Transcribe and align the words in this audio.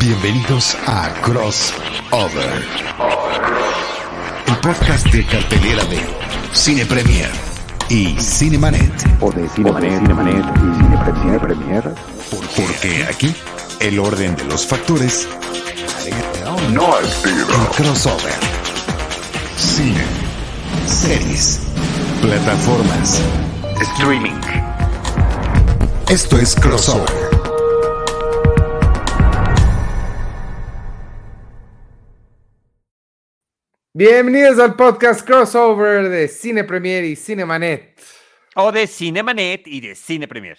Bienvenidos 0.00 0.78
a 0.86 1.12
Crossover, 1.20 2.64
el 4.46 4.56
podcast 4.56 5.06
de 5.08 5.26
cartelera 5.26 5.84
de 5.84 6.00
Cine 6.54 6.86
Premier 6.86 7.30
y 7.90 8.16
Cinemanet. 8.18 8.90
O 9.20 9.30
de 9.30 9.46
Cinemanet, 9.50 10.00
Cinemanet 10.00 10.44
y 10.56 11.20
Cine 11.20 11.38
Premier. 11.38 11.94
Porque 12.56 13.04
aquí 13.04 13.34
el 13.80 13.98
orden 13.98 14.34
de 14.36 14.44
los 14.44 14.66
factores 14.66 15.28
no 16.72 16.98
el 16.98 17.06
crossover. 17.76 18.38
Cine, 19.58 20.04
series, 20.86 21.60
plataformas, 22.22 23.20
Streaming. 23.82 24.40
Esto 26.08 26.38
es 26.38 26.54
Crossover. 26.54 27.19
Bienvenidos 34.00 34.58
al 34.58 34.76
podcast 34.76 35.26
crossover 35.26 36.08
de 36.08 36.26
Cine 36.26 36.64
Premier 36.64 37.04
y 37.04 37.16
Cinemanet. 37.16 38.00
O 38.54 38.72
de 38.72 38.86
Cinemanet 38.86 39.66
y 39.66 39.82
de 39.82 39.94
Cine 39.94 40.26
Premier. 40.26 40.58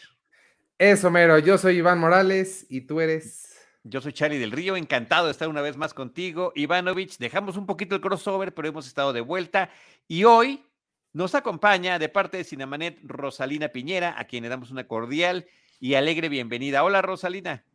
Eso, 0.77 1.09
mero. 1.09 1.39
Yo 1.39 1.57
soy 1.57 1.77
Iván 1.77 1.97
Morales 1.97 2.67
y 2.69 2.81
tú 2.81 3.01
eres. 3.01 3.59
Yo 3.83 3.99
soy 3.99 4.13
Charlie 4.13 4.37
del 4.37 4.51
Río, 4.51 4.75
encantado 4.75 5.25
de 5.25 5.31
estar 5.31 5.47
una 5.47 5.61
vez 5.61 5.75
más 5.75 5.95
contigo. 5.95 6.53
Ivanovich, 6.53 7.17
dejamos 7.17 7.57
un 7.57 7.65
poquito 7.65 7.95
el 7.95 8.01
crossover, 8.01 8.53
pero 8.53 8.67
hemos 8.67 8.85
estado 8.85 9.11
de 9.11 9.21
vuelta. 9.21 9.71
Y 10.07 10.23
hoy 10.23 10.63
nos 11.11 11.33
acompaña 11.33 11.97
de 11.97 12.09
parte 12.09 12.37
de 12.37 12.43
Cinemanet 12.43 12.99
Rosalina 13.01 13.69
Piñera, 13.69 14.13
a 14.19 14.25
quien 14.25 14.43
le 14.43 14.49
damos 14.49 14.69
una 14.69 14.87
cordial 14.87 15.47
y 15.79 15.95
alegre 15.95 16.29
bienvenida. 16.29 16.83
Hola, 16.83 17.01
Rosalina. 17.01 17.65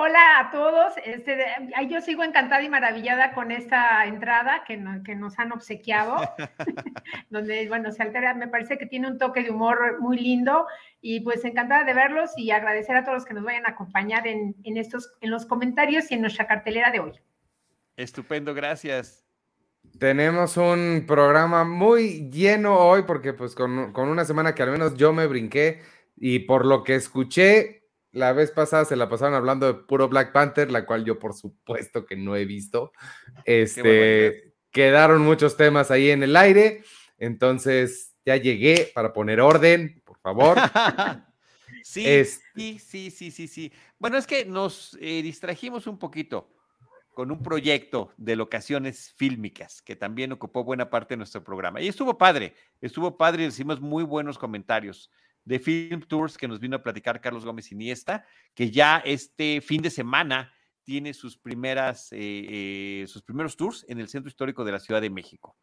Hola 0.00 0.38
a 0.38 0.50
todos. 0.52 0.92
Este, 1.04 1.44
yo 1.88 2.00
sigo 2.00 2.22
encantada 2.22 2.62
y 2.62 2.68
maravillada 2.68 3.32
con 3.34 3.50
esta 3.50 4.06
entrada 4.06 4.62
que, 4.64 4.76
no- 4.76 5.02
que 5.02 5.16
nos 5.16 5.36
han 5.40 5.50
obsequiado, 5.50 6.14
donde, 7.30 7.66
bueno, 7.66 7.90
se 7.90 8.04
altera, 8.04 8.32
me 8.34 8.46
parece 8.46 8.78
que 8.78 8.86
tiene 8.86 9.08
un 9.08 9.18
toque 9.18 9.42
de 9.42 9.50
humor 9.50 10.00
muy 10.00 10.16
lindo 10.16 10.68
y 11.00 11.18
pues 11.22 11.44
encantada 11.44 11.82
de 11.82 11.94
verlos 11.94 12.30
y 12.36 12.52
agradecer 12.52 12.94
a 12.94 13.02
todos 13.02 13.16
los 13.16 13.24
que 13.24 13.34
nos 13.34 13.42
vayan 13.42 13.66
a 13.66 13.70
acompañar 13.70 14.28
en, 14.28 14.54
en 14.62 14.76
estos, 14.76 15.10
en 15.20 15.30
los 15.30 15.46
comentarios 15.46 16.12
y 16.12 16.14
en 16.14 16.20
nuestra 16.20 16.46
cartelera 16.46 16.92
de 16.92 17.00
hoy. 17.00 17.12
Estupendo, 17.96 18.54
gracias. 18.54 19.24
Tenemos 19.98 20.56
un 20.56 21.06
programa 21.08 21.64
muy 21.64 22.30
lleno 22.30 22.78
hoy 22.78 23.02
porque 23.02 23.32
pues 23.32 23.56
con, 23.56 23.92
con 23.92 24.08
una 24.10 24.24
semana 24.24 24.54
que 24.54 24.62
al 24.62 24.70
menos 24.70 24.94
yo 24.96 25.12
me 25.12 25.26
brinqué 25.26 25.80
y 26.16 26.38
por 26.38 26.66
lo 26.66 26.84
que 26.84 26.94
escuché 26.94 27.77
la 28.12 28.32
vez 28.32 28.50
pasada 28.50 28.84
se 28.84 28.96
la 28.96 29.08
pasaron 29.08 29.34
hablando 29.34 29.66
de 29.66 29.74
puro 29.74 30.08
Black 30.08 30.32
Panther, 30.32 30.70
la 30.70 30.86
cual 30.86 31.04
yo 31.04 31.18
por 31.18 31.34
supuesto 31.34 32.06
que 32.06 32.16
no 32.16 32.36
he 32.36 32.44
visto. 32.44 32.92
Este, 33.44 34.54
quedaron 34.70 35.22
muchos 35.22 35.56
temas 35.56 35.90
ahí 35.90 36.10
en 36.10 36.22
el 36.22 36.36
aire, 36.36 36.82
entonces 37.18 38.14
ya 38.24 38.36
llegué 38.36 38.90
para 38.94 39.12
poner 39.12 39.40
orden, 39.40 40.02
por 40.04 40.18
favor. 40.20 40.56
sí, 41.82 42.06
Es- 42.06 42.42
sí, 42.54 42.78
sí, 42.78 43.10
sí, 43.10 43.30
sí, 43.30 43.48
sí. 43.48 43.72
Bueno, 43.98 44.16
es 44.16 44.26
que 44.26 44.44
nos 44.44 44.96
eh, 45.00 45.22
distrajimos 45.22 45.86
un 45.86 45.98
poquito 45.98 46.54
con 47.14 47.32
un 47.32 47.42
proyecto 47.42 48.12
de 48.16 48.36
locaciones 48.36 49.12
fílmicas 49.16 49.82
que 49.82 49.96
también 49.96 50.30
ocupó 50.30 50.62
buena 50.62 50.88
parte 50.88 51.14
de 51.14 51.18
nuestro 51.18 51.42
programa. 51.42 51.80
Y 51.80 51.88
estuvo 51.88 52.16
padre, 52.16 52.54
estuvo 52.80 53.16
padre 53.16 53.42
y 53.42 53.46
recibimos 53.46 53.80
muy 53.80 54.04
buenos 54.04 54.38
comentarios 54.38 55.10
de 55.48 55.58
Film 55.58 56.02
Tours 56.02 56.36
que 56.36 56.46
nos 56.46 56.60
vino 56.60 56.76
a 56.76 56.82
platicar 56.82 57.20
Carlos 57.20 57.44
Gómez 57.44 57.72
Iniesta, 57.72 58.24
que 58.54 58.70
ya 58.70 58.98
este 58.98 59.60
fin 59.62 59.80
de 59.80 59.90
semana 59.90 60.52
tiene 60.84 61.14
sus 61.14 61.38
primeras, 61.38 62.12
eh, 62.12 62.46
eh, 63.02 63.04
sus 63.06 63.22
primeros 63.22 63.56
tours 63.56 63.84
en 63.88 63.98
el 63.98 64.08
Centro 64.08 64.28
Histórico 64.28 64.64
de 64.64 64.72
la 64.72 64.78
Ciudad 64.78 65.00
de 65.00 65.10
México. 65.10 65.56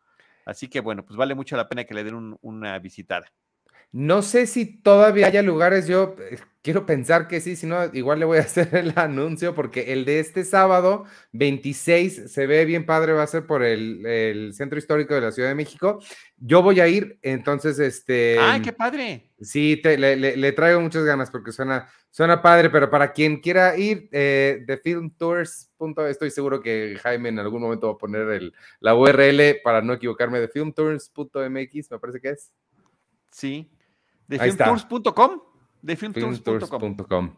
Así 0.46 0.68
que 0.68 0.80
bueno, 0.82 1.06
pues 1.06 1.18
vale 1.18 1.36
mucho 1.36 1.56
la 1.56 1.68
pena 1.68 1.84
que 1.84 1.94
le 1.94 2.04
den 2.04 2.16
un- 2.16 2.38
una 2.42 2.78
visitada. 2.80 3.32
No 3.98 4.22
sé 4.22 4.46
si 4.46 4.66
todavía 4.66 5.28
haya 5.28 5.42
lugares, 5.42 5.88
yo 5.88 6.18
eh, 6.20 6.38
quiero 6.62 6.86
pensar 6.86 7.30
que 7.30 7.40
sí, 7.40 7.56
si 7.56 7.66
no, 7.66 7.78
igual 7.94 8.20
le 8.20 8.26
voy 8.26 8.40
a 8.40 8.42
hacer 8.50 8.76
el 8.76 8.92
anuncio 8.98 9.56
porque 9.56 9.94
el 9.94 10.04
de 10.04 10.20
este 10.20 10.44
sábado 10.44 11.06
26 11.32 12.30
se 12.30 12.46
ve 12.46 12.66
bien 12.66 12.86
padre, 12.86 13.14
va 13.14 13.24
a 13.24 13.28
ser 13.28 13.46
por 13.46 13.64
el, 13.64 14.06
el 14.06 14.54
Centro 14.54 14.78
Histórico 14.78 15.14
de 15.16 15.22
la 15.22 15.32
Ciudad 15.32 15.48
de 15.48 15.56
México. 15.56 16.00
Yo 16.36 16.62
voy 16.62 16.82
a 16.82 16.90
ir, 16.90 17.18
entonces, 17.22 17.80
este... 17.80 18.38
¡Ay, 18.38 18.62
qué 18.62 18.74
padre! 18.74 19.32
Sí, 19.40 19.80
te- 19.82 19.98
le, 19.98 20.18
le- 20.18 20.36
le 20.36 20.52
traigo 20.52 20.82
muchas 20.82 21.06
ganas 21.06 21.32
porque 21.32 21.54
suena, 21.54 21.88
suena 22.12 22.42
padre, 22.42 22.70
pero 22.70 22.90
para 22.90 23.14
quien 23.14 23.40
quiera 23.40 23.78
ir, 23.78 24.10
eh, 24.12 24.62
de 24.68 24.78
filmtours. 24.78 25.72
punto- 25.78 26.06
Estoy 26.06 26.32
seguro 26.32 26.60
que 26.62 26.98
Jaime 27.02 27.30
en 27.30 27.40
algún 27.40 27.62
momento 27.62 27.88
va 27.88 27.94
a 27.94 27.98
poner 27.98 28.28
el, 28.28 28.54
la 28.82 28.94
URL 28.94 29.62
para 29.64 29.82
no 29.82 29.94
equivocarme 29.94 30.42
de 30.42 30.50
filmtours.mx, 30.50 31.92
me 31.92 32.00
parece 32.00 32.20
que 32.20 32.30
es. 32.32 32.52
Sí. 33.32 33.70
De 34.28 34.40
Ahí 34.40 34.50
está. 34.50 34.66
filmtours.com. 34.66 35.42
De 35.82 35.96
filmtours.com. 35.96 36.80
filmtours.com. 36.80 37.36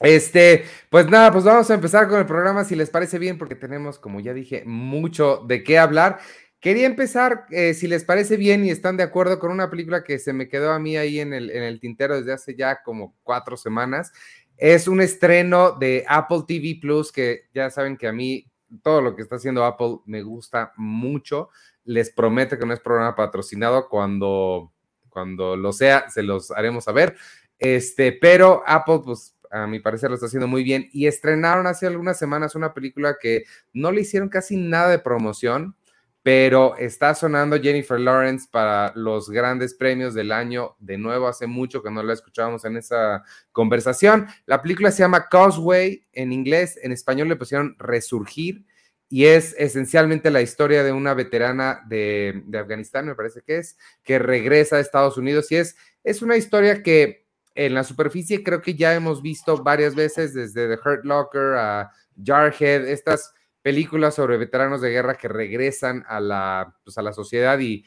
Este, 0.00 0.64
pues 0.88 1.08
nada, 1.10 1.30
pues 1.30 1.44
vamos 1.44 1.70
a 1.70 1.74
empezar 1.74 2.08
con 2.08 2.18
el 2.18 2.26
programa 2.26 2.64
si 2.64 2.74
les 2.74 2.88
parece 2.88 3.18
bien, 3.18 3.36
porque 3.36 3.54
tenemos, 3.54 3.98
como 3.98 4.20
ya 4.20 4.32
dije, 4.32 4.64
mucho 4.64 5.44
de 5.46 5.62
qué 5.62 5.78
hablar. 5.78 6.18
Quería 6.58 6.86
empezar, 6.86 7.46
eh, 7.50 7.74
si 7.74 7.86
les 7.86 8.04
parece 8.04 8.36
bien 8.36 8.64
y 8.64 8.70
están 8.70 8.96
de 8.96 9.02
acuerdo, 9.02 9.38
con 9.38 9.50
una 9.50 9.70
película 9.70 10.02
que 10.02 10.18
se 10.18 10.32
me 10.32 10.48
quedó 10.48 10.72
a 10.72 10.78
mí 10.78 10.96
ahí 10.96 11.20
en 11.20 11.32
el, 11.32 11.50
en 11.50 11.62
el 11.62 11.80
tintero 11.80 12.16
desde 12.16 12.32
hace 12.32 12.54
ya 12.54 12.82
como 12.82 13.14
cuatro 13.22 13.56
semanas. 13.56 14.12
Es 14.56 14.88
un 14.88 15.00
estreno 15.00 15.72
de 15.72 16.04
Apple 16.08 16.44
TV 16.46 16.78
Plus, 16.80 17.12
que 17.12 17.48
ya 17.54 17.70
saben 17.70 17.96
que 17.96 18.08
a 18.08 18.12
mí 18.12 18.46
todo 18.82 19.02
lo 19.02 19.16
que 19.16 19.22
está 19.22 19.36
haciendo 19.36 19.64
Apple 19.64 19.98
me 20.06 20.22
gusta 20.22 20.72
mucho. 20.76 21.50
Les 21.84 22.10
prometo 22.10 22.58
que 22.58 22.66
no 22.66 22.74
es 22.74 22.80
programa 22.80 23.16
patrocinado. 23.16 23.88
Cuando, 23.88 24.72
cuando 25.20 25.54
lo 25.54 25.70
sea, 25.72 26.08
se 26.08 26.22
los 26.22 26.50
haremos 26.50 26.84
saber. 26.84 27.14
Este, 27.58 28.12
pero 28.12 28.62
Apple, 28.66 29.00
pues 29.04 29.36
a 29.50 29.66
mi 29.66 29.80
parecer 29.80 30.08
lo 30.08 30.14
está 30.14 30.26
haciendo 30.26 30.48
muy 30.48 30.64
bien. 30.64 30.88
Y 30.92 31.06
estrenaron 31.06 31.66
hace 31.66 31.86
algunas 31.86 32.18
semanas 32.18 32.54
una 32.54 32.72
película 32.72 33.16
que 33.20 33.44
no 33.74 33.92
le 33.92 34.00
hicieron 34.00 34.30
casi 34.30 34.56
nada 34.56 34.88
de 34.88 34.98
promoción, 34.98 35.76
pero 36.22 36.74
está 36.78 37.14
sonando 37.14 37.60
Jennifer 37.60 38.00
Lawrence 38.00 38.48
para 38.50 38.94
los 38.94 39.28
grandes 39.28 39.74
premios 39.74 40.14
del 40.14 40.32
año. 40.32 40.76
De 40.78 40.96
nuevo, 40.96 41.28
hace 41.28 41.46
mucho 41.46 41.82
que 41.82 41.90
no 41.90 42.02
la 42.02 42.14
escuchábamos 42.14 42.64
en 42.64 42.78
esa 42.78 43.22
conversación. 43.52 44.26
La 44.46 44.62
película 44.62 44.90
se 44.90 45.02
llama 45.02 45.28
Causeway 45.28 46.06
en 46.14 46.32
inglés, 46.32 46.78
en 46.82 46.92
español 46.92 47.28
le 47.28 47.36
pusieron 47.36 47.76
Resurgir 47.78 48.64
y 49.12 49.26
es 49.26 49.56
esencialmente 49.58 50.30
la 50.30 50.40
historia 50.40 50.84
de 50.84 50.92
una 50.92 51.14
veterana 51.14 51.82
de, 51.88 52.44
Afganistán, 52.56 53.06
me 53.06 53.16
parece 53.16 53.42
que 53.42 53.58
es, 53.58 53.76
que 54.04 54.20
regresa 54.20 54.76
a 54.76 54.80
Estados 54.80 55.18
Unidos 55.18 55.50
y 55.50 55.56
es, 55.56 55.76
es 56.04 56.22
una 56.22 56.36
historia 56.36 56.80
que 56.84 57.26
en 57.56 57.74
la 57.74 57.82
superficie 57.82 58.44
creo 58.44 58.62
que 58.62 58.74
ya 58.74 58.94
hemos 58.94 59.20
visto 59.20 59.64
varias 59.64 59.96
veces, 59.96 60.32
desde 60.32 60.68
The 60.68 60.88
Hurt 60.88 61.04
Locker 61.04 61.56
a 61.56 61.90
Jarhead, 62.24 62.86
estas 62.86 63.34
películas 63.62 64.14
sobre 64.14 64.36
veteranos 64.36 64.80
de 64.80 64.90
guerra 64.90 65.16
que 65.16 65.26
regresan 65.26 66.04
a 66.08 66.20
la, 66.20 66.76
pues, 66.84 66.96
a 66.96 67.02
la 67.02 67.12
sociedad 67.12 67.58
y 67.58 67.84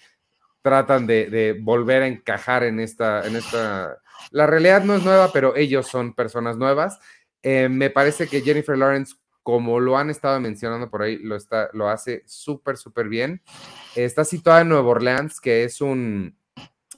tratan 0.62 1.08
de, 1.08 1.30
de 1.30 1.54
volver 1.54 2.04
a 2.04 2.08
encajar 2.08 2.64
en 2.64 2.82
esta, 2.82 3.26
en 3.26 3.38
esta... 3.38 3.98
La 4.32 4.46
realidad 4.46 4.84
no 4.84 4.94
es 4.94 5.04
nueva, 5.04 5.32
pero 5.32 5.56
ellos 5.56 5.88
son 5.88 6.14
personas 6.14 6.58
nuevas. 6.58 7.00
Eh, 7.42 7.70
me 7.70 7.90
parece 7.90 8.28
que 8.28 8.42
Jennifer 8.42 8.78
Lawrence, 8.78 9.16
como 9.44 9.80
lo 9.80 9.98
han 9.98 10.10
estado 10.10 10.40
mencionando 10.40 10.90
por 10.90 11.04
ahí, 11.04 11.18
lo, 11.18 11.36
está, 11.36 11.70
lo 11.74 11.90
hace 11.90 12.24
súper, 12.26 12.78
súper 12.78 13.10
bien. 13.10 13.42
Está 13.96 14.24
situada 14.24 14.62
en 14.62 14.70
Nueva 14.70 14.90
Orleans, 14.90 15.40
que 15.40 15.66
es 15.66 15.82
un... 15.82 16.38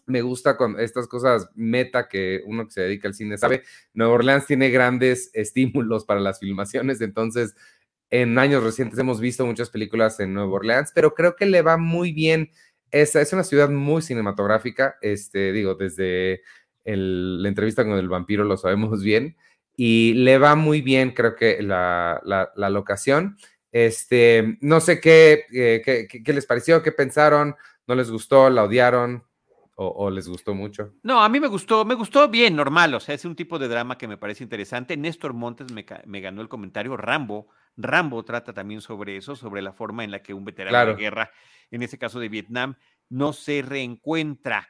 Me 0.05 0.21
gusta 0.21 0.55
con 0.55 0.79
estas 0.79 1.07
cosas 1.07 1.49
meta 1.55 2.07
que 2.07 2.43
uno 2.45 2.65
que 2.65 2.71
se 2.71 2.81
dedica 2.81 3.07
al 3.07 3.15
cine 3.15 3.39
sabe. 3.39 3.63
Nueva 3.95 4.13
Orleans 4.13 4.45
tiene 4.45 4.69
grandes 4.69 5.31
estímulos 5.33 6.05
para 6.05 6.19
las 6.19 6.39
filmaciones, 6.39 7.01
entonces 7.01 7.55
en 8.11 8.37
años 8.37 8.63
recientes 8.63 8.99
hemos 8.99 9.19
visto 9.19 9.45
muchas 9.47 9.71
películas 9.71 10.19
en 10.19 10.33
Nueva 10.33 10.53
Orleans, 10.53 10.91
pero 10.93 11.15
creo 11.15 11.35
que 11.35 11.47
le 11.47 11.63
va 11.63 11.77
muy 11.77 12.11
bien. 12.11 12.51
Es, 12.91 13.15
es 13.15 13.33
una 13.33 13.43
ciudad 13.43 13.69
muy 13.69 14.03
cinematográfica, 14.03 14.97
este, 15.01 15.51
digo, 15.51 15.73
desde 15.73 16.43
la 16.85 17.49
entrevista 17.49 17.83
con 17.83 17.93
el 17.93 18.07
vampiro 18.07 18.43
lo 18.43 18.57
sabemos 18.57 19.01
bien, 19.03 19.35
y 19.77 20.13
le 20.15 20.37
va 20.37 20.55
muy 20.55 20.81
bien, 20.81 21.11
creo 21.11 21.35
que 21.35 21.61
la, 21.61 22.21
la- 22.23 22.51
la 22.55 22.69
locación. 22.69 23.37
Este, 23.71 24.57
no 24.61 24.79
sé 24.79 25.01
qué, 25.01 25.45
eh, 25.51 25.81
qué, 25.83 26.07
qué- 26.09 26.23
qué 26.23 26.33
les 26.33 26.45
pareció, 26.45 26.81
qué 26.81 26.91
pensaron, 26.93 27.55
no 27.87 27.95
les 27.95 28.09
gustó, 28.09 28.49
la 28.49 28.63
odiaron 28.63 29.23
o, 29.75 29.87
o 29.87 30.09
les 30.09 30.29
gustó 30.29 30.55
mucho. 30.55 30.93
No, 31.03 31.21
a 31.21 31.27
mí 31.27 31.41
me 31.41 31.47
gustó, 31.47 31.83
me 31.83 31.93
gustó 31.95 32.29
bien, 32.29 32.55
normal, 32.55 32.93
o 32.93 32.99
sea, 33.01 33.13
es 33.15 33.25
un 33.25 33.35
tipo 33.35 33.59
de 33.59 33.67
drama 33.67 33.97
que 33.97 34.07
me 34.07 34.17
parece 34.17 34.43
interesante. 34.43 34.95
Néstor 34.95 35.33
Montes 35.33 35.71
me, 35.73 35.85
me 36.05 36.21
ganó 36.21 36.41
el 36.41 36.47
comentario, 36.47 36.95
Rambo, 36.95 37.49
Rambo 37.75 38.23
trata 38.23 38.53
también 38.53 38.79
sobre 38.79 39.17
eso, 39.17 39.35
sobre 39.35 39.61
la 39.61 39.73
forma 39.73 40.05
en 40.05 40.11
la 40.11 40.23
que 40.23 40.33
un 40.33 40.45
veterano 40.45 40.71
Claro. 40.71 40.95
de 40.95 41.01
guerra, 41.01 41.31
en 41.69 41.83
este 41.83 41.97
caso 41.97 42.21
de 42.21 42.29
Vietnam, 42.29 42.75
no 43.09 43.33
se 43.33 43.61
reencuentra 43.61 44.69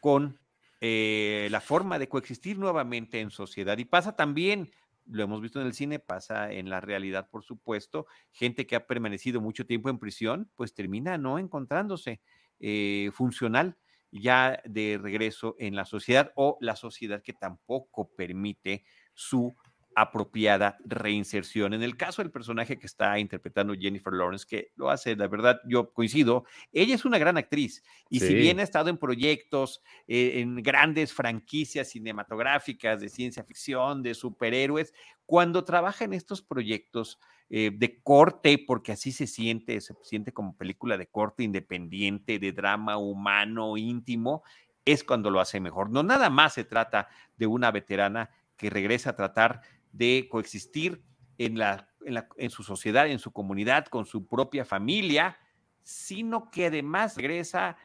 con 0.00 0.40
eh, 0.80 1.48
la 1.50 1.60
forma 1.60 1.98
de 1.98 2.08
coexistir 2.08 2.58
nuevamente 2.58 3.20
en 3.20 3.30
sociedad. 3.30 3.78
Y 3.78 3.84
pasa 3.84 4.16
también 4.16 4.70
lo 5.10 5.22
hemos 5.22 5.40
visto 5.40 5.60
en 5.60 5.66
el 5.66 5.74
cine, 5.74 5.98
pasa 5.98 6.52
en 6.52 6.68
la 6.68 6.80
realidad, 6.80 7.28
por 7.30 7.42
supuesto. 7.42 8.06
Gente 8.30 8.66
que 8.66 8.76
ha 8.76 8.86
permanecido 8.86 9.40
mucho 9.40 9.66
tiempo 9.66 9.88
en 9.88 9.98
prisión, 9.98 10.50
pues 10.54 10.74
termina 10.74 11.18
no 11.18 11.38
encontrándose 11.38 12.20
eh, 12.60 13.10
funcional 13.12 13.76
ya 14.10 14.60
de 14.64 14.98
regreso 15.00 15.54
en 15.58 15.76
la 15.76 15.84
sociedad 15.84 16.32
o 16.34 16.56
la 16.60 16.76
sociedad 16.76 17.22
que 17.22 17.32
tampoco 17.34 18.10
permite 18.16 18.84
su 19.14 19.54
apropiada 19.94 20.78
reinserción. 20.84 21.74
En 21.74 21.82
el 21.82 21.96
caso 21.96 22.22
del 22.22 22.30
personaje 22.30 22.78
que 22.78 22.86
está 22.86 23.18
interpretando 23.18 23.74
Jennifer 23.74 24.12
Lawrence, 24.12 24.46
que 24.48 24.70
lo 24.76 24.90
hace, 24.90 25.16
la 25.16 25.26
verdad, 25.26 25.60
yo 25.66 25.92
coincido, 25.92 26.44
ella 26.72 26.94
es 26.94 27.04
una 27.04 27.18
gran 27.18 27.36
actriz 27.36 27.82
y 28.08 28.20
si 28.20 28.34
bien 28.34 28.60
ha 28.60 28.62
estado 28.62 28.90
en 28.90 28.98
proyectos, 28.98 29.82
eh, 30.06 30.40
en 30.40 30.62
grandes 30.62 31.12
franquicias 31.12 31.88
cinematográficas 31.88 33.00
de 33.00 33.08
ciencia 33.08 33.44
ficción, 33.44 34.02
de 34.02 34.14
superhéroes, 34.14 34.94
cuando 35.26 35.64
trabaja 35.64 36.04
en 36.04 36.14
estos 36.14 36.42
proyectos 36.42 37.18
eh, 37.50 37.70
de 37.74 38.00
corte, 38.02 38.62
porque 38.66 38.92
así 38.92 39.10
se 39.10 39.26
siente, 39.26 39.80
se 39.80 39.94
siente 40.02 40.32
como 40.32 40.56
película 40.56 40.96
de 40.96 41.06
corte 41.06 41.42
independiente, 41.42 42.38
de 42.38 42.52
drama 42.52 42.98
humano, 42.98 43.76
íntimo, 43.76 44.42
es 44.84 45.02
cuando 45.02 45.30
lo 45.30 45.40
hace 45.40 45.60
mejor. 45.60 45.90
No 45.90 46.02
nada 46.02 46.30
más 46.30 46.54
se 46.54 46.64
trata 46.64 47.08
de 47.36 47.46
una 47.46 47.70
veterana 47.70 48.30
que 48.56 48.70
regresa 48.70 49.10
a 49.10 49.16
tratar 49.16 49.62
de 49.98 50.28
coexistir 50.30 51.02
en, 51.38 51.58
la, 51.58 51.88
en, 52.36 52.50
su 52.50 52.62
sociedad, 52.62 53.08
en 53.08 53.18
su 53.18 53.32
comunidad, 53.32 53.86
con 53.86 54.06
su 54.06 54.26
propia 54.26 54.64
familia, 54.64 55.36
sino 55.82 56.50
que 56.50 56.66
además 56.66 57.16
regresa 57.16 57.76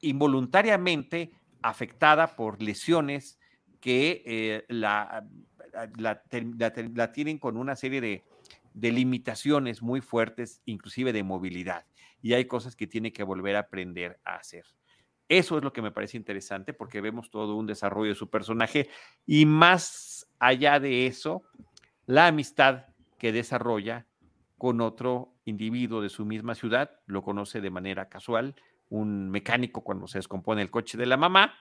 involuntariamente 0.00 1.32
afectada 1.62 2.36
por 2.36 2.62
lesiones 2.62 3.38
que 3.80 4.22
eh, 4.26 4.64
la, 4.68 5.26
la, 5.96 7.12
tienen 7.12 7.38
con 7.38 7.56
una 7.56 7.74
serie 7.74 8.00
de, 8.02 8.24
de, 8.74 8.92
limitaciones 8.92 9.80
muy 9.80 10.02
fuertes, 10.02 10.60
inclusive 10.66 11.12
de 11.14 11.22
movilidad. 11.22 11.86
Y 12.20 12.34
hay 12.34 12.44
cosas 12.44 12.76
que 12.76 12.86
tiene 12.86 13.12
que 13.12 13.22
volver 13.22 13.56
a 13.56 13.60
aprender 13.60 14.20
a 14.24 14.36
hacer. 14.36 14.66
Eso 15.28 15.58
es 15.58 15.64
lo 15.64 15.72
que 15.72 15.82
me 15.82 15.90
parece 15.90 16.16
interesante 16.16 16.72
porque 16.72 17.00
vemos 17.00 17.30
todo 17.30 17.56
un 17.56 17.66
desarrollo 17.66 18.10
de 18.10 18.14
su 18.14 18.30
personaje 18.30 18.88
y 19.26 19.44
más 19.44 20.28
allá 20.38 20.78
de 20.78 21.06
eso, 21.06 21.42
la 22.06 22.28
amistad 22.28 22.86
que 23.18 23.32
desarrolla 23.32 24.06
con 24.58 24.80
otro 24.80 25.34
individuo 25.44 26.00
de 26.00 26.08
su 26.08 26.24
misma 26.24 26.54
ciudad, 26.54 26.90
lo 27.06 27.22
conoce 27.22 27.60
de 27.60 27.70
manera 27.70 28.08
casual, 28.08 28.54
un 28.88 29.30
mecánico 29.30 29.82
cuando 29.82 30.06
se 30.06 30.18
descompone 30.18 30.62
el 30.62 30.70
coche 30.70 30.96
de 30.96 31.06
la 31.06 31.16
mamá, 31.16 31.54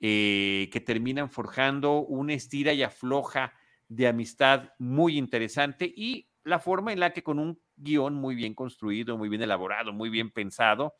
eh, 0.00 0.68
que 0.72 0.80
terminan 0.80 1.30
forjando 1.30 1.98
una 2.00 2.34
estira 2.34 2.72
y 2.72 2.82
afloja 2.82 3.52
de 3.88 4.08
amistad 4.08 4.70
muy 4.78 5.18
interesante 5.18 5.84
y 5.84 6.28
la 6.44 6.58
forma 6.58 6.92
en 6.92 7.00
la 7.00 7.12
que 7.12 7.22
con 7.22 7.38
un 7.38 7.60
guion 7.76 8.14
muy 8.14 8.34
bien 8.34 8.54
construido, 8.54 9.16
muy 9.16 9.28
bien 9.28 9.42
elaborado, 9.42 9.92
muy 9.92 10.08
bien 10.08 10.30
pensado, 10.30 10.94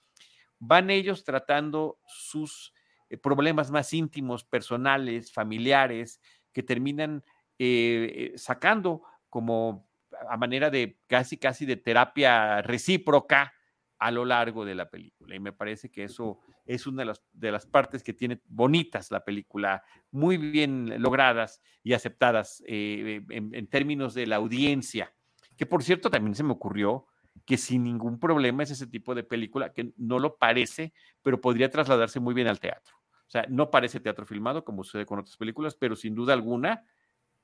van 0.65 0.91
ellos 0.91 1.25
tratando 1.25 1.99
sus 2.07 2.73
eh, 3.11 3.17
problemas 3.17 3.73
más 3.73 3.93
íntimos, 3.93 4.45
personales, 4.45 5.33
familiares, 5.33 6.21
que 6.53 6.63
terminan 6.63 7.25
eh, 7.59 8.31
eh, 8.33 8.39
sacando 8.39 9.03
como 9.29 9.89
a 10.29 10.37
manera 10.37 10.71
de 10.71 11.01
casi, 11.09 11.37
casi 11.37 11.67
de 11.67 11.77
terapia 11.77 12.63
recíproca 12.63 13.53
a 13.99 14.13
lo 14.13 14.25
largo 14.25 14.65
de 14.65 14.77
la 14.77 14.89
película. 14.89 15.35
Y 15.35 15.41
me 15.41 15.53
parece 15.53 15.91
que 15.91 16.05
eso 16.05 16.39
es 16.65 16.87
una 16.87 17.03
de 17.03 17.07
las, 17.07 17.25
de 17.33 17.51
las 17.51 17.67
partes 17.67 18.05
que 18.05 18.13
tiene 18.13 18.41
bonitas 18.47 19.11
la 19.11 19.25
película, 19.25 19.83
muy 20.13 20.37
bien 20.37 21.03
logradas 21.03 21.61
y 21.83 21.95
aceptadas 21.95 22.63
en, 22.67 23.27
en, 23.31 23.67
términos 23.67 24.15
de 24.15 24.29
la 24.29 24.37
audiencia. 24.37 25.13
Que 25.57 25.67
por 25.67 25.83
cierto, 25.83 26.09
también 26.09 26.37
se 26.37 26.45
me 26.45 26.53
ocurrió 26.53 27.09
que 27.45 27.57
sin 27.57 27.85
ningún 27.85 28.19
problema 28.19 28.63
es 28.63 28.71
ese 28.71 28.87
tipo 28.87 29.15
de 29.15 29.25
película 29.25 29.73
que 29.73 29.93
no 29.97 30.19
lo 30.19 30.37
parece, 30.37 30.93
pero 31.23 31.41
podría 31.41 31.71
trasladarse 31.71 32.21
muy 32.21 32.35
bien 32.35 32.47
al 32.47 32.61
teatro. 32.61 32.95
O 33.27 33.31
sea, 33.33 33.47
no 33.49 33.71
parece 33.71 34.01
teatro 34.01 34.27
filmado 34.27 34.65
como 34.65 34.85
sucede 34.85 35.07
con 35.07 35.19
otras 35.19 35.37
películas, 35.37 35.75
pero 35.75 35.97
sin 35.97 36.15
duda 36.15 36.35
alguna, 36.35 36.85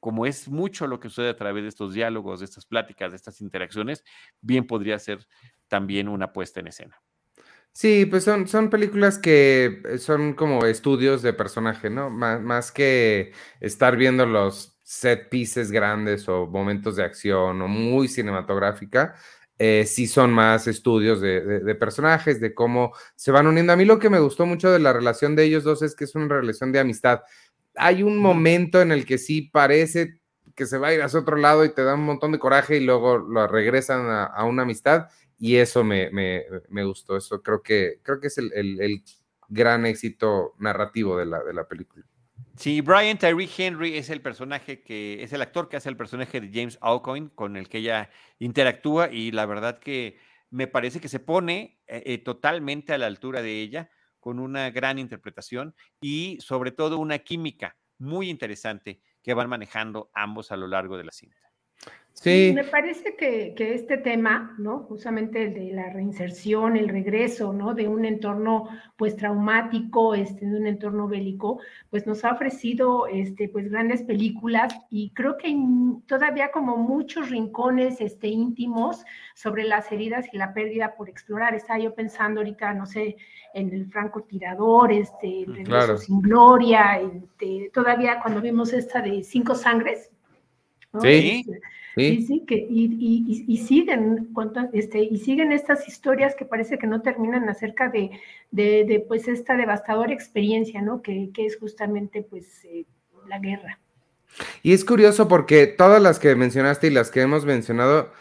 como 0.00 0.26
es 0.26 0.48
mucho 0.48 0.86
lo 0.86 1.00
que 1.00 1.08
sucede 1.08 1.30
a 1.30 1.36
través 1.36 1.62
de 1.62 1.70
estos 1.70 1.94
diálogos, 1.94 2.40
de 2.40 2.44
estas 2.44 2.66
pláticas, 2.66 3.10
de 3.12 3.16
estas 3.16 3.40
interacciones, 3.40 4.04
bien 4.40 4.66
podría 4.66 4.98
ser 4.98 5.26
también 5.66 6.08
una 6.08 6.32
puesta 6.32 6.60
en 6.60 6.68
escena. 6.68 7.00
Sí, 7.72 8.06
pues 8.06 8.24
son, 8.24 8.48
son 8.48 8.70
películas 8.70 9.18
que 9.18 9.82
son 9.98 10.34
como 10.34 10.66
estudios 10.66 11.22
de 11.22 11.32
personaje, 11.32 11.90
¿no? 11.90 12.10
Más, 12.10 12.40
más 12.40 12.72
que 12.72 13.32
estar 13.60 13.96
viendo 13.96 14.26
los 14.26 14.78
set 14.82 15.28
pieces 15.28 15.70
grandes 15.70 16.28
o 16.28 16.46
momentos 16.46 16.96
de 16.96 17.04
acción 17.04 17.62
o 17.62 17.68
muy 17.68 18.08
cinematográfica, 18.08 19.14
eh, 19.58 19.84
sí 19.86 20.06
son 20.06 20.32
más 20.32 20.68
estudios 20.68 21.20
de, 21.20 21.74
personajes, 21.74 22.40
de 22.40 22.54
cómo 22.54 22.92
se 23.16 23.32
van 23.32 23.46
uniendo. 23.46 23.72
A 23.72 23.76
mí 23.76 23.84
lo 23.84 23.98
que 23.98 24.08
me 24.08 24.20
gustó 24.20 24.46
mucho 24.46 24.70
de 24.70 24.78
la 24.78 24.92
relación 24.92 25.34
de 25.34 25.44
ellos 25.44 25.64
dos 25.64 25.82
es 25.82 25.96
que 25.96 26.04
es 26.04 26.14
una 26.14 26.28
relación 26.28 26.70
de 26.70 26.78
amistad. 26.78 27.22
Hay 27.74 28.02
un 28.04 28.18
momento 28.18 28.80
en 28.80 28.92
el 28.92 29.04
que 29.04 29.18
sí 29.18 29.42
parece 29.42 30.20
que 30.54 30.66
se 30.66 30.78
va 30.78 30.88
a 30.88 30.94
ir 30.94 31.02
hacia 31.02 31.20
otro 31.20 31.36
lado 31.36 31.64
y 31.64 31.74
te 31.74 31.82
da 31.82 31.94
un 31.94 32.04
montón 32.04 32.32
de 32.32 32.38
coraje 32.38 32.76
y 32.76 32.80
luego 32.80 33.18
lo 33.18 33.46
regresan 33.46 34.06
a, 34.08 34.44
una 34.44 34.62
amistad 34.62 35.08
y 35.38 35.56
eso 35.56 35.82
me, 35.82 36.44
gustó. 36.84 37.16
Eso 37.16 37.42
creo 37.42 37.62
que, 37.62 38.00
creo 38.02 38.20
que 38.20 38.28
es 38.28 38.38
el, 38.38 39.02
gran 39.50 39.86
éxito 39.86 40.54
narrativo 40.58 41.16
de 41.16 41.26
la, 41.26 41.42
de 41.42 41.54
la 41.54 41.66
película. 41.66 42.04
Sí, 42.58 42.80
Brian 42.80 43.18
Tyree 43.18 43.48
Henry 43.56 43.96
es 43.98 44.10
el 44.10 44.20
personaje 44.20 44.82
que 44.82 45.22
es 45.22 45.32
el 45.32 45.42
actor 45.42 45.68
que 45.68 45.76
hace 45.76 45.88
el 45.88 45.96
personaje 45.96 46.40
de 46.40 46.50
James 46.52 46.76
Alcoin 46.80 47.28
con 47.28 47.56
el 47.56 47.68
que 47.68 47.78
ella 47.78 48.10
interactúa 48.40 49.12
y 49.12 49.30
la 49.30 49.46
verdad 49.46 49.78
que 49.78 50.18
me 50.50 50.66
parece 50.66 51.00
que 51.00 51.08
se 51.08 51.20
pone 51.20 51.80
eh, 51.86 52.02
eh, 52.04 52.18
totalmente 52.18 52.92
a 52.92 52.98
la 52.98 53.06
altura 53.06 53.42
de 53.42 53.60
ella 53.60 53.92
con 54.18 54.40
una 54.40 54.70
gran 54.70 54.98
interpretación 54.98 55.76
y 56.00 56.38
sobre 56.40 56.72
todo 56.72 56.98
una 56.98 57.20
química 57.20 57.76
muy 57.96 58.28
interesante 58.28 59.02
que 59.22 59.34
van 59.34 59.48
manejando 59.48 60.10
ambos 60.12 60.50
a 60.50 60.56
lo 60.56 60.66
largo 60.66 60.96
de 60.96 61.04
la 61.04 61.12
cinta. 61.12 61.47
Sí. 62.20 62.50
Me 62.52 62.64
parece 62.64 63.14
que, 63.14 63.54
este 63.56 63.96
tema, 63.96 64.56
¿no? 64.58 64.80
Justamente 64.80 65.44
el 65.44 65.54
de 65.54 65.72
la 65.72 65.90
reinserción, 65.90 66.76
el 66.76 66.88
regreso, 66.88 67.52
¿no? 67.52 67.74
De 67.74 67.86
un 67.86 68.04
entorno, 68.04 68.68
pues, 68.96 69.14
traumático, 69.14 70.16
este, 70.16 70.44
de 70.44 70.56
un 70.56 70.66
entorno 70.66 71.06
bélico, 71.06 71.60
pues 71.90 72.08
nos 72.08 72.24
ha 72.24 72.32
ofrecido, 72.32 73.06
este, 73.06 73.48
pues, 73.48 73.70
grandes 73.70 74.02
películas 74.02 74.74
y 74.90 75.10
creo 75.10 75.36
que 75.36 75.46
hay 75.46 75.58
todavía 76.06 76.50
como 76.50 76.76
muchos 76.76 77.30
rincones, 77.30 78.00
este, 78.00 78.26
íntimos 78.26 79.04
sobre 79.36 79.62
las 79.62 79.92
heridas 79.92 80.26
y 80.32 80.38
la 80.38 80.52
pérdida 80.52 80.96
por 80.96 81.08
explorar. 81.08 81.54
Estaba 81.54 81.78
yo 81.78 81.94
pensando 81.94 82.40
ahorita, 82.40 82.74
no 82.74 82.86
sé, 82.86 83.16
en 83.54 83.72
el 83.72 83.86
francotirador, 83.86 84.90
este, 84.90 85.42
el 85.42 85.54
regreso 85.54 85.98
sin 85.98 86.20
gloria, 86.20 87.00
este, 87.00 87.70
todavía 87.72 88.18
cuando 88.20 88.40
vimos 88.40 88.72
esta 88.72 89.00
de 89.00 89.22
Cinco 89.22 89.54
Sangres, 89.54 90.10
Sí. 91.00 91.44
Sí. 91.98 92.24
sí, 92.26 92.44
que, 92.46 92.66
y, 92.70 93.56
siguen 93.66 94.28
este, 94.72 95.00
y 95.02 95.18
siguen 95.18 95.52
estas 95.52 95.88
historias 95.88 96.34
que 96.34 96.44
parece 96.44 96.78
que 96.78 96.86
no 96.86 97.02
terminan 97.02 97.48
acerca 97.48 97.88
de, 97.88 98.10
de, 98.50 99.04
pues 99.08 99.26
esta 99.28 99.56
devastadora 99.56 100.12
experiencia, 100.12 100.80
¿no? 100.80 101.02
Que, 101.02 101.30
que 101.34 101.46
es 101.46 101.58
justamente 101.58 102.22
pues 102.22 102.64
eh, 102.64 102.84
la 103.26 103.38
guerra. 103.38 103.80
Y 104.62 104.72
es 104.72 104.84
curioso 104.84 105.28
porque 105.28 105.66
todas 105.66 106.00
las 106.00 106.18
que 106.18 106.34
mencionaste 106.36 106.86
y 106.86 106.90
las 106.90 107.10
que 107.10 107.22
hemos 107.22 107.44
mencionado, 107.44 108.12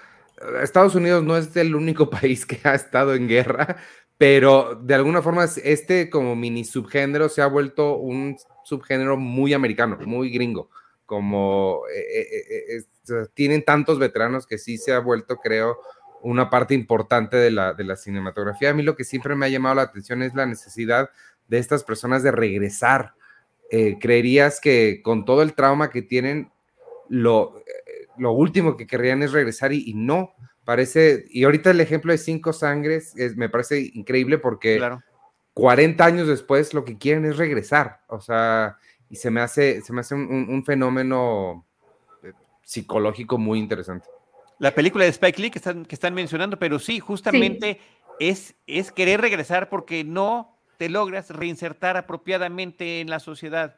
Estados 0.61 0.95
Unidos 0.95 1.23
no 1.23 1.37
es 1.37 1.55
el 1.55 1.75
único 1.75 2.09
país 2.09 2.45
que 2.45 2.59
ha 2.63 2.73
estado 2.73 3.13
en 3.13 3.27
guerra, 3.27 3.77
pero 4.17 4.75
de 4.75 4.95
alguna 4.95 5.21
forma 5.21 5.45
este 5.63 6.09
como 6.09 6.35
mini 6.35 6.65
subgénero 6.65 7.29
se 7.29 7.41
ha 7.41 7.47
vuelto 7.47 7.97
un 7.97 8.37
subgénero 8.63 9.17
muy 9.17 9.53
americano, 9.53 9.97
muy 10.05 10.31
gringo 10.31 10.69
como 11.07 11.83
eh, 11.91 12.27
eh, 12.31 12.77
eh, 12.77 13.25
tienen 13.33 13.63
tantos 13.63 13.97
veteranos 13.97 14.45
que 14.45 14.59
sí 14.59 14.77
se 14.77 14.91
ha 14.93 14.99
vuelto, 14.99 15.37
creo, 15.37 15.79
una 16.21 16.49
parte 16.49 16.75
importante 16.75 17.37
de 17.37 17.49
la, 17.49 17.73
de 17.73 17.85
la 17.85 17.95
cinematografía. 17.95 18.69
A 18.69 18.73
mí 18.73 18.83
lo 18.83 18.95
que 18.95 19.05
siempre 19.05 19.33
me 19.33 19.45
ha 19.45 19.49
llamado 19.49 19.75
la 19.75 19.83
atención 19.83 20.21
es 20.21 20.35
la 20.35 20.45
necesidad 20.45 21.09
de 21.47 21.57
estas 21.57 21.83
personas 21.83 22.21
de 22.21 22.31
regresar. 22.31 23.13
creerías 24.01 24.59
que 24.59 25.01
con 25.01 25.25
todo 25.25 25.41
el 25.41 25.53
trauma 25.53 25.89
que 25.89 26.01
tienen, 26.01 26.51
lo, 27.07 27.63
lo 28.17 28.33
último 28.33 28.75
que 28.75 28.85
querrían 28.85 29.23
es 29.23 29.31
regresar 29.31 29.71
y, 29.71 29.93
no. 29.93 30.33
Parece, 30.65 31.25
y 31.29 31.45
ahorita 31.45 31.71
el 31.71 31.79
ejemplo 31.79 32.11
de 32.11 32.17
Cinco 32.17 32.51
Sangres 32.51 33.13
me 33.37 33.47
parece 33.47 33.79
increíble 33.93 34.37
porque 34.37 34.81
40 35.53 36.03
años 36.03 36.27
después 36.27 36.73
lo 36.73 36.83
que 36.83 36.97
quieren 36.97 37.23
es 37.23 37.37
regresar. 37.37 38.01
O 38.07 38.19
sea, 38.19 38.77
y 39.09 39.15
se 39.15 39.31
me 39.31 39.41
hace, 39.41 39.81
se 39.81 39.93
me 39.93 40.01
hace 40.01 40.15
un, 40.15 40.63
fenómeno 40.65 41.65
eh, 42.23 42.33
psicológico 42.63 43.37
muy 43.37 43.59
interesante. 43.59 44.07
La 44.59 44.71
película 44.71 45.03
de 45.03 45.11
Spike 45.11 45.41
Lee 45.41 45.51
que 45.51 45.59
están, 45.59 45.85
que 45.85 45.95
están 45.95 46.13
mencionando, 46.13 46.57
pero 46.57 46.79
sí, 46.79 46.99
justamente 46.99 47.79
Es, 48.19 48.55
es 48.65 48.91
querer 48.91 49.21
regresar 49.21 49.69
porque 49.69 50.03
no 50.03 50.57
te 50.77 50.89
logras 50.89 51.29
reinsertar 51.29 51.97
apropiadamente 51.97 53.01
en 53.01 53.09
la 53.09 53.19
sociedad. 53.19 53.77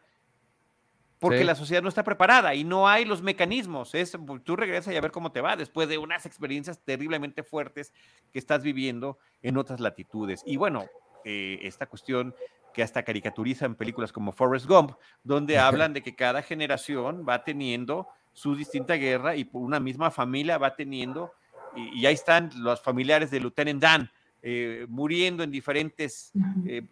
porque 1.19 1.39
Sí. 1.39 1.43
la 1.43 1.55
sociedad 1.55 1.83
no 1.83 1.89
está 1.89 2.05
preparada 2.05 2.55
y 2.55 2.63
no 2.63 2.88
hay 2.88 3.03
los 3.03 3.21
mecanismos. 3.21 3.93
Es, 3.93 4.17
pues, 4.25 4.41
tú 4.41 4.55
regresas 4.55 4.93
y 4.93 4.98
a 4.98 5.01
ver 5.01 5.12
cómo 5.12 5.33
te 5.33 5.41
va 5.41 5.57
después 5.57 5.89
de 5.89 5.98
unas 5.98 6.25
experiencias 6.25 6.79
terriblemente 6.79 7.43
fuertes 7.43 7.91
que 8.31 8.39
estás 8.39 8.63
viviendo 8.63 9.17
en 9.41 9.57
otras 9.57 9.81
latitudes. 9.81 10.41
Y 10.45 10.55
bueno, 10.55 10.86
eh, 11.25 11.59
esta 11.63 11.88
cuestión 11.88 12.33
que 12.73 12.83
hasta 12.83 13.03
caricaturiza 13.03 13.65
en 13.65 13.75
películas 13.75 14.11
como 14.11 14.31
Forrest 14.31 14.67
Gump, 14.67 14.91
donde 15.23 15.57
hablan 15.57 15.93
de 15.93 16.01
que 16.01 16.15
cada 16.15 16.41
generación 16.41 17.25
va 17.27 17.43
teniendo 17.43 18.07
su 18.33 18.55
distinta 18.55 18.95
guerra 18.95 19.35
y 19.35 19.43
por 19.43 19.61
una 19.61 19.79
misma 19.79 20.11
familia 20.11 20.57
va 20.57 20.75
teniendo, 20.75 21.31
y, 21.75 22.01
y 22.01 22.05
ahí 22.05 22.13
están 22.13 22.49
los 22.57 22.81
familiares 22.81 23.31
de 23.31 23.39
Lieutenant 23.39 23.81
Dan, 23.81 24.11
eh, 24.41 24.85
muriendo 24.88 25.43
en 25.43 25.51
diferentes 25.51 26.31
eh, 26.65 26.83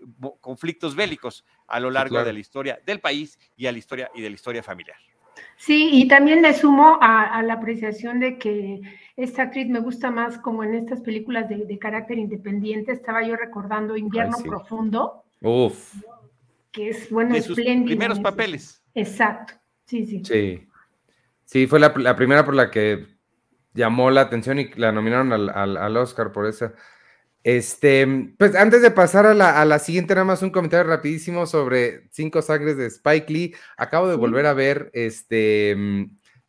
conflictos 0.41 0.95
bélicos 0.95 1.45
a 1.67 1.79
lo 1.79 1.89
largo 1.89 2.15
claro. 2.15 2.25
de 2.25 2.33
la 2.33 2.39
historia 2.39 2.79
del 2.85 2.99
país 2.99 3.39
y 3.55 3.67
a 3.67 3.71
la 3.71 3.77
historia 3.77 4.11
y 4.13 4.21
de 4.21 4.29
la 4.29 4.35
historia 4.35 4.61
familiar. 4.61 4.97
Sí, 5.55 5.89
y 5.93 6.07
también 6.07 6.41
le 6.41 6.53
sumo 6.53 6.97
a, 6.99 7.23
a 7.23 7.41
la 7.43 7.53
apreciación 7.53 8.19
de 8.19 8.37
que 8.37 8.81
esta 9.15 9.43
actriz 9.43 9.69
me 9.69 9.79
gusta 9.79 10.11
más 10.11 10.37
como 10.39 10.63
en 10.63 10.73
estas 10.75 10.99
películas 11.01 11.47
de, 11.47 11.65
de 11.65 11.79
carácter 11.79 12.17
independiente. 12.17 12.91
Estaba 12.91 13.23
yo 13.23 13.35
recordando 13.35 13.95
Invierno 13.95 14.37
sí. 14.37 14.49
Profundo, 14.49 15.23
Uf, 15.41 15.93
que 16.71 16.89
es 16.89 17.09
bueno, 17.09 17.35
de 17.35 17.41
sus 17.41 17.57
espléndida 17.57 17.87
primeros 17.87 18.19
papeles. 18.19 18.81
Exacto, 18.93 19.53
sí, 19.85 20.05
sí. 20.05 20.21
sí. 20.23 20.63
Sí, 21.45 21.67
fue 21.67 21.79
la, 21.79 21.93
la 21.97 22.15
primera 22.15 22.43
por 22.43 22.55
la 22.55 22.69
que 22.71 23.05
llamó 23.73 24.11
la 24.11 24.21
atención 24.21 24.59
y 24.59 24.69
la 24.75 24.91
nominaron 24.91 25.31
al, 25.31 25.49
al- 25.49 25.77
al 25.77 25.97
Oscar 25.97 26.31
por 26.31 26.45
esa. 26.45 26.73
Este, 27.43 28.05
pues 28.37 28.55
antes 28.55 28.81
de 28.81 28.91
pasar 28.91 29.25
a 29.25 29.33
la, 29.33 29.61
a 29.61 29.65
la 29.65 29.79
siguiente, 29.79 30.13
nada 30.13 30.25
más 30.25 30.41
un 30.41 30.49
comentario 30.49 30.85
rapidísimo 30.89 31.45
sobre 31.45 32.09
Cinco 32.11 32.41
Sangres 32.41 32.75
de 32.75 32.87
Spike 32.87 33.31
Lee. 33.31 33.55
Acabo 33.77 34.07
de 34.07 34.15
Sí. 34.15 34.19
volver 34.19 34.45
a 34.47 34.53
ver 34.53 34.89
este, 34.93 35.77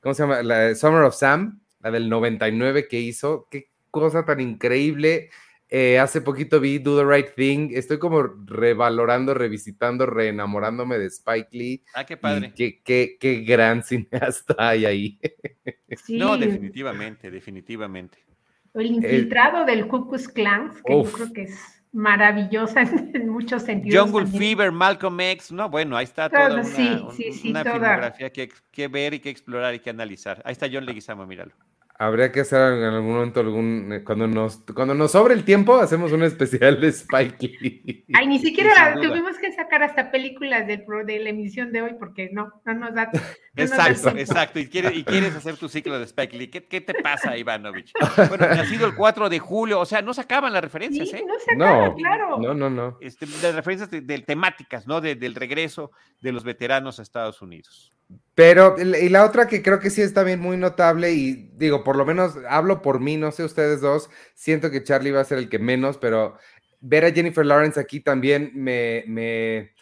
¿cómo 0.00 0.14
se 0.14 0.23
llama? 0.25 0.42
La 0.42 0.75
Summer 0.75 1.02
of 1.02 1.14
Sam, 1.14 1.61
la 1.80 1.92
del 1.92 2.09
99 2.09 2.88
que 2.88 2.99
hizo. 2.99 3.47
Qué 3.50 3.71
cosa 3.92 4.25
tan 4.25 4.40
increíble. 4.40 5.30
Eh, 5.71 5.99
hace 5.99 6.23
poquito 6.23 6.61
vi 6.61 6.79
Do 6.79 6.97
the 6.99 7.05
Right 7.05 7.35
Thing. 7.35 7.71
Estoy 7.73 7.99
como 7.99 8.23
revalorando, 8.47 9.35
revisitando, 9.35 10.07
reenamorándome 10.07 10.99
de 10.99 11.07
Spike 11.07 11.49
Lee. 11.53 11.85
Ah, 11.95 12.05
qué 12.07 12.17
padre. 12.17 12.53
qué, 12.57 12.81
qué, 12.83 13.17
qué 13.21 13.41
gran 13.41 13.83
cineasta 13.85 14.55
hay 14.59 14.87
ahí. 14.87 15.21
Sí, 16.05 16.17
No, 16.19 16.39
definitivamente, 16.39 17.31
definitivamente. 17.31 18.19
El 18.75 18.87
infiltrado 18.87 19.65
del 19.65 19.87
Ku 19.89 20.09
Klux 20.09 20.29
Klan, 20.29 20.71
que 20.87 20.95
Uf. 20.95 21.11
yo 21.11 21.17
creo 21.17 21.33
que 21.33 21.43
es 21.43 21.59
maravillosa 21.93 22.81
en, 22.83 23.11
en 23.15 23.29
muchos 23.29 23.63
sentidos. 23.63 24.05
Jungle 24.05 24.25
también. 24.25 24.43
Fever, 24.57 24.73
Malcolm 24.73 25.21
X, 25.21 25.53
no, 25.53 25.69
bueno, 25.69 25.97
ahí 25.97 26.05
está 26.05 26.29
Todo, 26.31 26.41
toda 26.49 26.55
una, 26.61 26.65
sí, 26.65 26.89
un- 26.89 27.13
sí, 27.13 27.33
sí, 27.33 27.51
una 27.51 27.63
toda. 27.65 27.75
filmografía 27.75 28.31
que, 28.31 28.49
que 28.71 28.89
ver 28.89 29.15
y 29.15 29.21
que 29.21 29.31
explorar 29.31 29.75
y 29.75 29.81
que 29.81 29.91
analizar. 29.91 30.41
Ahí 30.45 30.53
está 30.53 30.67
John 30.73 30.85
Leguizamo, 30.87 31.27
míralo. 31.27 31.53
Habría 32.00 32.31
que 32.31 32.40
hacer 32.40 32.75
en 32.75 32.85
algún 32.85 33.12
momento 33.12 33.40
algún 33.40 33.93
eh, 33.93 34.05
cuando 34.05 34.28
nos 34.28 34.59
cuando 34.73 34.95
nos 34.95 35.11
sobre 35.11 35.35
el 35.35 35.43
tiempo 35.45 35.81
hacemos 35.81 36.12
un 36.12 36.23
especial 36.23 36.81
de 36.81 36.88
Spike 36.88 37.49
Lee. 37.61 38.05
Ay, 38.14 38.26
ni 38.28 38.38
siquiera 38.38 38.95
tuvimos 39.02 39.37
que 39.38 39.50
sacar 39.52 39.83
hasta 39.83 40.12
películas 40.12 40.67
del 40.69 40.85
pro- 40.85 41.05
de 41.05 41.19
la 41.19 41.31
emisión 41.31 41.73
de 41.73 41.83
hoy 41.83 41.95
porque 41.99 42.31
no, 42.33 42.52
no 42.64 42.75
nos 42.75 42.95
da. 42.95 43.07
no 43.07 43.11
nos 43.14 43.71
da 43.71 43.88
Exacto, 43.88 44.11
exacto. 44.17 44.61
Y 44.61 44.69
quieres, 44.69 44.95
y 44.95 45.02
quieres 45.02 45.35
hacer 45.35 45.57
tu 45.57 45.69
ciclo 45.69 45.99
de 45.99 46.05
Spike 46.05 46.37
Lee. 46.38 46.49
¿Qué, 46.50 46.64
qué 46.69 46.81
te 46.81 46.95
pasa, 47.02 47.37
Ivanovich? 47.37 47.93
Bueno, 48.28 48.47
nacido 48.47 48.87
el 48.87 48.95
4 48.95 49.28
de 49.28 49.40
julio, 49.40 49.81
o 49.81 49.85
sea, 49.85 50.00
no 50.00 50.14
se 50.14 50.21
acaban 50.21 50.52
las 50.52 50.62
referencias, 50.62 51.09
Sí, 51.09 51.17
¿eh? 51.17 51.25
no 51.26 51.35
se 51.40 51.52
acaba, 51.55 51.88
No, 51.88 51.95
claro. 51.97 52.38
no, 52.38 52.55
no, 52.55 52.71
no. 52.71 52.99
Este, 53.00 53.26
de 53.26 53.50
referencias 53.50 53.90
de, 53.90 54.02
de 54.02 54.19
temáticas, 54.21 54.87
¿no? 54.87 55.00
De- 55.00 55.17
del 55.17 55.35
regreso 55.35 55.90
de 56.21 56.31
los 56.31 56.45
veteranos 56.45 57.00
a 57.00 57.02
Estados 57.02 57.43
Unidos. 57.43 57.93
Pero 58.35 58.76
y 58.81 59.09
la 59.11 59.25
otra 59.25 59.47
que 59.49 59.62
creo 59.62 59.81
que 59.81 59.90
sí 59.90 60.00
es 60.00 60.14
también 60.14 60.40
muy 60.40 60.57
notable 60.57 61.12
y 61.12 61.50
digo, 61.57 61.85
por 61.88 61.97
lo 61.97 62.04
menos 62.04 62.35
hablo 62.50 62.83
por 62.83 63.00
mí, 63.00 63.16
no 63.16 63.33
sé 63.33 63.45
ustedes 63.45 63.80
dos, 63.80 64.11
siento 64.35 64.71
que 64.71 64.85
Charlie 64.85 65.11
va 65.11 65.23
a 65.23 65.25
ser 65.25 65.38
el 65.38 65.49
que 65.49 65.59
menos, 65.59 65.97
pero 65.97 66.37
ver 66.80 67.07
a 67.07 67.12
Jennifer 67.12 67.47
Lawrence 67.47 67.80
aquí 67.80 68.00
también 68.00 68.50
me, 68.52 69.04
me 69.07 69.73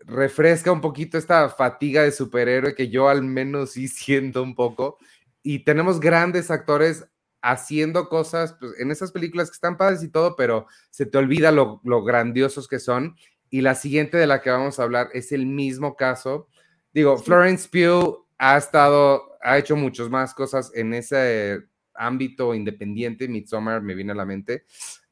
refresca 0.00 0.70
un 0.70 0.82
poquito 0.82 1.16
esta 1.16 1.48
fatiga 1.48 2.02
de 2.02 2.12
superhéroe 2.12 2.74
que 2.74 2.90
yo 2.90 3.08
al 3.08 3.22
menos 3.22 3.70
sí 3.70 3.88
siento 3.88 4.42
un 4.42 4.54
poco. 4.54 4.98
Y 5.42 5.60
tenemos 5.60 5.98
grandes 5.98 6.50
actores 6.50 7.06
haciendo 7.40 8.10
cosas 8.10 8.58
pues, 8.60 8.78
en 8.78 8.90
esas 8.90 9.10
películas 9.10 9.48
que 9.48 9.54
están 9.54 9.78
padres 9.78 10.02
y 10.02 10.10
todo, 10.10 10.36
pero 10.36 10.66
se 10.90 11.06
te 11.06 11.16
olvida 11.16 11.52
lo, 11.52 11.80
lo 11.84 12.04
grandiosos 12.04 12.68
que 12.68 12.80
son. 12.80 13.16
Y 13.48 13.62
la 13.62 13.76
siguiente 13.76 14.18
de 14.18 14.26
la 14.26 14.42
que 14.42 14.50
vamos 14.50 14.78
a 14.78 14.82
hablar 14.82 15.08
es 15.14 15.32
el 15.32 15.46
mismo 15.46 15.96
caso. 15.96 16.48
Digo. 16.92 17.16
Florence 17.16 17.66
Pugh 17.66 18.26
ha 18.42 18.56
estado, 18.56 19.36
ha 19.42 19.58
hecho 19.58 19.76
muchas 19.76 20.08
más 20.08 20.32
cosas 20.32 20.72
en 20.74 20.94
ese 20.94 21.62
ámbito 21.92 22.54
independiente. 22.54 23.28
Midsommar 23.28 23.82
me 23.82 23.94
viene 23.94 24.12
a 24.12 24.14
la 24.14 24.24
mente. 24.24 24.64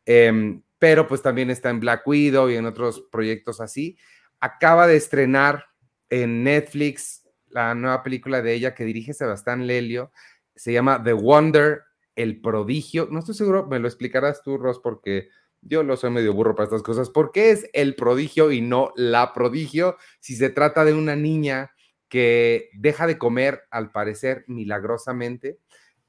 Em, 0.07 0.63
pero 0.79 1.07
pues 1.07 1.21
también 1.21 1.51
está 1.51 1.69
en 1.69 1.79
Black 1.79 2.09
Widow 2.09 2.49
y 2.49 2.57
en 2.57 2.65
otros 2.65 3.07
proyectos 3.13 3.61
así. 3.61 3.99
Acaba 4.41 4.87
de 4.87 4.97
estrenar 4.97 5.67
en 6.09 6.43
Netflix 6.43 7.29
la 7.49 7.75
nueva 7.75 8.03
película 8.03 8.41
de 8.41 8.55
ella 8.55 8.75
que 8.75 8.87
dirige 8.87 9.13
Sebastián 9.13 9.67
Lelio. 9.67 10.11
Se 10.57 10.73
llama 10.73 11.03
The 11.05 11.13
Wonder, 11.13 11.83
el 12.17 12.41
prodigio. 12.41 13.09
No 13.11 13.19
estoy 13.19 13.35
seguro, 13.35 13.67
me 13.67 13.79
lo 13.79 13.89
explicarás 13.89 14.43
tú, 14.43 14.57
Ross, 14.57 14.81
porque 14.83 15.29
yo 15.61 15.83
lo 15.83 15.99
soy 15.99 16.13
medio 16.13 16.33
burro 16.33 16.55
para 16.55 16.65
estas 16.65 16.83
cosas. 16.83 17.11
¿Por 17.11 17.31
qué 17.33 17.51
es 17.51 17.69
el 17.75 17.95
prodigio 17.95 18.51
y 18.53 18.63
no 18.63 18.91
la 18.97 19.35
prodigio 19.35 19.99
si 20.19 20.35
se 20.35 20.49
trata 20.49 20.87
de 20.87 20.95
una 20.95 21.15
niña 21.15 21.73
que 22.09 22.71
deja 22.75 23.07
de 23.07 23.19
comer, 23.19 23.63
al 23.71 23.91
parecer, 23.91 24.45
milagrosamente? 24.47 25.59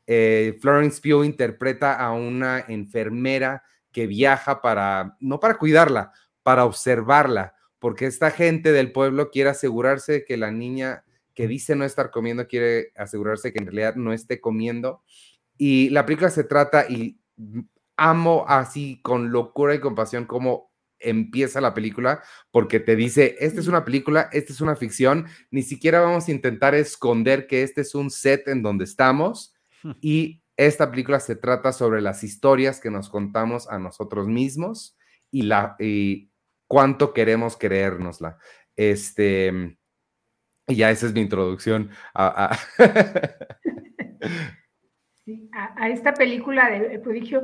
Eh, 0.08 0.58
Florence 0.62 1.02
Pugh 1.02 1.24
interpreta 1.24 1.94
a 1.94 2.12
una 2.12 2.66
enfermera 2.68 3.64
que 3.92 4.08
viaja 4.08 4.62
para, 4.62 5.18
no 5.20 5.40
para 5.40 5.58
cuidarla, 5.58 6.12
para 6.44 6.66
observarla, 6.66 7.54
porque 7.80 8.06
esta 8.06 8.32
gente 8.32 8.72
del 8.72 8.92
pueblo 8.92 9.30
quiere 9.30 9.50
asegurarse 9.50 10.26
que 10.26 10.38
la 10.38 10.52
niña 10.52 11.04
que 11.34 11.48
dice 11.48 11.76
no 11.76 11.86
estar 11.86 12.12
comiendo 12.12 12.48
quiere 12.48 12.92
asegurarse 12.96 13.54
que 13.54 13.60
en 13.60 13.68
realidad 13.68 13.96
no 13.96 14.14
esté 14.14 14.42
comiendo. 14.42 15.04
Y 15.58 15.90
la 15.90 16.06
película 16.06 16.30
se 16.30 16.44
trata, 16.44 16.86
y 16.90 17.20
amo 17.96 18.46
así 18.48 19.02
con 19.02 19.32
locura 19.32 19.76
y 19.76 19.80
compasión 19.80 20.26
cómo 20.26 20.69
empieza 21.00 21.62
la 21.62 21.74
película, 21.74 22.22
porque 22.52 22.80
te 22.80 22.96
dice, 22.96 23.36
esta 23.40 23.60
es 23.60 23.68
una 23.68 23.86
película, 23.86 24.30
esta 24.32 24.54
es 24.54 24.62
una 24.62 24.76
ficción, 24.76 25.26
ni 25.52 25.62
siquiera 25.64 26.02
vamos 26.02 26.28
a 26.28 26.32
intentar 26.32 26.76
esconder 26.76 27.48
que 27.48 27.64
este 27.64 27.82
es 27.82 27.96
un 27.96 28.10
set 28.10 28.48
en 28.48 28.62
donde 28.64 28.84
estamos. 28.84 29.56
Y 30.02 30.42
esta 30.58 30.90
película 30.92 31.20
se 31.22 31.36
trata 31.38 31.72
sobre 31.72 32.02
las 32.02 32.24
historias 32.24 32.80
que 32.82 32.92
nos 32.92 33.10
contamos 33.10 33.70
a 33.70 33.80
nosotros 33.80 34.28
mismos 34.28 34.98
y, 35.32 35.44
la, 35.44 35.76
y 35.80 36.30
cuánto 36.68 37.14
queremos 37.14 37.56
creérnosla. 37.56 38.38
Este, 38.76 39.78
y 40.68 40.76
ya 40.76 40.92
esa 40.92 41.06
es 41.08 41.14
mi 41.14 41.22
introducción 41.22 41.90
a... 42.14 42.52
a- 42.54 42.60
Sí, 45.26 45.50
a, 45.54 45.84
a 45.84 45.90
esta 45.90 46.14
película 46.14 46.70
de 46.70 46.96
El 46.96 47.02
prodigio. 47.02 47.44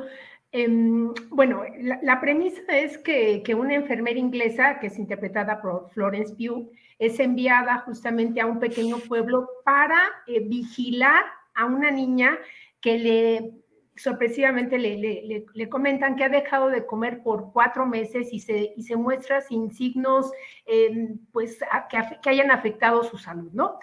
Em, 0.63 1.13
bueno, 1.29 1.63
la, 1.79 2.19
premisa 2.19 2.61
es 2.69 2.97
que, 2.97 3.43
una 3.57 3.75
enfermera 3.75 4.19
inglesa, 4.19 4.79
que 4.79 4.87
es 4.87 4.97
interpretada 4.97 5.61
por 5.61 5.89
Florence 5.91 6.33
Pugh, 6.35 6.71
es 6.97 7.19
enviada 7.19 7.79
justamente 7.79 8.39
a 8.41 8.45
un 8.45 8.59
pequeño 8.59 8.99
pueblo 8.99 9.49
para 9.63 9.99
eh, 10.27 10.39
vigilar 10.39 11.25
a 11.53 11.65
una 11.65 11.91
niña 11.91 12.37
que 12.79 12.97
le 12.97 13.53
sorpresivamente 13.97 14.77
le, 14.77 15.69
comentan 15.69 16.17
que 16.17 16.25
ha 16.25 16.29
dejado 16.29 16.67
de 16.67 16.85
comer 16.85 17.23
por 17.23 17.53
cuatro 17.53 17.85
meses 17.85 18.27
y 18.31 18.39
se, 18.39 18.73
y 18.75 18.83
se 18.83 18.97
muestra 18.97 19.39
sin 19.39 19.71
signos 19.71 20.31
em, 20.65 21.17
pues, 21.31 21.59
que, 21.89 21.97
que 22.21 22.29
hayan 22.29 22.51
afectado 22.51 23.03
su 23.03 23.17
salud, 23.17 23.51
¿no? 23.53 23.79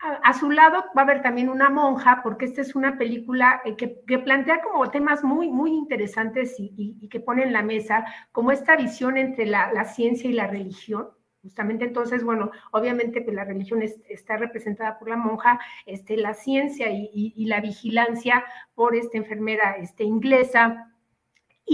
A, 0.00 0.32
su 0.34 0.50
lado 0.50 0.84
va 0.96 1.02
a 1.02 1.04
haber 1.04 1.22
también 1.22 1.48
una 1.48 1.70
monja, 1.70 2.20
porque 2.22 2.44
esta 2.46 2.60
es 2.60 2.74
una 2.74 2.98
película 2.98 3.60
eh, 3.64 3.76
que, 3.76 4.00
que 4.06 4.18
plantea 4.18 4.60
como 4.62 4.90
temas 4.90 5.22
muy, 5.24 5.48
muy 5.50 5.72
interesantes 5.72 6.54
y, 6.58 7.08
que 7.08 7.20
pone 7.20 7.42
en 7.44 7.52
la 7.52 7.62
mesa, 7.62 8.04
como 8.32 8.52
esta 8.52 8.76
visión 8.76 9.16
entre 9.18 9.46
la, 9.46 9.72
la 9.72 9.84
ciencia 9.84 10.28
y 10.30 10.32
la 10.34 10.46
religión. 10.46 11.08
Justamente 11.42 11.84
entonces, 11.84 12.22
bueno, 12.22 12.50
obviamente 12.70 13.20
pues, 13.20 13.34
la 13.34 13.44
religión 13.44 13.82
es- 13.82 14.00
está 14.08 14.36
representada 14.36 14.98
por 14.98 15.08
la 15.08 15.16
monja, 15.16 15.58
este, 15.86 16.16
la 16.16 16.34
ciencia 16.34 16.90
y, 16.90 17.10
y- 17.12 17.32
y 17.36 17.46
la 17.46 17.60
vigilancia 17.60 18.44
por 18.74 18.94
esta 18.94 19.18
enfermera 19.18 19.72
este, 19.76 20.04
inglesa, 20.04 20.91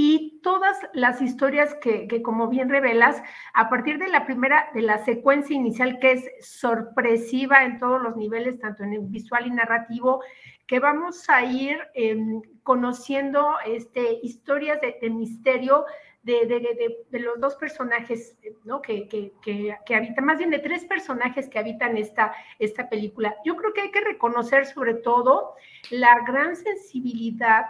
y 0.00 0.38
todas 0.44 0.78
las 0.92 1.20
historias 1.20 1.74
que, 1.74 2.22
como 2.22 2.46
bien 2.46 2.68
revelas, 2.68 3.20
a 3.52 3.68
partir 3.68 3.98
de 3.98 4.06
la 4.06 4.26
primera, 4.26 4.70
de 4.72 4.82
la 4.82 5.04
secuencia 5.04 5.56
inicial 5.56 5.98
que 5.98 6.12
es 6.12 6.30
sorpresiva 6.40 7.64
en 7.64 7.80
todos 7.80 8.00
los 8.00 8.14
niveles, 8.14 8.60
tanto 8.60 8.84
en 8.84 8.92
el 8.92 9.00
visual 9.00 9.48
y 9.48 9.50
narrativo, 9.50 10.22
que 10.68 10.78
vamos 10.78 11.28
a 11.28 11.42
ir 11.42 11.78
eh, 11.94 12.16
conociendo 12.62 13.56
este, 13.66 14.20
historias 14.22 14.80
de, 14.80 14.98
de, 15.02 15.10
misterio 15.10 15.84
de, 16.22 16.46
de, 16.46 17.04
de, 17.10 17.18
los 17.18 17.40
dos 17.40 17.56
personajes, 17.56 18.36
¿no? 18.64 18.80
Que, 18.82 19.08
que, 19.08 19.32
que, 19.42 19.94
habitan, 19.96 20.24
más 20.24 20.38
bien 20.38 20.50
de 20.50 20.60
tres 20.60 20.84
personajes 20.84 21.48
que 21.48 21.58
habitan 21.58 21.96
esta, 21.96 22.34
esta 22.60 22.88
película. 22.88 23.34
Yo 23.44 23.56
creo 23.56 23.72
que 23.72 23.80
hay 23.80 23.90
que 23.90 24.00
reconocer 24.00 24.66
sobre 24.66 24.94
todo 24.94 25.54
la 25.90 26.20
gran 26.26 26.54
sensibilidad, 26.54 27.64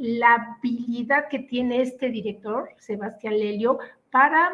la 0.00 0.56
habilidad 0.58 1.28
que 1.28 1.40
tiene 1.40 1.82
este 1.82 2.10
director, 2.10 2.70
Sebastián 2.78 3.38
Lelio, 3.38 3.78
para 4.10 4.52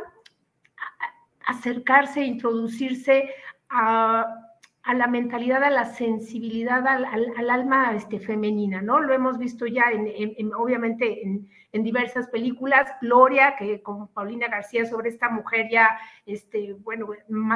acercarse, 1.47 2.25
introducirse 2.25 3.31
a 3.71 4.47
a 4.87 4.95
la 4.95 5.09
mentalidad, 5.09 5.65
a 5.65 5.71
la 5.71 5.85
sensibilidad 5.85 6.87
al, 6.87 7.05
al, 7.05 7.51
alma 7.51 7.93
este, 7.97 8.21
femenina, 8.21 8.81
¿no? 8.81 9.01
Lo 9.01 9.13
hemos 9.15 9.37
visto 9.37 9.67
ya, 9.67 9.91
en, 9.91 10.55
obviamente, 10.55 11.25
en, 11.25 11.49
en, 11.77 11.83
diversas 11.83 12.29
películas. 12.29 12.89
Gloria, 13.01 13.55
que 13.57 13.83
con 13.83 14.09
Paulina 14.09 14.49
García 14.49 14.87
sobre 14.87 15.11
esta 15.11 15.29
mujer 15.29 15.69
ya, 15.71 15.99
este, 16.25 16.75
bueno, 16.75 17.09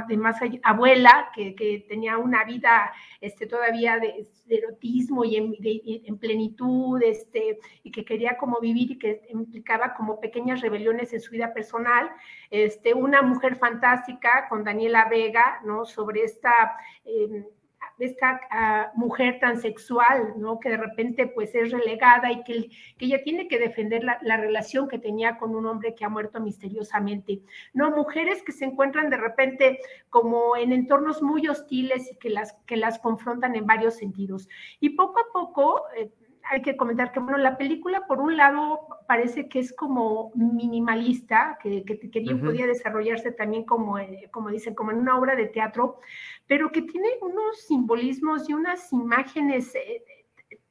de 0.09 0.17
más 0.17 0.37
abuela, 0.63 1.31
que, 1.35 1.55
que, 1.55 1.85
tenía 1.89 2.19
una 2.19 2.45
vida 2.45 2.93
este, 3.21 3.47
todavía 3.47 3.99
de, 3.99 4.29
erotismo 4.49 5.25
y 5.25 5.37
en, 5.37 5.55
en, 5.63 6.19
plenitud, 6.19 7.01
este, 7.03 7.59
y 7.83 7.91
que 7.91 8.05
quería 8.05 8.37
como 8.37 8.61
vivir 8.61 8.93
y 8.93 8.99
que 8.99 9.23
implicaba 9.31 9.95
como 9.95 10.21
pequeñas 10.21 10.61
rebeliones 10.61 11.13
en 11.13 11.21
su 11.21 11.33
vida 11.33 11.53
personal. 11.53 12.11
Este, 12.51 12.95
una 12.95 13.23
mujer 13.23 13.57
fantástica 13.57 14.49
con 14.49 14.65
Daniela 14.65 15.09
Vega, 15.09 15.61
¿no? 15.65 15.85
Sobre 15.85 16.25
esta... 16.25 16.77
Eh, 17.05 17.45
esta 18.07 18.41
uh, 18.95 18.99
mujer 18.99 19.39
transexual, 19.41 20.35
¿no? 20.37 20.59
Que 20.59 20.71
de 20.71 20.77
repente 20.77 21.27
pues 21.27 21.55
es 21.55 21.71
relegada 21.71 22.33
y 22.33 22.43
que, 22.45 22.71
que 22.97 23.05
ella 23.07 23.23
tiene 23.23 23.49
que 23.49 23.59
defender 23.59 24.05
la, 24.05 24.19
la, 24.23 24.37
relación 24.37 24.89
que 24.89 24.99
tenía 24.99 25.39
con 25.39 25.55
un 25.55 25.67
hombre 25.67 25.95
que 25.95 26.05
ha 26.05 26.09
muerto 26.09 26.41
misteriosamente, 26.41 27.43
¿no? 27.73 27.91
Mujeres 27.91 28.43
que 28.43 28.53
se 28.53 28.65
encuentran 28.65 29.11
de 29.11 29.17
repente 29.17 29.79
como 30.09 30.57
en 30.57 30.73
entornos 30.73 31.23
muy 31.23 31.47
hostiles 31.49 32.11
y 32.13 32.17
que 32.17 32.31
las, 32.31 32.55
que 32.67 32.77
las 32.77 32.99
confrontan 32.99 33.57
en 33.57 33.67
varios 33.67 33.95
sentidos. 33.97 34.49
Y 34.81 34.91
poco 34.91 35.21
a 35.21 35.33
poco, 35.33 35.83
eh, 35.97 36.11
hay 36.51 36.63
que 36.63 36.77
comentar 36.77 37.13
que, 37.13 37.21
bueno, 37.21 37.39
la 37.39 37.57
película, 37.57 38.07
por 38.09 38.21
un 38.21 38.37
lado, 38.37 38.81
parece 39.07 39.49
que 39.49 39.61
es 39.61 39.73
como 39.73 40.33
minimalista, 40.35 41.57
que, 41.63 41.85
que, 41.85 41.95
podía 42.35 42.67
desarrollarse 42.67 43.31
también 43.31 43.65
como, 43.65 43.99
eh, 44.01 44.29
como 44.33 44.51
dicen, 44.51 44.75
como 44.75 44.91
en 44.91 44.99
una 44.99 45.17
obra 45.17 45.37
de 45.37 45.47
teatro, 45.47 46.01
pero 46.49 46.73
que 46.73 46.83
tiene 46.83 47.09
unos 47.23 47.67
simbolismos 47.69 48.51
y 48.51 48.55
unas 48.55 48.93
imágenes 48.93 49.73
eh, 49.77 50.03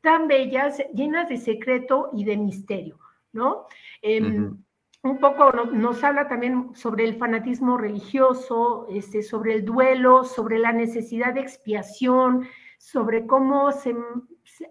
tan 0.02 0.28
bellas, 0.28 0.84
llenas 0.94 1.30
de 1.30 1.38
secreto 1.38 2.10
y 2.14 2.26
de 2.26 2.36
misterio, 2.36 3.00
¿no? 3.32 3.66
Em, 4.02 4.58
un 5.02 5.18
poco 5.20 5.50
nos, 5.72 6.04
habla 6.04 6.28
también 6.28 6.76
sobre 6.76 7.06
el 7.06 7.16
fanatismo 7.16 7.78
religioso, 7.78 8.86
este, 8.90 9.24
sobre 9.24 9.54
el 9.56 9.64
duelo, 9.64 10.26
sobre 10.26 10.60
la 10.60 10.74
necesidad 10.74 11.34
de 11.34 11.40
expiación, 11.40 12.50
sobre 12.78 13.26
cómo 13.26 13.72
se, 13.72 13.96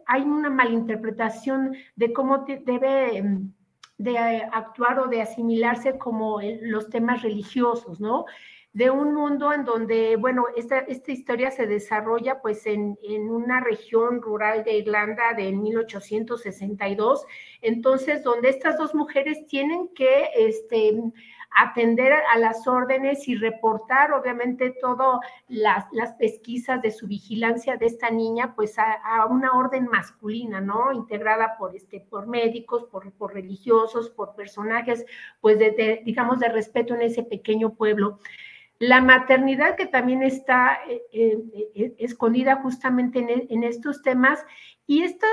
hay 0.06 0.22
una 0.22 0.50
malinterpretación 0.50 1.76
de 1.96 2.12
cómo 2.12 2.44
debe 2.46 3.18
em, 3.18 3.52
de 3.98 4.16
actuar 4.52 5.00
o 5.00 5.08
de 5.08 5.22
asimilarse 5.22 5.98
como 5.98 6.40
los 6.62 6.88
temas 6.88 7.22
religiosos, 7.22 8.00
¿no? 8.00 8.26
De 8.78 8.90
un 8.90 9.12
mundo 9.12 9.52
en 9.52 9.64
donde, 9.64 10.14
bueno, 10.14 10.44
esta, 10.56 10.78
esta 10.78 11.10
historia 11.10 11.50
se 11.50 11.66
desarrolla 11.66 12.40
pues 12.40 12.64
en, 12.64 12.96
en, 13.02 13.28
una 13.28 13.58
región 13.58 14.22
rural 14.22 14.62
de 14.62 14.78
Irlanda 14.78 15.34
de 15.36 15.50
1862, 15.50 17.26
entonces 17.60 18.22
donde 18.22 18.50
estas 18.50 18.78
dos 18.78 18.94
mujeres 18.94 19.44
tienen 19.48 19.88
que, 19.96 20.28
este, 20.36 20.94
atender 21.50 22.12
a 22.12 22.38
las 22.38 22.66
órdenes 22.66 23.26
y 23.26 23.34
reportar 23.34 24.12
obviamente 24.12 24.74
todas 24.80 25.18
las, 25.48 25.86
pesquisas 26.18 26.80
de 26.82 26.90
su 26.90 27.06
vigilancia 27.06 27.76
de 27.76 27.86
esta 27.86 28.10
niña, 28.10 28.54
pues 28.54 28.78
a, 28.78 29.26
una 29.26 29.52
orden 29.52 29.86
masculina, 29.86 30.60
¿no? 30.60 30.92
Integrada 30.92 31.56
por, 31.58 31.74
este, 31.74 32.00
por 32.00 32.26
médicos, 32.26 32.84
por, 32.84 33.10
por 33.12 33.34
religiosos, 33.34 34.10
por 34.10 34.34
personajes, 34.34 35.04
pues 35.40 35.58
de, 35.58 36.02
digamos, 36.04 36.38
de 36.38 36.48
respeto 36.48 36.94
en 36.94 37.02
ese 37.02 37.24
pequeño 37.24 37.74
pueblo. 37.74 38.20
La 38.80 39.00
maternidad 39.00 39.74
que 39.74 39.86
también 39.86 40.22
está 40.22 40.78
eh, 40.88 41.02
eh, 41.12 41.70
eh, 41.74 41.94
escondida 41.98 42.62
justamente 42.62 43.46
en, 43.48 43.64
estos 43.64 44.02
temas 44.02 44.44
y 44.86 45.02
estos, 45.02 45.28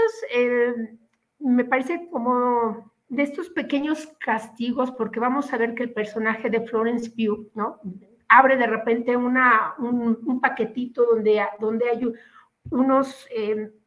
me 1.39 1.63
parece 1.63 2.10
como 2.10 2.91
de 3.08 3.21
estos 3.21 3.49
pequeños 3.49 4.08
castigos, 4.19 4.91
porque 4.91 5.19
vamos 5.19 5.53
a 5.53 5.58
ver 5.58 5.75
que 5.75 5.84
el 5.84 5.93
personaje 5.93 6.49
de 6.49 6.62
Florence 6.62 7.12
Pugh, 7.12 7.51
¿no? 7.53 7.79
Abre 8.27 8.58
de 8.58 8.65
repente 8.65 9.15
una, 9.15 9.75
un, 9.77 10.41
paquetito 10.41 11.05
donde, 11.05 11.45
donde 11.60 11.88
hay 11.88 12.12
unos, 12.71 13.27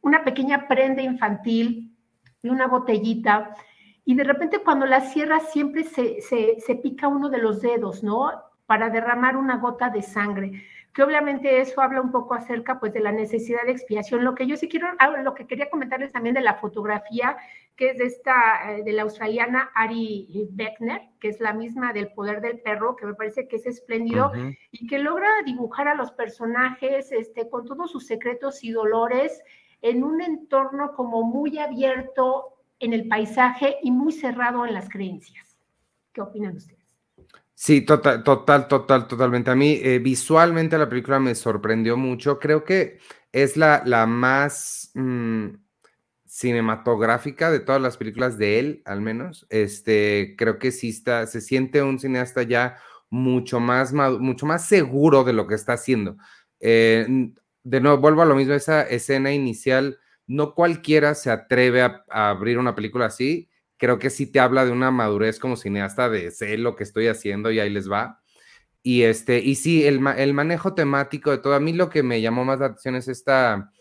una 0.03 0.23
pequeña 0.23 0.69
prenda 0.69 1.03
infantil 1.03 1.97
y 2.43 2.49
una 2.49 2.69
botellita, 2.69 3.57
y 4.05 4.15
de 4.15 4.25
repente 4.25 4.61
cuando 4.61 4.87
la 4.87 5.01
cierra 5.01 5.41
siempre 5.41 5.83
se, 5.83 6.21
se, 6.21 6.61
se 6.61 6.77
pica 6.77 7.09
uno 7.09 7.29
de 7.29 7.39
los 7.39 7.61
dedos, 7.61 8.05
¿no? 8.05 8.48
Para 8.69 8.89
derramar 8.89 9.37
una 9.37 9.57
gota 9.57 9.91
de 9.91 10.03
sangre 10.03 10.63
que 10.99 11.05
obviamente 11.05 11.61
eso 11.61 11.81
habla 11.81 12.01
un 12.01 12.11
poco 12.11 12.35
acerca 12.35 12.81
pues 12.81 12.93
de 12.93 12.99
la 12.99 13.13
necesidad 13.13 13.63
de 13.65 13.71
expiación. 13.71 14.25
Lo 14.25 14.35
que 14.35 14.49
yo 14.49 14.57
sí 14.57 14.69
quiero, 14.69 14.89
ah, 14.99 15.09
lo 15.23 15.33
que 15.33 15.47
quería 15.47 15.71
comentarles 15.71 16.11
también 16.11 16.35
de 16.35 16.41
la 16.41 16.55
fotografía, 16.55 17.37
que 17.77 17.91
es 17.91 17.99
de 17.99 18.07
esta, 18.07 18.73
eh, 18.73 18.83
de 18.83 18.93
la 18.93 19.03
australiana 19.03 19.71
Ari 19.77 20.49
Beckner, 20.51 21.03
que 21.21 21.29
es 21.29 21.39
la 21.39 21.53
misma 21.53 21.93
del 21.93 22.09
poder 22.09 22.41
del 22.41 22.59
perro, 22.59 22.97
que 22.97 23.07
me 23.07 23.15
parece 23.15 23.47
que 23.47 23.55
es 23.55 23.67
espléndido 23.67 24.33
y 24.73 24.89
que 24.89 24.99
logra 24.99 25.29
dibujar 25.45 25.87
a 25.87 25.95
los 25.95 26.11
personajes 26.11 27.13
este, 27.13 27.49
con 27.49 27.65
todos 27.65 27.93
sus 27.93 28.05
secretos 28.05 28.65
y 28.65 28.73
dolores 28.73 29.41
en 29.83 30.03
un 30.03 30.21
entorno 30.21 30.95
como 30.95 31.23
muy 31.23 31.59
abierto 31.59 32.57
en 32.81 32.93
el 32.93 33.07
paisaje 33.07 33.77
y 33.85 33.93
muy 33.93 34.11
cerrado 34.13 34.67
en 34.67 34.75
las 34.75 34.89
creencias. 34.89 35.57
¿Qué 36.13 36.21
opinan 36.23 36.57
ustedes? 36.57 36.78
Sí, 37.61 37.81
total, 37.81 38.23
total, 38.23 38.69
total, 38.69 39.09
totalmente. 39.09 39.51
A 39.51 39.57
mí 39.57 39.81
eh, 39.83 39.99
visualmente 39.99 40.79
la 40.79 40.89
película 40.89 41.19
me 41.19 41.35
sorprendió 41.35 41.97
mucho. 41.97 42.39
Creo 42.39 42.63
que 42.65 43.01
es 43.33 43.57
la, 43.57 43.83
la 43.85 44.07
más 44.07 44.93
mm, 44.95 45.49
cinematográfica 46.25 47.51
de 47.51 47.59
todas 47.59 47.83
las 47.83 47.97
películas 47.97 48.39
de 48.39 48.61
él, 48.61 48.83
al 48.85 49.01
menos. 49.01 49.45
Este, 49.51 50.37
creo 50.39 50.61
que 50.61 50.71
sí 50.71 50.91
está, 50.91 51.27
se 51.27 51.41
siente 51.41 51.83
un 51.83 51.99
cineasta 51.99 52.45
ya 52.45 52.77
mucho 53.11 53.59
más, 53.59 53.93
mucho 53.93 54.47
más 54.47 54.65
seguro 54.69 55.25
de 55.25 55.33
lo 55.33 55.49
que 55.49 55.57
está 55.57 55.73
haciendo. 55.73 56.17
Eh, 56.61 57.09
de 57.65 57.81
nuevo, 57.81 57.99
vuelvo 57.99 58.23
a 58.23 58.27
lo 58.27 58.37
mismo, 58.37 58.55
esa 58.55 58.83
escena 58.83 59.33
inicial, 59.33 59.99
no 60.29 60.55
cualquiera 60.55 61.17
se 61.17 61.33
atreve 61.33 61.83
a 61.83 62.05
abrir 62.09 62.57
una 62.57 62.77
película 62.77 63.07
así 63.07 63.48
creo 63.79 63.99
que 63.99 64.11
sí 64.11 64.27
te 64.27 64.41
habla 64.41 64.65
de 64.65 64.73
una 64.73 64.91
madurez 64.91 65.39
como 65.39 65.57
cineasta 65.57 66.09
de 66.11 66.31
sé 66.31 66.59
lo 66.59 66.77
que 66.77 66.85
estoy 66.85 67.07
haciendo 67.07 67.51
y 67.51 67.61
ahí 67.61 67.71
les 67.71 67.91
va. 67.91 68.21
Y, 68.83 69.03
este, 69.03 69.39
y 69.39 69.55
sí, 69.57 69.87
el, 69.87 70.07
el 70.17 70.35
manejo 70.35 70.75
temático 70.75 71.31
de 71.31 71.39
todo, 71.39 71.55
a 71.55 71.61
mí 71.61 71.73
lo 71.73 71.91
que 71.91 72.03
me 72.03 72.21
llamó 72.21 72.45
más 72.45 72.59
la 72.59 72.67
atención 72.67 72.97
es 72.97 73.09
esta, 73.09 73.73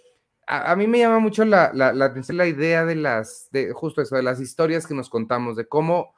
a, 0.47 0.75
mí 0.75 0.87
me 0.87 0.99
llama 0.99 1.19
mucho 1.19 1.45
la, 1.45 1.71
la, 1.73 1.93
la, 1.93 2.05
atención 2.05 2.37
la 2.37 2.47
idea 2.47 2.85
de 2.85 2.95
las, 2.95 3.47
de 3.51 3.71
justo 3.73 4.01
eso, 4.01 4.15
de 4.15 4.23
las 4.23 4.39
historias 4.39 4.87
que 4.87 4.95
nos 4.95 5.09
contamos, 5.09 5.55
de 5.55 5.67
cómo 5.67 6.13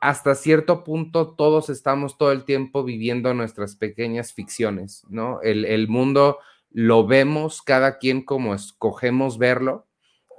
hasta 0.00 0.34
cierto 0.34 0.84
punto 0.84 1.34
todos 1.34 1.70
estamos 1.70 2.18
todo 2.18 2.30
el 2.32 2.44
tiempo 2.44 2.84
viviendo 2.84 3.34
nuestras 3.34 3.76
pequeñas 3.76 4.32
ficciones, 4.32 5.04
¿no? 5.08 5.40
El, 5.42 5.64
el 5.64 5.88
mundo 5.88 6.38
lo 6.70 7.06
vemos 7.06 7.62
cada 7.62 7.98
quien 7.98 8.24
como 8.24 8.54
escogemos 8.54 9.38
verlo 9.38 9.87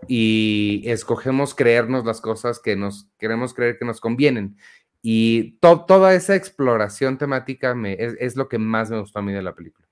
y 0.08 0.84
escogemos 0.86 1.54
creernos 1.54 2.06
las 2.06 2.22
cosas 2.22 2.60
que 2.60 2.76
nos 2.76 3.10
queremos 3.18 3.54
creer 3.54 3.78
que 3.78 3.86
nos 3.86 4.00
convienen. 4.00 4.58
Y 5.02 5.58
toda 5.60 6.14
esa 6.14 6.36
exploración 6.36 7.18
temática 7.18 7.74
me, 7.74 7.94
es, 8.00 8.36
lo 8.36 8.50
que 8.50 8.58
más 8.58 8.90
me 8.90 9.00
gustó 9.00 9.20
a 9.20 9.22
mí 9.22 9.32
de 9.32 9.42
la 9.42 9.56
película. 9.56 9.88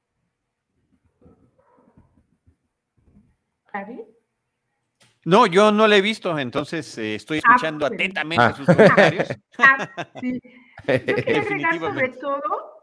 No, 5.24 5.46
yo 5.46 5.72
no 5.72 5.88
la 5.88 5.98
he 5.98 6.02
visto, 6.02 6.40
entonces 6.40 6.98
eh, 6.98 7.16
estoy 7.16 7.38
ah, 7.38 7.42
escuchando 7.46 7.86
atentamente 7.86 8.44
ah. 8.44 8.54
sus 8.56 8.66
comentarios. 8.66 9.28
Ah, 9.60 10.08
sí. 10.22 10.42
Yo 10.88 11.04
quería 11.04 11.70
agregar 11.70 11.80
sobre 11.80 12.10
todo 12.10 12.77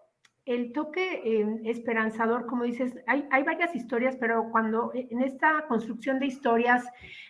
el 0.47 0.73
toque 0.73 1.23
eh, 1.25 1.61
esperanzador, 1.65 2.47
como 2.47 2.65
dices, 2.65 2.99
hay, 3.07 3.27
hay, 3.31 3.43
varias 3.45 3.75
historias, 3.75 4.17
pero 4.17 4.51
cuando 4.51 4.93
eh, 4.93 5.09
en 5.11 5.23
esta 5.23 5.67
construcción 5.69 6.19
de 6.19 6.27
historias 6.27 6.85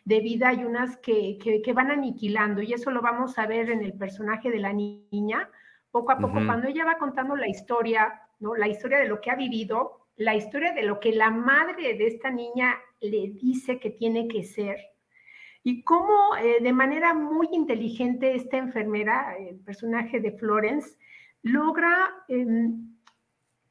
de 0.04 0.20
vida 0.20 0.48
hay 0.48 0.64
unas 0.64 0.96
que, 0.96 1.38
que, 1.38 1.72
van 1.72 1.92
aniquilando, 1.92 2.60
y 2.60 2.72
eso 2.72 2.90
lo 2.90 3.02
vamos 3.02 3.38
a 3.38 3.46
ver 3.46 3.70
en 3.70 3.82
el 3.82 3.92
personaje 3.92 4.50
de 4.50 4.58
la 4.58 4.72
niña, 4.72 5.48
poco 5.92 6.10
a 6.10 6.18
poco, 6.18 6.34
cuando 6.44 6.66
ella 6.66 6.84
va 6.84 6.98
contando 6.98 7.36
la 7.36 7.48
historia, 7.48 8.20
¿no? 8.40 8.56
la 8.56 8.66
historia 8.66 8.98
de 8.98 9.06
lo 9.06 9.20
que 9.20 9.30
ha 9.30 9.36
vivido, 9.36 10.08
la 10.16 10.34
historia 10.34 10.72
de 10.72 10.82
lo 10.82 10.98
que 10.98 11.12
la 11.12 11.30
madre 11.30 11.94
de 11.94 12.08
esta 12.08 12.30
niña 12.30 12.74
le 13.00 13.30
dice 13.30 13.78
que 13.78 13.90
tiene 13.90 14.26
que 14.26 14.42
ser, 14.42 14.76
y 15.62 15.84
cómo 15.84 16.36
eh, 16.36 16.58
de 16.60 16.72
manera 16.72 17.14
muy 17.14 17.48
inteligente 17.52 18.34
esta 18.34 18.56
enfermera, 18.56 19.36
el 19.38 19.60
personaje 19.60 20.18
de 20.20 20.32
Florence, 20.32 20.98
logra 21.42 22.12
em, 22.28 22.93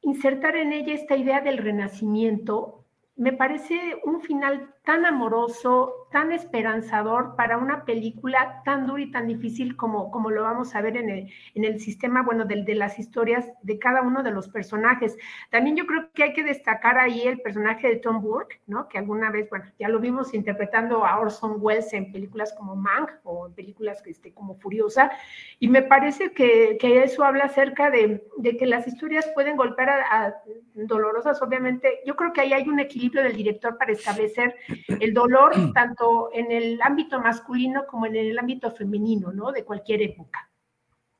insertar 0.04 0.56
en 0.56 0.72
ella 0.72 0.94
esta 0.94 1.16
idea 1.16 1.40
del 1.40 1.58
renacimiento. 1.58 2.84
Me 3.16 3.32
parece 3.32 3.96
un 4.04 4.20
final 4.20 4.73
tan 4.84 5.06
amoroso, 5.06 6.08
tan 6.12 6.30
esperanzador 6.30 7.36
para 7.36 7.56
una 7.56 7.84
película 7.84 8.62
tan 8.64 8.86
dura 8.86 9.02
y 9.02 9.10
tan 9.10 9.26
difícil 9.26 9.76
como, 9.76 10.10
como 10.10 10.30
lo 10.30 10.42
vamos 10.42 10.74
a 10.74 10.82
ver 10.82 10.98
en 10.98 11.08
el, 11.08 11.32
en 11.54 11.64
el 11.64 11.80
sistema, 11.80 12.22
bueno, 12.22 12.44
de, 12.44 12.62
de, 12.62 12.74
las 12.74 12.98
historias 12.98 13.50
de 13.62 13.78
cada 13.78 14.02
uno 14.02 14.22
de 14.22 14.30
los 14.30 14.48
personajes. 14.48 15.16
También 15.50 15.74
yo 15.74 15.86
creo 15.86 16.10
que 16.12 16.24
hay 16.24 16.32
que 16.34 16.44
destacar 16.44 16.98
ahí 16.98 17.22
el 17.22 17.40
personaje 17.40 17.88
de 17.88 17.96
Tom 17.96 18.20
Burke, 18.20 18.60
¿no? 18.66 18.86
Que 18.88 18.98
alguna 18.98 19.30
vez, 19.30 19.48
bueno, 19.48 19.64
ya 19.78 19.88
lo 19.88 20.00
vimos 20.00 20.34
interpretando 20.34 21.04
a 21.04 21.18
Orson 21.18 21.56
Welles 21.60 21.92
en 21.94 22.12
películas 22.12 22.52
como 22.52 22.76
Mank 22.76 23.10
o 23.24 23.46
en 23.46 23.54
películas 23.54 24.02
que 24.02 24.10
esté 24.10 24.34
como 24.34 24.54
Furiosa, 24.56 25.10
y 25.58 25.68
me 25.68 25.82
parece 25.82 26.32
que, 26.32 26.76
que 26.78 27.02
eso 27.02 27.24
habla 27.24 27.44
acerca 27.44 27.90
de, 27.90 28.22
de, 28.36 28.56
que 28.58 28.66
las 28.66 28.86
historias 28.86 29.26
pueden 29.34 29.56
golpear 29.56 29.88
a, 29.88 30.26
a 30.26 30.34
dolorosas, 30.74 31.40
obviamente. 31.40 32.00
Yo 32.04 32.14
creo 32.16 32.32
que 32.34 32.42
ahí 32.42 32.52
hay 32.52 32.68
un 32.68 32.80
equilibrio 32.80 33.22
del 33.22 33.34
director 33.34 33.78
para 33.78 33.92
establecer 33.92 34.54
el 34.88 35.14
dolor 35.14 35.52
tanto 35.72 36.30
en 36.32 36.50
el 36.50 36.80
ámbito 36.82 37.20
masculino 37.20 37.86
como 37.86 38.06
en 38.06 38.16
el 38.16 38.38
ámbito 38.38 38.70
femenino, 38.70 39.32
¿no? 39.32 39.52
De 39.52 39.64
cualquier 39.64 40.02
época. 40.02 40.50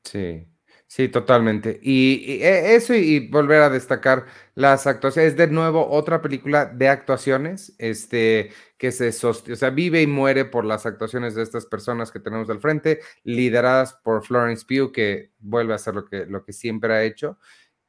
Sí, 0.03 0.47
sí, 0.87 1.09
totalmente. 1.09 1.79
Y, 1.81 2.23
y 2.25 2.43
eso 2.43 2.93
y, 2.93 3.27
volver 3.27 3.61
a 3.61 3.69
destacar 3.69 4.25
las 4.53 4.87
actuaciones, 4.87 5.31
es 5.31 5.37
de 5.37 5.47
nuevo 5.47 5.89
otra 5.89 6.21
película 6.21 6.65
de 6.65 6.87
actuaciones, 6.87 7.75
este, 7.79 8.51
que 8.77 8.91
se 8.91 9.11
sostiene, 9.11 9.55
o 9.55 9.57
sea, 9.57 9.71
vive 9.71 10.01
y 10.01 10.07
muere 10.07 10.45
por 10.45 10.63
las 10.63 10.85
actuaciones 10.85 11.35
de 11.35 11.43
estas 11.43 11.65
personas 11.65 12.11
que 12.11 12.19
tenemos 12.19 12.49
al 12.49 12.59
frente, 12.59 12.99
lideradas 13.23 13.95
por 14.03 14.23
Florence 14.23 14.65
Pugh, 14.65 14.91
que 14.91 15.31
vuelve 15.39 15.73
a 15.73 15.77
hacer 15.77 15.95
lo 15.95 16.05
que, 16.05 16.25
lo 16.27 16.43
que 16.43 16.53
siempre 16.53 16.93
ha 16.93 17.03
hecho. 17.03 17.37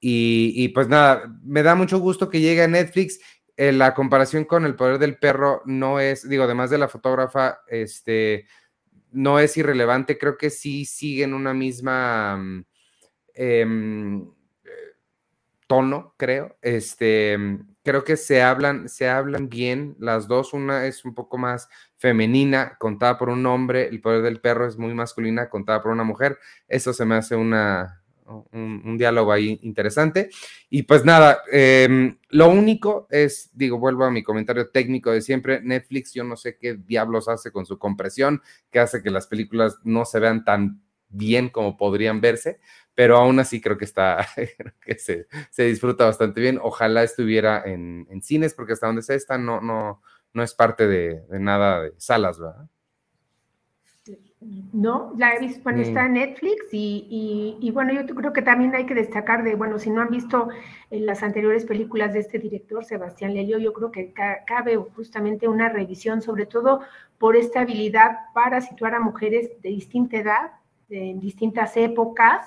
Y, 0.01 0.53
y, 0.55 0.69
pues 0.69 0.89
nada, 0.89 1.35
me 1.43 1.63
da 1.63 1.75
mucho 1.75 1.99
gusto 1.99 2.29
que 2.29 2.41
llegue 2.41 2.63
a 2.63 2.69
Netflix 2.69 3.19
eh, 3.57 3.73
la 3.73 3.95
comparación 3.95 4.45
con 4.45 4.65
el 4.65 4.77
poder 4.77 4.99
del 4.99 5.19
perro 5.19 5.63
no 5.65 6.01
es, 6.01 6.29
digo, 6.29 6.45
además 6.45 6.71
de 6.71 6.79
la 6.79 6.89
fotógrafa, 6.89 7.61
este, 7.67 8.47
no 9.13 9.39
es 9.39 9.57
irrelevante, 9.57 10.19
creo 10.19 10.37
que 10.37 10.51
sí 10.51 10.85
siguen 10.85 11.35
una 11.35 11.55
misma 11.55 12.65
eh, 13.35 13.65
tono, 15.67 16.15
creo. 16.17 16.57
Este, 16.63 17.39
creo 17.83 18.05
que 18.05 18.17
se 18.17 18.43
hablan, 18.43 18.89
se 18.89 19.09
hablan 19.09 19.49
bien 19.49 19.97
las 19.99 20.29
dos. 20.29 20.53
Una 20.53 20.87
es 20.87 21.05
un 21.05 21.15
poco 21.15 21.39
más 21.39 21.69
femenina, 21.97 22.77
contada 22.79 23.19
por 23.19 23.29
un 23.29 23.47
hombre, 23.47 23.89
el 23.89 24.01
poder 24.01 24.23
del 24.23 24.41
perro 24.41 24.67
es 24.67 24.77
muy 24.79 24.95
masculina, 24.95 25.49
contada 25.49 25.83
por 25.83 25.93
una 25.93 26.05
mujer. 26.05 26.39
Eso 26.69 26.93
se 26.93 27.05
me 27.05 27.17
hace 27.17 27.37
una, 27.37 28.03
un, 28.53 28.97
diálogo 28.99 29.33
ahí 29.33 29.59
interesante. 29.63 30.31
Y 30.71 30.83
pues 30.85 31.05
nada, 31.05 31.43
eh, 31.53 32.17
lo 32.31 32.49
único 32.49 33.07
es, 33.11 33.51
digo, 33.55 33.79
vuelvo 33.79 34.05
a 34.05 34.11
mi 34.11 34.23
comentario 34.23 34.71
técnico 34.71 35.11
de 35.11 35.23
siempre, 35.23 35.61
Netflix, 35.63 36.13
yo 36.13 36.25
no 36.25 36.37
sé 36.37 36.57
qué 36.59 36.75
diablos 36.75 37.29
hace 37.29 37.51
con 37.51 37.67
su 37.67 37.79
compresión, 37.79 38.43
que 38.71 38.81
hace 38.81 39.03
que 39.03 39.11
las 39.11 39.27
películas 39.27 39.79
no 39.85 40.05
se 40.05 40.21
vean 40.21 40.45
tan 40.45 40.83
bien 41.09 41.49
como 41.49 41.77
podrían 41.77 42.21
verse, 42.21 42.59
pero 42.95 43.17
aún 43.17 43.39
así 43.39 43.61
creo 43.61 43.79
que 43.79 43.85
está, 43.85 44.27
que 44.85 44.99
se, 44.99 45.27
se, 45.51 45.65
disfruta 45.65 46.05
bastante 46.05 46.41
bien. 46.41 46.59
Ojalá 46.63 47.03
estuviera 47.03 47.63
en, 47.65 48.07
en, 48.11 48.23
cines, 48.23 48.55
porque 48.55 48.73
hasta 48.73 48.87
donde 48.87 49.03
se 49.03 49.15
está 49.15 49.39
no, 49.39 49.61
no, 49.61 50.03
no 50.33 50.43
es 50.43 50.55
parte 50.55 50.87
de, 50.87 51.21
de 51.29 51.41
nada 51.41 51.83
de 51.83 51.95
salas, 51.99 52.39
¿verdad? 52.39 52.69
No, 54.41 55.15
la 55.17 55.35
he 55.35 55.41
visto, 55.41 55.63
bueno, 55.63 55.81
está 55.81 56.05
en 56.05 56.13
Netflix 56.13 56.67
y, 56.71 57.07
y, 57.09 57.67
y, 57.67 57.71
bueno, 57.71 57.95
yo 57.95 58.15
creo 58.15 58.35
que 58.35 58.43
también 58.43 58.75
hay 58.75 58.85
que 58.85 58.95
destacar 58.95 59.43
de, 59.43 59.55
bueno, 59.55 59.79
si 59.79 59.89
no 59.89 60.03
han 60.03 60.11
visto 60.11 60.49
las 60.91 61.23
anteriores 61.23 61.65
películas 61.65 62.13
de 62.13 62.21
este 62.21 62.39
director, 62.39 62.85
Sebastián 62.85 63.33
Lelio, 63.33 63.59
yo 63.59 63.73
creo 63.73 63.91
que 63.91 64.13
ca 64.13 64.45
cabe 64.47 64.77
justamente 64.77 65.49
una 65.49 65.71
revisión, 65.71 66.21
sobre 66.21 66.45
todo 66.45 66.83
por 67.19 67.35
esta 67.35 67.63
habilidad 67.63 68.19
para 68.35 68.61
situar 68.61 68.95
a 68.95 69.01
mujeres 69.01 69.51
de 69.63 69.71
distinta 69.71 70.19
edad, 70.19 70.51
de, 70.89 71.11
en 71.11 71.21
distintas 71.21 71.75
épocas, 71.79 72.47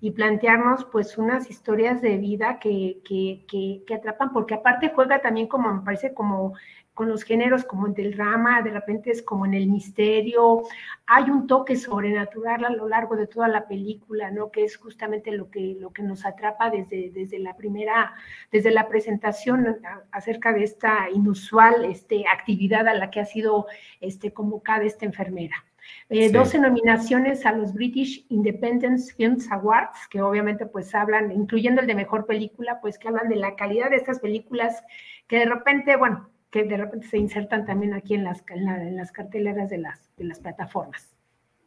y 0.00 0.12
plantearnos 0.12 0.86
pues 0.86 1.18
unas 1.18 1.50
historias 1.50 2.00
de 2.00 2.16
vida 2.16 2.58
que, 2.58 3.00
que, 3.04 3.44
que, 3.86 3.94
atrapan, 3.94 4.32
porque 4.32 4.54
aparte 4.54 4.92
juega 4.94 5.20
también 5.20 5.46
como, 5.46 5.72
me 5.72 5.82
parece, 5.82 6.14
como 6.14 6.54
con 6.94 7.08
los 7.08 7.22
géneros 7.22 7.64
como 7.64 7.86
en 7.86 7.94
el 7.96 8.14
drama, 8.14 8.62
de 8.62 8.72
repente 8.72 9.10
es 9.10 9.22
como 9.22 9.46
en 9.46 9.54
el 9.54 9.68
misterio, 9.68 10.62
hay 11.06 11.30
un 11.30 11.46
toque 11.46 11.76
sobrenatural 11.76 12.64
a 12.64 12.70
lo 12.70 12.88
largo 12.88 13.16
de 13.16 13.26
toda 13.26 13.48
la 13.48 13.66
película, 13.66 14.30
¿no? 14.30 14.50
Que 14.50 14.64
es 14.64 14.76
justamente 14.76 15.32
lo 15.32 15.50
que, 15.50 15.76
lo 15.78 15.92
que 15.92 16.02
nos 16.02 16.26
atrapa 16.26 16.68
desde, 16.68 17.10
desde 17.10 17.38
la 17.38 17.56
primera, 17.56 18.12
desde 18.50 18.70
la 18.70 18.88
presentación 18.88 19.80
acerca 20.12 20.52
de 20.52 20.64
esta 20.64 21.08
inusual 21.10 21.84
este, 21.84 22.24
actividad 22.28 22.86
a 22.86 22.94
la 22.94 23.10
que 23.10 23.20
ha 23.20 23.26
sido 23.26 23.66
este, 24.00 24.32
convocada 24.32 24.84
esta 24.84 25.06
enfermera. 25.06 25.64
Eh, 26.08 26.28
sí. 26.28 26.32
12 26.32 26.58
nominaciones 26.58 27.46
a 27.46 27.52
los 27.52 27.72
British 27.72 28.26
Independent 28.28 29.00
Films 29.16 29.50
Awards, 29.50 30.08
que 30.10 30.20
obviamente 30.20 30.66
pues 30.66 30.94
hablan, 30.94 31.32
incluyendo 31.32 31.80
el 31.80 31.86
de 31.86 31.94
mejor 31.94 32.26
película, 32.26 32.80
pues 32.80 32.98
que 32.98 33.08
hablan 33.08 33.28
de 33.28 33.36
la 33.36 33.54
calidad 33.56 33.90
de 33.90 33.96
estas 33.96 34.18
películas 34.20 34.82
que 35.28 35.38
de 35.38 35.46
repente, 35.46 35.96
bueno, 35.96 36.30
que 36.50 36.64
de 36.64 36.76
repente 36.76 37.06
se 37.06 37.18
insertan 37.18 37.64
también 37.64 37.94
aquí 37.94 38.14
en 38.14 38.24
las, 38.24 38.42
en, 38.48 38.64
la, 38.64 38.82
en 38.82 38.96
las 38.96 39.12
carteleras 39.12 39.70
de 39.70 39.78
las, 39.78 40.10
de 40.16 40.24
las 40.24 40.40
plataformas. 40.40 41.14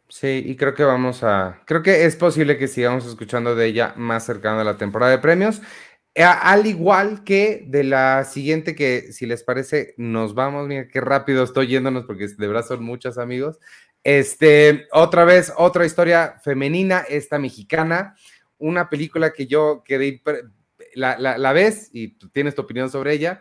Sí, 0.09 0.43
y 0.45 0.55
creo 0.55 0.75
que 0.75 0.83
vamos 0.83 1.23
a, 1.23 1.61
creo 1.65 1.81
que 1.81 2.05
es 2.05 2.15
posible 2.15 2.57
que 2.57 2.67
sigamos 2.67 3.05
escuchando 3.07 3.55
de 3.55 3.65
ella 3.65 3.93
más 3.95 4.25
cercano 4.25 4.59
a 4.59 4.63
la 4.63 4.77
temporada 4.77 5.11
de 5.11 5.17
premios. 5.17 5.61
Al 6.15 6.67
igual 6.67 7.23
que 7.23 7.65
de 7.67 7.83
la 7.83 8.23
siguiente, 8.23 8.75
que 8.75 9.11
si 9.11 9.25
les 9.25 9.43
parece, 9.43 9.95
nos 9.97 10.35
vamos. 10.35 10.67
Mira 10.67 10.87
qué 10.87 11.01
rápido 11.01 11.43
estoy 11.43 11.65
yéndonos, 11.67 12.05
porque 12.05 12.27
de 12.27 12.47
verdad 12.47 12.63
son 12.63 12.83
muchos 12.83 13.17
amigos. 13.17 13.59
Este, 14.03 14.87
otra 14.91 15.23
vez, 15.23 15.53
otra 15.57 15.85
historia 15.85 16.35
femenina, 16.43 17.05
esta 17.07 17.39
mexicana, 17.39 18.15
una 18.57 18.89
película 18.89 19.31
que 19.31 19.47
yo 19.47 19.83
quedé, 19.85 20.21
la, 20.93 21.17
la, 21.17 21.37
la 21.37 21.53
ves 21.53 21.89
y 21.93 22.09
tienes 22.29 22.55
tu 22.55 22.63
opinión 22.63 22.89
sobre 22.89 23.13
ella, 23.13 23.39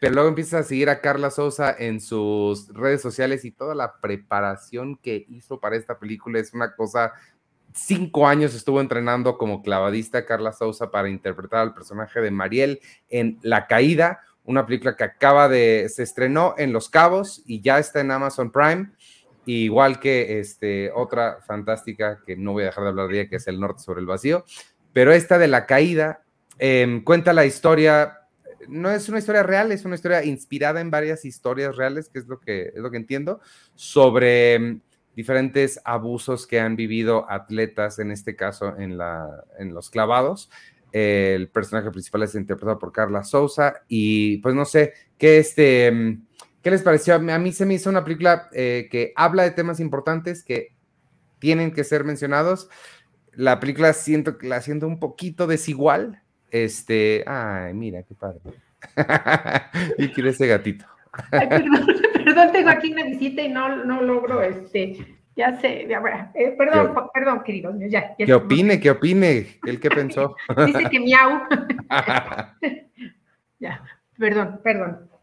pero 0.00 0.14
luego 0.14 0.28
empiezas 0.28 0.66
a 0.66 0.68
seguir 0.68 0.90
a 0.90 1.00
Carla 1.00 1.30
Sousa 1.30 1.74
en 1.78 2.00
sus 2.00 2.68
redes 2.74 3.00
sociales 3.00 3.44
y 3.44 3.52
toda 3.52 3.74
la 3.74 4.00
preparación 4.00 4.96
que 4.96 5.24
hizo 5.30 5.60
para 5.60 5.76
esta 5.76 5.98
película 5.98 6.38
es 6.38 6.52
una 6.52 6.74
cosa. 6.74 7.12
Cinco 7.72 8.28
años 8.28 8.54
estuvo 8.54 8.80
entrenando 8.80 9.38
como 9.38 9.62
clavadista 9.62 10.26
Carla 10.26 10.52
Sousa 10.52 10.90
para 10.90 11.08
interpretar 11.08 11.60
al 11.60 11.74
personaje 11.74 12.20
de 12.20 12.30
Mariel 12.30 12.80
en 13.08 13.38
La 13.42 13.66
Caída, 13.66 14.20
una 14.44 14.66
película 14.66 14.94
que 14.94 15.04
acaba 15.04 15.48
de, 15.48 15.88
se 15.88 16.02
estrenó 16.02 16.54
en 16.58 16.72
Los 16.72 16.90
Cabos 16.90 17.42
y 17.46 17.62
ya 17.62 17.78
está 17.78 18.00
en 18.00 18.10
Amazon 18.10 18.52
Prime, 18.52 18.90
igual 19.46 20.00
que 20.00 20.40
este, 20.40 20.90
otra 20.92 21.38
fantástica 21.46 22.22
que 22.24 22.36
no 22.36 22.52
voy 22.52 22.64
a 22.64 22.66
dejar 22.66 22.84
de 22.84 22.90
hablar 22.90 23.08
de 23.08 23.20
ella, 23.20 23.28
que 23.28 23.36
es 23.36 23.46
El 23.46 23.60
Norte 23.60 23.82
sobre 23.82 24.00
el 24.00 24.06
Vacío, 24.06 24.44
pero 24.92 25.12
esta 25.12 25.38
de 25.38 25.48
La 25.48 25.66
Caída 25.66 26.24
eh, 26.58 27.02
cuenta 27.04 27.32
la 27.32 27.46
historia 27.46 28.24
no 28.68 28.90
es 28.90 29.08
una 29.08 29.18
historia 29.18 29.42
real, 29.42 29.72
es 29.72 29.84
una 29.84 29.94
historia 29.94 30.24
inspirada 30.24 30.80
en 30.80 30.90
varias 30.90 31.24
historias 31.24 31.76
reales, 31.76 32.08
que 32.08 32.18
es 32.18 32.26
lo 32.26 32.40
que, 32.40 32.72
es 32.74 32.80
lo 32.80 32.90
que 32.90 32.96
entiendo, 32.96 33.40
sobre 33.74 34.58
mm, 34.58 34.80
diferentes 35.16 35.80
abusos 35.84 36.46
que 36.46 36.60
han 36.60 36.76
vivido 36.76 37.30
atletas, 37.30 37.98
en 37.98 38.10
este 38.10 38.36
caso 38.36 38.76
en, 38.78 38.98
la, 38.98 39.44
en 39.58 39.74
los 39.74 39.90
clavados. 39.90 40.50
El 40.92 41.48
personaje 41.48 41.90
principal 41.90 42.22
es 42.22 42.34
interpretado 42.36 42.78
por 42.78 42.92
Carla 42.92 43.24
Sousa 43.24 43.82
y 43.88 44.38
pues 44.38 44.54
no 44.54 44.64
sé, 44.64 44.94
¿qué, 45.18 45.38
este, 45.38 45.90
mm, 45.90 46.26
¿qué 46.64 46.70
les 46.70 46.82
pareció? 46.82 47.14
A 47.14 47.18
mí 47.18 47.52
se 47.52 47.66
me 47.66 47.74
hizo 47.74 47.90
una 47.90 48.04
película 48.04 48.48
eh, 48.52 48.88
que 48.90 49.12
habla 49.14 49.42
de 49.42 49.50
temas 49.50 49.80
importantes 49.80 50.42
que 50.42 50.74
tienen 51.38 51.72
que 51.72 51.84
ser 51.84 52.04
mencionados. 52.04 52.70
La 53.34 53.60
película 53.60 53.92
siento, 53.92 54.38
la 54.40 54.62
siento 54.62 54.88
un 54.88 54.98
poquito 54.98 55.46
desigual, 55.46 56.22
este, 56.50 57.22
ay, 57.26 57.74
mira, 57.74 58.02
qué 58.04 58.14
padre. 58.14 58.40
y 59.98 60.08
quiere 60.08 60.30
ese 60.30 60.46
gatito. 60.46 60.86
Ay, 61.32 61.48
perdón, 61.48 61.86
perdón, 62.24 62.52
tengo 62.52 62.70
aquí 62.70 62.92
una 62.92 63.04
visita 63.04 63.42
y 63.42 63.50
no, 63.50 63.84
no 63.84 64.00
logro, 64.00 64.42
este, 64.42 65.18
ya 65.36 65.60
sé, 65.60 65.86
ya, 65.86 66.00
eh, 66.34 66.54
perdón, 66.56 66.94
¿Qué, 66.94 67.00
perdón, 67.12 67.42
querido. 67.44 67.74
Ya, 67.78 67.88
ya 67.88 68.16
¿Qué 68.16 68.32
opine? 68.32 68.80
¿Qué 68.80 68.90
opine? 68.90 69.58
¿El 69.66 69.80
qué 69.80 69.90
pensó? 69.90 70.34
Dice 70.66 70.88
que 70.90 71.00
miau. 71.00 71.42
ya, 73.58 73.82
perdón, 74.16 74.60
perdón. 74.64 75.13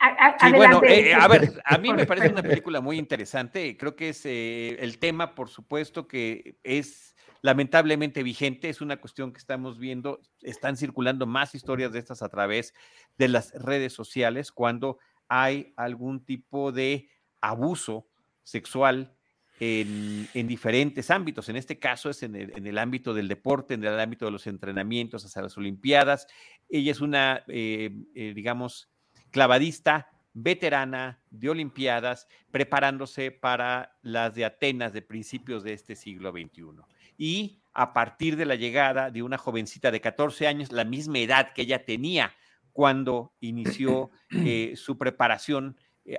A, 0.00 0.06
a, 0.06 0.38
sí, 0.38 0.52
bueno, 0.54 0.80
eh, 0.84 1.12
a 1.12 1.26
ver, 1.26 1.60
a 1.64 1.78
mí 1.78 1.92
me 1.92 2.06
parece 2.06 2.28
una 2.28 2.42
película 2.42 2.80
muy 2.80 2.98
interesante. 2.98 3.76
Creo 3.76 3.96
que 3.96 4.10
es 4.10 4.24
eh, 4.26 4.76
el 4.80 4.98
tema, 4.98 5.34
por 5.34 5.48
supuesto, 5.48 6.06
que 6.06 6.58
es 6.62 7.16
lamentablemente 7.42 8.22
vigente, 8.22 8.68
es 8.68 8.80
una 8.80 8.98
cuestión 8.98 9.32
que 9.32 9.38
estamos 9.38 9.78
viendo, 9.78 10.20
están 10.42 10.76
circulando 10.76 11.26
más 11.26 11.54
historias 11.54 11.92
de 11.92 11.98
estas 11.98 12.22
a 12.22 12.28
través 12.28 12.74
de 13.16 13.28
las 13.28 13.52
redes 13.52 13.92
sociales 13.92 14.52
cuando 14.52 14.98
hay 15.28 15.72
algún 15.76 16.24
tipo 16.24 16.72
de 16.72 17.08
abuso 17.40 18.08
sexual 18.42 19.14
en, 19.60 20.46
diferentes 20.46 21.10
ámbitos. 21.10 21.48
En 21.48 21.56
este 21.56 21.78
caso 21.78 22.10
es 22.10 22.22
en 22.22 22.34
el, 22.34 22.78
ámbito 22.78 23.14
del 23.14 23.28
deporte, 23.28 23.74
en 23.74 23.84
el 23.84 23.98
ámbito 23.98 24.24
de 24.24 24.30
los 24.30 24.46
entrenamientos 24.46 25.24
hacia 25.24 25.42
las 25.42 25.56
Olimpiadas. 25.56 26.26
Ella 26.68 26.92
es 26.92 27.00
una, 27.00 27.44
eh, 27.48 27.90
eh, 28.14 28.32
digamos, 28.34 28.88
clavadista 29.30 30.10
veterana 30.34 31.20
de 31.30 31.50
Olimpiadas, 31.50 32.28
preparándose 32.50 33.30
para 33.30 33.96
las 34.02 34.34
de 34.34 34.44
Atenas 34.44 34.92
de 34.92 35.02
principios 35.02 35.62
de 35.62 35.72
este 35.72 35.96
siglo 35.96 36.30
XXI. 36.30 36.82
Y 37.16 37.60
a 37.72 37.92
partir 37.92 38.36
de 38.36 38.46
la 38.46 38.54
llegada 38.54 39.10
de 39.10 39.22
una 39.22 39.38
jovencita 39.38 39.90
de 39.90 40.00
14 40.00 40.46
años, 40.46 40.72
la 40.72 40.84
misma 40.84 41.18
edad 41.18 41.52
que 41.52 41.62
ella 41.62 41.84
tenía 41.84 42.34
cuando 42.72 43.32
inició 43.40 44.10
eh, 44.30 44.74
su 44.76 44.96
preparación 44.96 45.76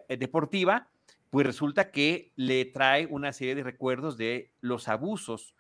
deportiva, 0.07 0.87
pues 1.29 1.45
resulta 1.45 1.91
que 1.91 2.31
le 2.35 2.65
trae 2.65 3.07
una 3.07 3.33
serie 3.33 3.55
de 3.55 3.63
recuerdos 3.63 4.17
de 4.17 4.51
los 4.61 4.87
abusos 4.87 5.55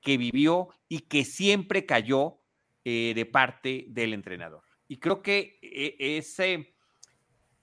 que 0.00 0.16
vivió 0.16 0.68
y 0.88 1.00
que 1.00 1.24
siempre 1.24 1.86
cayó 1.86 2.38
eh, 2.84 3.12
de 3.14 3.24
parte 3.24 3.86
del 3.88 4.12
entrenador. 4.12 4.64
Y 4.88 4.98
creo 4.98 5.22
que 5.22 5.58
eh, 5.62 5.96
ese, 5.98 6.71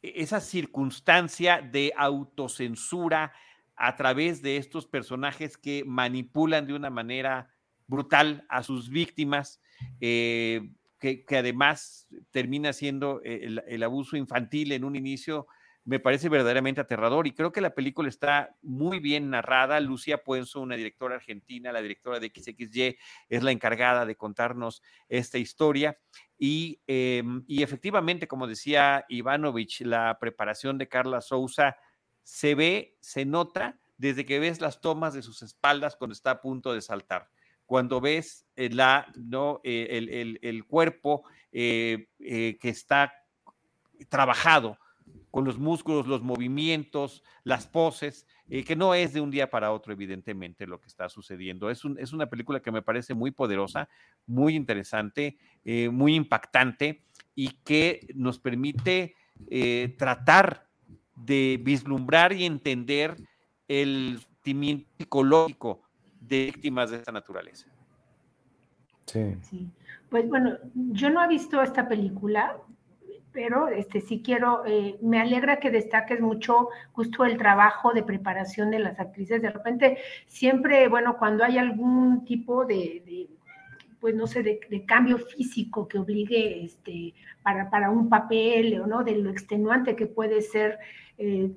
esa 0.02 0.40
circunstancia 0.40 1.62
de 1.62 1.94
autocensura 1.98 3.34
a 3.76 3.96
través 3.96 4.42
de 4.42 4.58
estos 4.58 4.88
personajes 4.88 5.58
que 5.58 5.84
manipulan 5.86 6.68
de 6.68 6.74
una 6.74 6.90
manera 6.90 7.50
brutal 7.88 8.46
a 8.50 8.64
sus 8.64 8.90
víctimas, 8.90 9.62
eh, 10.02 10.70
que, 11.00 11.26
además 11.38 12.08
termina 12.32 12.74
siendo 12.74 13.22
el 13.24 13.84
abuso 13.84 14.18
infantil 14.18 14.74
en 14.74 14.84
un 14.84 14.98
inicio, 14.98 15.48
me 15.90 16.00
parece 16.00 16.30
verdaderamente 16.30 16.82
aterrador 16.82 17.26
y 17.26 17.32
creo 17.32 17.52
que 17.52 17.62
la 17.62 17.74
película 17.74 18.10
está 18.10 18.56
muy 18.62 19.00
bien 19.00 19.32
narrada. 19.32 19.80
Lucía 19.80 20.24
Puenzo, 20.24 20.62
una 20.62 20.76
directora 20.76 21.16
argentina, 21.16 21.72
la 21.72 21.82
directora 21.82 22.20
de 22.20 22.28
XXY, 22.28 22.98
es 23.28 23.44
la 23.44 23.52
encargada 23.52 24.06
de 24.06 24.16
contarnos 24.16 24.84
esta 25.08 25.40
historia. 25.40 25.98
Y, 26.42 26.82
em, 26.88 27.44
y 27.48 27.64
efectivamente, 27.64 28.28
como 28.28 28.48
decía 28.48 29.06
Ivanovich, 29.10 29.82
la 29.82 30.18
preparación 30.20 30.78
de 30.78 30.88
Carla 30.88 31.20
Souza 31.20 31.76
se 32.24 32.56
ve, 32.56 32.98
se 33.02 33.26
nota 33.26 33.78
desde 33.98 34.26
que 34.26 34.40
ves 34.40 34.62
las 34.62 34.80
tomas 34.80 35.14
de 35.14 35.22
sus 35.22 35.42
espaldas 35.42 35.98
cuando 35.98 36.14
está 36.14 36.32
a 36.32 36.42
punto 36.42 36.74
de 36.74 36.82
saltar. 36.82 37.30
Cuando 37.66 38.00
ves 38.00 38.48
eh. 38.56 38.70
Eh, 39.64 39.88
el, 39.92 40.40
el, 40.42 40.66
cuerpo 40.66 41.24
eh, 41.52 42.08
que 42.18 42.70
está 42.70 43.14
trabajado 44.08 44.80
con 45.32 45.46
los 45.46 45.60
músculos, 45.60 46.08
los 46.08 46.24
movimientos, 46.24 47.24
las 47.44 47.68
poses, 47.68 48.26
eh, 48.50 48.64
que 48.64 48.76
no 48.76 48.94
es 48.94 49.14
de 49.14 49.22
un 49.22 49.30
día 49.30 49.50
para 49.50 49.72
otro, 49.72 49.94
evidentemente, 49.94 50.66
lo 50.66 50.80
que 50.80 50.88
está 50.88 51.08
sucediendo. 51.10 51.70
Es, 51.70 51.82
es 51.98 52.14
una 52.14 52.28
película 52.28 52.62
que 52.62 52.72
me 52.72 52.82
parece 52.82 53.14
muy 53.14 53.32
poderosa, 53.32 53.90
muy 54.26 54.56
interesante, 54.56 55.38
eh, 55.64 55.90
muy 55.90 56.16
impactante 56.16 57.04
y 57.36 57.50
que 57.64 58.08
nos 58.16 58.40
permite 58.40 59.16
eh, 59.50 59.96
tratar 59.98 60.68
de 61.16 61.60
vislumbrar 61.62 62.34
y 62.34 62.46
entender 62.46 63.16
el 63.68 64.20
sentimiento 64.20 64.90
psicológico 64.98 65.84
de 66.20 66.46
víctimas 66.46 66.90
de 66.90 66.98
esta 66.98 67.12
naturaleza. 67.12 67.68
Sí. 69.06 69.36
sí. 69.42 69.70
Pues 70.10 70.28
bueno, 70.28 70.58
yo 70.74 71.10
no 71.12 71.24
he 71.24 71.28
visto 71.28 71.62
esta 71.62 71.88
película, 71.88 72.58
pero 73.32 73.68
este, 73.68 74.02
sí 74.02 74.22
quiero, 74.24 74.66
eh, 74.66 74.98
me 75.02 75.20
alegra 75.20 75.60
que 75.60 75.70
destaques 75.70 76.20
mucho 76.20 76.70
justo 76.92 77.26
el 77.26 77.38
trabajo 77.38 77.94
de 77.94 78.04
preparación 78.04 78.72
de 78.72 78.80
las 78.80 79.00
actrices. 79.00 79.42
De 79.42 79.50
repente, 79.50 79.98
siempre, 80.28 80.88
bueno, 80.88 81.18
cuando 81.18 81.44
hay 81.44 81.58
algún 81.58 82.26
tipo 82.26 82.66
de, 82.66 83.28
pues 84.00 84.16
no 84.16 84.28
sé, 84.28 84.44
de, 84.44 84.86
cambio 84.86 85.18
físico 85.18 85.88
que 85.88 86.00
obligue 86.00 86.64
este, 86.66 87.14
para, 87.44 87.70
para 87.70 87.90
un 87.90 88.10
papel 88.10 88.80
o 88.80 88.88
no, 88.88 89.04
de 89.04 89.18
lo 89.18 89.30
extenuante 89.30 89.96
que 89.96 90.08
puede 90.08 90.42
ser 90.42 90.80
eh, 91.22 91.52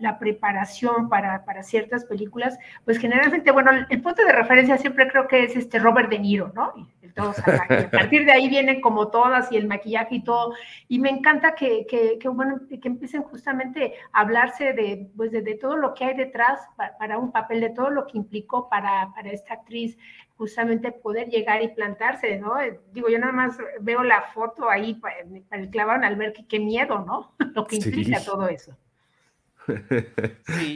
la, 0.00 0.18
preparación 0.18 1.10
para, 1.10 1.44
para, 1.44 1.62
ciertas 1.62 2.06
películas, 2.06 2.58
pues 2.86 2.98
generalmente, 2.98 3.50
bueno, 3.50 3.70
el, 3.90 4.02
punto 4.02 4.24
de 4.24 4.32
referencia 4.32 4.78
siempre 4.78 5.06
creo 5.06 5.28
que 5.28 5.44
es 5.44 5.54
este 5.54 5.78
Robert 5.78 6.08
De 6.08 6.18
Niro, 6.18 6.50
¿no? 6.54 6.72
a 7.16 7.90
partir 7.90 8.24
de 8.24 8.32
ahí 8.32 8.48
vienen 8.48 8.80
como 8.80 9.08
todas 9.08 9.50
y 9.52 9.56
el 9.56 9.66
maquillaje 9.66 10.16
y 10.16 10.24
todo. 10.24 10.54
Y 10.88 10.98
me 10.98 11.10
encanta 11.10 11.54
que, 11.54 11.86
que, 11.86 12.18
que 12.18 12.28
bueno, 12.28 12.60
que 12.68 12.88
empiecen 12.88 13.22
justamente 13.22 13.94
a 14.12 14.20
hablarse 14.20 14.72
de, 14.72 15.10
pues 15.16 15.30
de, 15.30 15.42
todo 15.54 15.76
lo 15.76 15.94
que 15.94 16.04
hay 16.04 16.14
detrás 16.14 16.60
para, 16.98 17.18
un 17.18 17.32
papel, 17.32 17.60
de 17.60 17.70
todo 17.70 17.90
lo 17.90 18.06
que 18.06 18.18
implicó 18.18 18.68
para, 18.68 19.12
para 19.14 19.30
esta 19.30 19.54
actriz 19.54 19.96
justamente 20.36 20.92
poder 20.92 21.28
llegar 21.28 21.62
y 21.62 21.68
plantarse, 21.68 22.38
¿no? 22.38 22.54
Digo, 22.92 23.08
yo 23.08 23.18
nada 23.18 23.32
más 23.32 23.56
veo 23.80 24.02
la 24.02 24.22
foto 24.34 24.68
ahí 24.68 24.94
para, 24.94 25.16
el 25.52 25.70
clavado 25.70 26.04
al 26.04 26.16
ver 26.16 26.32
que 26.34 26.46
qué 26.46 26.60
miedo, 26.60 27.04
¿no? 27.06 27.32
Lo 27.54 27.66
que 27.66 27.76
implica 27.76 28.22
todo 28.22 28.48
eso. 28.48 28.76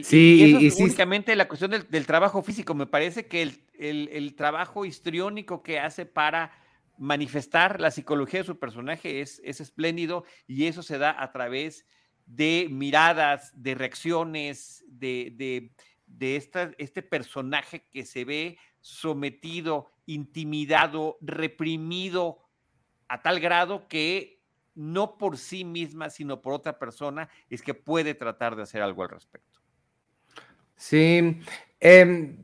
Sí, 0.03 0.57
y, 0.59 0.67
eso 0.67 0.83
únicamente 0.83 1.35
la 1.35 1.47
cuestión 1.47 1.71
del, 1.71 2.05
trabajo 2.05 2.41
físico. 2.41 2.73
Me 2.73 2.85
parece 2.85 3.27
que 3.27 3.41
el, 3.73 4.35
trabajo 4.35 4.85
histriónico 4.85 5.63
que 5.63 5.79
hace 5.79 6.05
para 6.05 6.51
manifestar 6.97 7.79
la 7.79 7.91
psicología 7.91 8.41
de 8.41 8.45
su 8.45 8.59
personaje 8.59 9.21
es, 9.21 9.41
es 9.43 9.59
espléndido 9.59 10.23
y 10.47 10.65
eso 10.65 10.83
se 10.83 10.97
da 10.97 11.15
a 11.17 11.31
través 11.31 11.85
de 12.25 12.67
miradas, 12.69 13.51
de 13.55 13.75
reacciones, 13.75 14.83
de, 14.87 15.71
de, 16.05 16.35
este 16.77 17.01
personaje 17.01 17.87
que 17.91 18.05
se 18.05 18.25
ve 18.25 18.57
sometido, 18.79 19.91
intimidado, 20.05 21.17
reprimido 21.21 22.39
a 23.07 23.21
tal 23.21 23.39
grado 23.39 23.87
que 23.87 24.40
no 24.75 25.17
por 25.17 25.37
sí 25.37 25.65
misma, 25.65 26.09
sino 26.09 26.41
por 26.41 26.53
otra 26.53 26.79
persona, 26.79 27.29
es 27.49 27.61
que 27.61 27.73
puede 27.73 28.13
tratar 28.13 28.55
de 28.55 28.63
hacer 28.63 28.81
algo 28.81 29.03
al 29.03 29.09
respecto. 29.09 29.59
Sí, 30.75 31.39
em, 31.79 32.37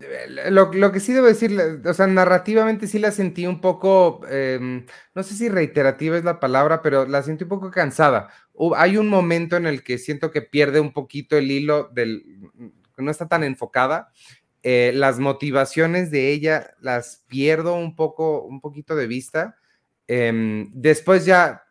lo, 0.51 0.91
que 0.91 0.99
sí 0.99 1.11
debo 1.11 1.25
decir, 1.25 1.59
o 1.83 1.93
sea, 1.93 2.05
narrativamente 2.05 2.85
sí 2.85 2.99
la 2.99 3.11
sentí 3.11 3.47
un 3.47 3.61
poco, 3.61 4.21
em, 4.29 4.85
no 5.15 5.23
sé 5.23 5.33
si 5.33 5.49
reiterativa 5.49 6.17
es 6.17 6.23
la 6.23 6.39
palabra, 6.39 6.83
pero 6.83 7.07
la 7.07 7.23
sentí 7.23 7.45
un 7.45 7.49
poco 7.49 7.71
cansada. 7.71 8.29
hay 8.75 8.97
un 8.97 9.07
momento 9.07 9.55
en 9.57 9.65
el 9.65 9.83
que 9.83 9.97
siento 9.97 10.31
que 10.31 10.41
pierde 10.43 10.79
un 10.79 10.93
poquito 10.93 11.37
el 11.37 11.49
hilo 11.49 11.89
del, 11.93 12.23
no 12.97 13.11
está 13.11 13.27
tan 13.27 13.43
enfocada. 13.43 14.11
Eh, 14.63 14.91
las 14.93 15.19
motivaciones 15.19 16.11
de 16.11 16.31
ella 16.31 16.75
las 16.79 17.23
pierdo 17.27 17.75
un 17.75 17.95
poco, 17.95 18.43
un 18.43 18.59
poquito 18.61 18.95
de 18.95 19.07
vista. 19.07 19.57
Em, 20.07 20.69
después 20.73 21.25
ya 21.25 21.63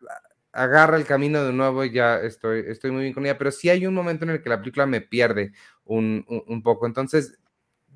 agarra 0.57 0.97
el 0.97 1.05
camino 1.05 1.43
de 1.43 1.53
nuevo 1.53 1.85
y 1.85 1.91
ya 1.91 2.19
estoy, 2.19 2.63
estoy 2.67 2.89
muy 2.89 3.03
bien 3.03 3.13
con 3.13 3.23
ella, 3.25 3.37
pero 3.37 3.51
sí 3.51 3.69
hay 3.69 3.85
un 3.85 3.93
momento 3.93 4.25
en 4.25 4.31
el 4.31 4.41
que 4.41 4.49
la 4.49 4.59
película 4.59 4.87
me 4.87 5.01
pierde 5.01 5.53
un, 5.85 6.25
poco. 6.63 6.87
Entonces, 6.87 7.39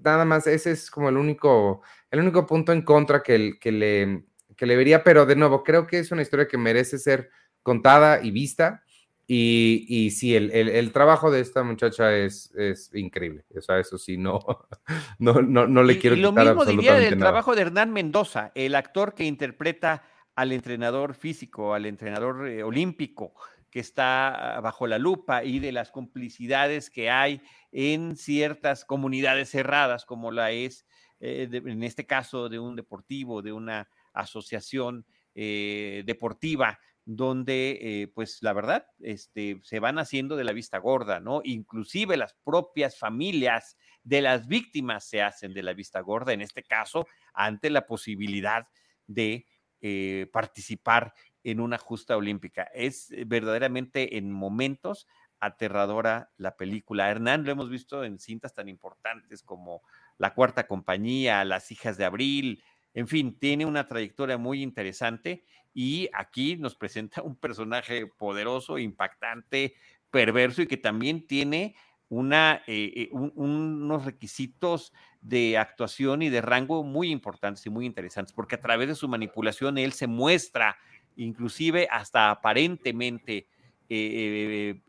nada 0.04 0.26
más, 0.26 0.46
ese 0.46 0.72
es 0.72 0.92
como 0.92 1.10
el 1.10 1.18
único, 1.18 1.82
el 2.12 2.20
único 2.20 2.46
punto 2.46 2.72
en 2.72 2.84
contra 2.84 3.24
que, 3.24 3.58
que, 3.60 3.72
le, 3.72 4.26
que 4.56 4.68
le 4.68 4.76
vería, 4.76 5.04
pero 5.04 5.26
de 5.26 5.36
nuevo, 5.36 5.64
creo 5.64 5.88
que 5.88 6.00
es 6.00 6.12
una 6.12 6.22
historia 6.22 6.48
que 6.48 6.58
merece 6.58 7.00
ser 7.00 7.32
contada 7.64 8.24
y 8.24 8.30
vista. 8.30 8.84
Y, 9.26 9.86
y 9.88 10.12
sí, 10.12 10.36
el, 10.36 10.52
el, 10.52 10.92
trabajo 10.92 11.32
de 11.32 11.40
esta 11.40 11.64
muchacha 11.64 12.14
es, 12.16 12.54
es 12.56 12.94
increíble. 12.94 13.46
O 13.58 13.62
sea, 13.62 13.80
eso 13.80 13.98
sí, 13.98 14.18
no, 14.18 14.40
no, 15.20 15.42
no, 15.42 15.68
no 15.68 15.84
le 15.84 15.98
quiero 15.98 16.16
y, 16.16 16.20
y 16.20 16.22
lo 16.22 16.34
mismo 16.34 16.66
diría 16.66 16.96
del 16.96 17.18
trabajo 17.18 17.56
de 17.56 17.62
Hernán 17.62 17.92
Mendoza, 17.92 18.52
el 18.56 18.76
actor 18.76 19.16
que 19.16 19.24
interpreta 19.24 20.04
al 20.36 20.52
entrenador 20.52 21.14
físico, 21.14 21.74
al 21.74 21.86
entrenador 21.86 22.48
eh, 22.48 22.64
olímpico 22.64 23.34
que 23.70 23.80
está 23.80 24.60
bajo 24.62 24.86
la 24.86 24.98
lupa 24.98 25.46
y 25.46 25.60
de 25.60 25.72
las 25.72 25.92
complicidades 25.92 26.90
que 26.90 27.10
hay 27.10 27.42
en 27.72 28.18
ciertas 28.18 28.84
comunidades 28.84 29.50
cerradas, 29.50 30.04
como 30.04 30.32
la 30.32 30.52
es 30.52 30.86
eh, 31.22 31.48
en 31.52 31.82
este 31.84 32.06
caso 32.06 32.50
de 32.50 32.60
un 32.60 32.76
deportivo, 32.76 33.42
de 33.42 33.54
una 33.54 33.88
asociación 34.12 35.06
eh, 35.36 36.04
deportiva, 36.06 36.80
donde, 37.06 38.12
pues 38.14 38.40
la 38.42 38.54
verdad, 38.54 38.86
este, 39.00 39.60
se 39.64 39.80
van 39.80 39.98
haciendo 39.98 40.36
de 40.36 40.44
la 40.44 40.52
vista 40.52 40.78
gorda, 40.78 41.20
¿no? 41.20 41.42
Inclusive 41.44 42.16
las 42.16 42.36
propias 42.44 42.98
familias 42.98 43.76
de 44.04 44.22
las 44.22 44.48
víctimas 44.48 45.06
se 45.06 45.22
hacen 45.22 45.54
de 45.54 45.64
la 45.64 45.74
vista 45.74 46.02
gorda, 46.02 46.34
en 46.34 46.42
este 46.42 46.62
caso, 46.62 47.08
ante 47.34 47.70
la 47.70 47.88
posibilidad 47.88 48.68
de 49.08 49.48
eh, 49.82 50.30
participar 50.32 51.14
en 51.44 51.60
una 51.60 51.78
justa 51.78 52.16
olímpica. 52.18 52.64
Es 52.74 53.12
eh, 53.12 53.24
verdaderamente 53.26 54.18
en 54.18 54.32
momentos 54.32 55.08
aterradora 55.40 56.32
la 56.38 56.56
película. 56.56 57.10
Hernán 57.10 57.44
lo 57.44 57.52
hemos 57.52 57.70
visto 57.70 58.04
en 58.04 58.20
cintas 58.20 58.54
tan 58.54 58.70
importantes 58.70 59.42
como 59.42 59.82
La 60.18 60.34
Cuarta 60.34 60.68
Compañía, 60.68 61.44
Las 61.46 61.72
Hijas 61.72 61.98
de 61.98 62.06
Abril, 62.06 62.64
en 62.94 63.08
fin, 63.08 63.38
tiene 63.40 63.66
una 63.66 63.88
trayectoria 63.88 64.38
muy 64.38 64.62
interesante 64.62 65.46
y 65.74 66.10
aquí 66.14 66.58
nos 66.58 66.76
presenta 66.76 67.22
un 67.22 67.36
personaje 67.36 68.06
poderoso, 68.06 68.78
impactante, 68.78 69.76
perverso 70.10 70.62
y 70.62 70.68
que 70.68 70.78
también 70.78 71.26
tiene 71.26 71.76
una, 72.12 72.62
eh, 72.68 72.92
eh, 72.96 73.10
unos 73.14 74.04
requisitos 74.04 74.92
de 75.22 75.58
actuación 75.58 76.22
y 76.22 76.30
de 76.30 76.42
rango 76.42 76.84
muy 76.84 77.10
importantes 77.10 77.66
y 77.66 77.70
muy 77.70 77.86
interesantes, 77.86 78.34
porque 78.34 78.56
a 78.56 78.60
través 78.60 78.90
de 78.90 78.96
su 78.96 79.08
manipulación 79.08 79.78
él 79.78 79.94
se 79.94 80.08
muestra 80.08 80.76
inclusive 81.16 81.88
hasta 81.90 82.30
aparentemente 82.30 83.48
eh, 83.88 84.82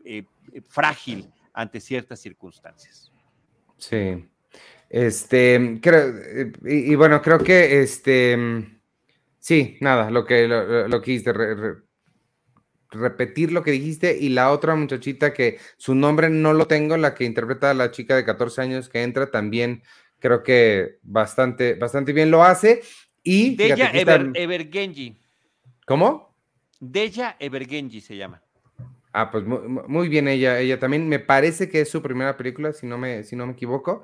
frágil 0.67 1.31
ante 1.53 1.79
ciertas 1.79 2.19
circunstancias. 2.19 3.09
Sí. 3.77 4.27
Este, 4.89 5.79
y, 6.65 6.95
bueno, 6.95 7.21
creo 7.21 7.39
que 7.39 7.81
este, 7.81 8.37
sí, 9.39 9.77
nada, 9.79 10.11
lo 10.11 10.25
que, 10.25 10.45
lo, 10.45 10.89
lo 10.89 11.01
que 11.01 11.11
repetir 12.93 13.51
lo 13.51 13.63
que 13.63 13.71
dijiste 13.71 14.17
y 14.17 14.29
la 14.29 14.51
otra 14.51 14.75
muchachita 14.75 15.33
que 15.33 15.59
su 15.77 15.95
nombre 15.95 16.29
no 16.29 16.53
lo 16.53 16.67
tengo, 16.67 16.95
la 16.97 17.13
que 17.13 17.25
interpreta 17.25 17.71
a 17.71 17.73
la 17.73 17.91
chica 17.91 18.15
de 18.15 18.25
14 18.25 18.61
años 18.61 18.89
que 18.89 19.03
entra 19.03 19.29
también 19.29 19.83
creo 20.23 20.41
que 20.41 20.99
bastante, 21.03 21.75
bastante 21.75 22.13
bien 22.13 22.31
lo 22.31 22.43
hace. 22.43 22.81
Y 23.21 23.57
Deja 23.57 23.91
Ever, 23.91 24.31
Evergenji. 24.33 25.21
¿Cómo? 25.85 26.33
Deja 26.79 27.35
Evergenji 27.39 27.99
se 27.99 28.15
llama. 28.15 28.41
Ah, 29.11 29.29
pues 29.29 29.43
muy, 29.45 30.07
bien 30.07 30.29
ella, 30.29 30.59
ella 30.59 30.79
también 30.79 31.07
me 31.09 31.19
parece 31.19 31.69
que 31.69 31.81
es 31.81 31.89
su 31.89 32.01
primera 32.01 32.37
película, 32.37 32.71
si 32.71 32.87
no 32.87 32.97
me, 32.97 33.25
si 33.25 33.35
no 33.35 33.45
me 33.45 33.51
equivoco. 33.51 34.03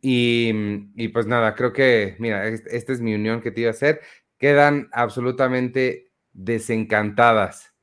Y, 0.00 0.52
y 0.94 1.08
pues 1.08 1.26
nada, 1.26 1.54
creo 1.56 1.72
que, 1.72 2.14
mira, 2.20 2.46
esta 2.46 2.92
es 2.92 3.00
mi 3.00 3.14
unión 3.14 3.40
que 3.40 3.50
te 3.50 3.62
iba 3.62 3.70
a 3.70 3.72
hacer. 3.72 4.00
Quedan 4.38 4.88
absolutamente 4.92 6.12
desencantadas 6.32 7.75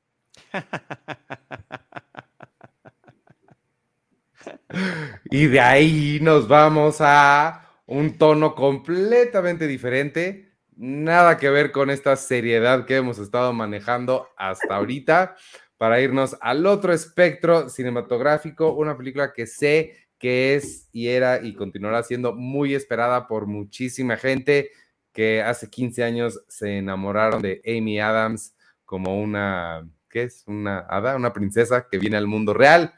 y 5.32 5.48
de 5.48 5.60
ahí 5.60 6.20
nos 6.22 6.48
vamos 6.48 6.98
a 7.00 7.70
un 7.86 8.18
tono 8.18 8.56
completamente 8.56 9.68
diferente, 9.68 10.54
nada 10.76 11.38
que 11.38 11.50
ver 11.50 11.72
con 11.72 11.90
esta 11.90 12.16
seriedad 12.16 12.86
que 12.86 12.96
hemos 12.98 13.20
estado 13.20 13.54
manejando 13.54 14.30
hasta 14.38 14.76
ahorita, 14.76 15.36
para 15.78 16.02
irnos 16.02 16.38
al 16.40 16.66
otro 16.66 16.94
espectro 16.94 17.70
cinematográfico, 17.70 18.74
una 18.74 18.98
película 18.98 19.34
que 19.34 19.48
sé 19.48 19.98
que 20.18 20.56
es 20.56 20.88
y 20.94 21.10
era 21.10 21.44
y 21.44 21.54
continuará 21.54 22.02
siendo 22.04 22.34
muy 22.34 22.74
esperada 22.74 23.28
por 23.28 23.46
muchísima 23.46 24.16
gente 24.16 24.72
que 25.12 25.42
hace 25.42 25.70
15 25.70 26.04
años 26.04 26.42
se 26.48 26.78
enamoraron 26.78 27.42
de 27.42 27.62
Amy 27.66 28.00
Adams 28.00 28.56
como 28.86 29.22
una 29.22 29.86
que 30.14 30.22
es 30.22 30.44
una 30.46 30.78
hada, 30.78 31.16
una 31.16 31.34
princesa 31.34 31.88
que 31.90 31.98
viene 31.98 32.18
al 32.18 32.28
mundo 32.28 32.54
real 32.54 32.94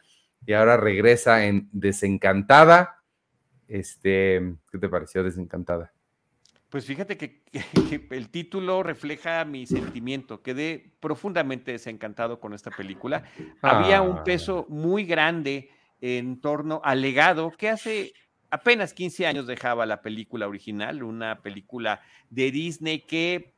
y 0.46 0.52
ahora 0.52 0.76
regresa 0.76 1.46
en 1.46 1.70
Desencantada. 1.72 3.02
Este, 3.70 4.56
¿qué 4.70 4.78
te 4.78 4.90
pareció 4.90 5.24
Desencantada? 5.24 5.94
Pues 6.68 6.86
fíjate 6.86 7.18
que, 7.18 7.42
el 8.10 8.30
título 8.30 8.84
refleja 8.84 9.46
mi 9.46 9.66
sentimiento. 9.66 10.42
Quedé 10.42 10.92
profundamente 11.00 11.72
desencantado 11.72 12.42
con 12.42 12.54
esta 12.54 12.70
película. 12.70 13.24
Había 13.62 14.02
un 14.02 14.18
ah. 14.18 14.24
peso 14.26 14.66
muy 14.68 15.06
grande 15.06 15.70
en 16.02 16.42
torno 16.42 16.82
al 16.84 17.02
legado 17.02 17.50
que 17.58 17.70
hace 17.70 18.12
apenas 18.50 18.94
15 18.94 19.26
años 19.26 19.48
dejaba 19.48 19.86
la 19.86 20.02
película 20.02 20.50
original, 20.50 21.02
una 21.02 21.42
película 21.42 22.02
de 22.30 22.52
Disney 22.52 23.00
que 23.00 23.54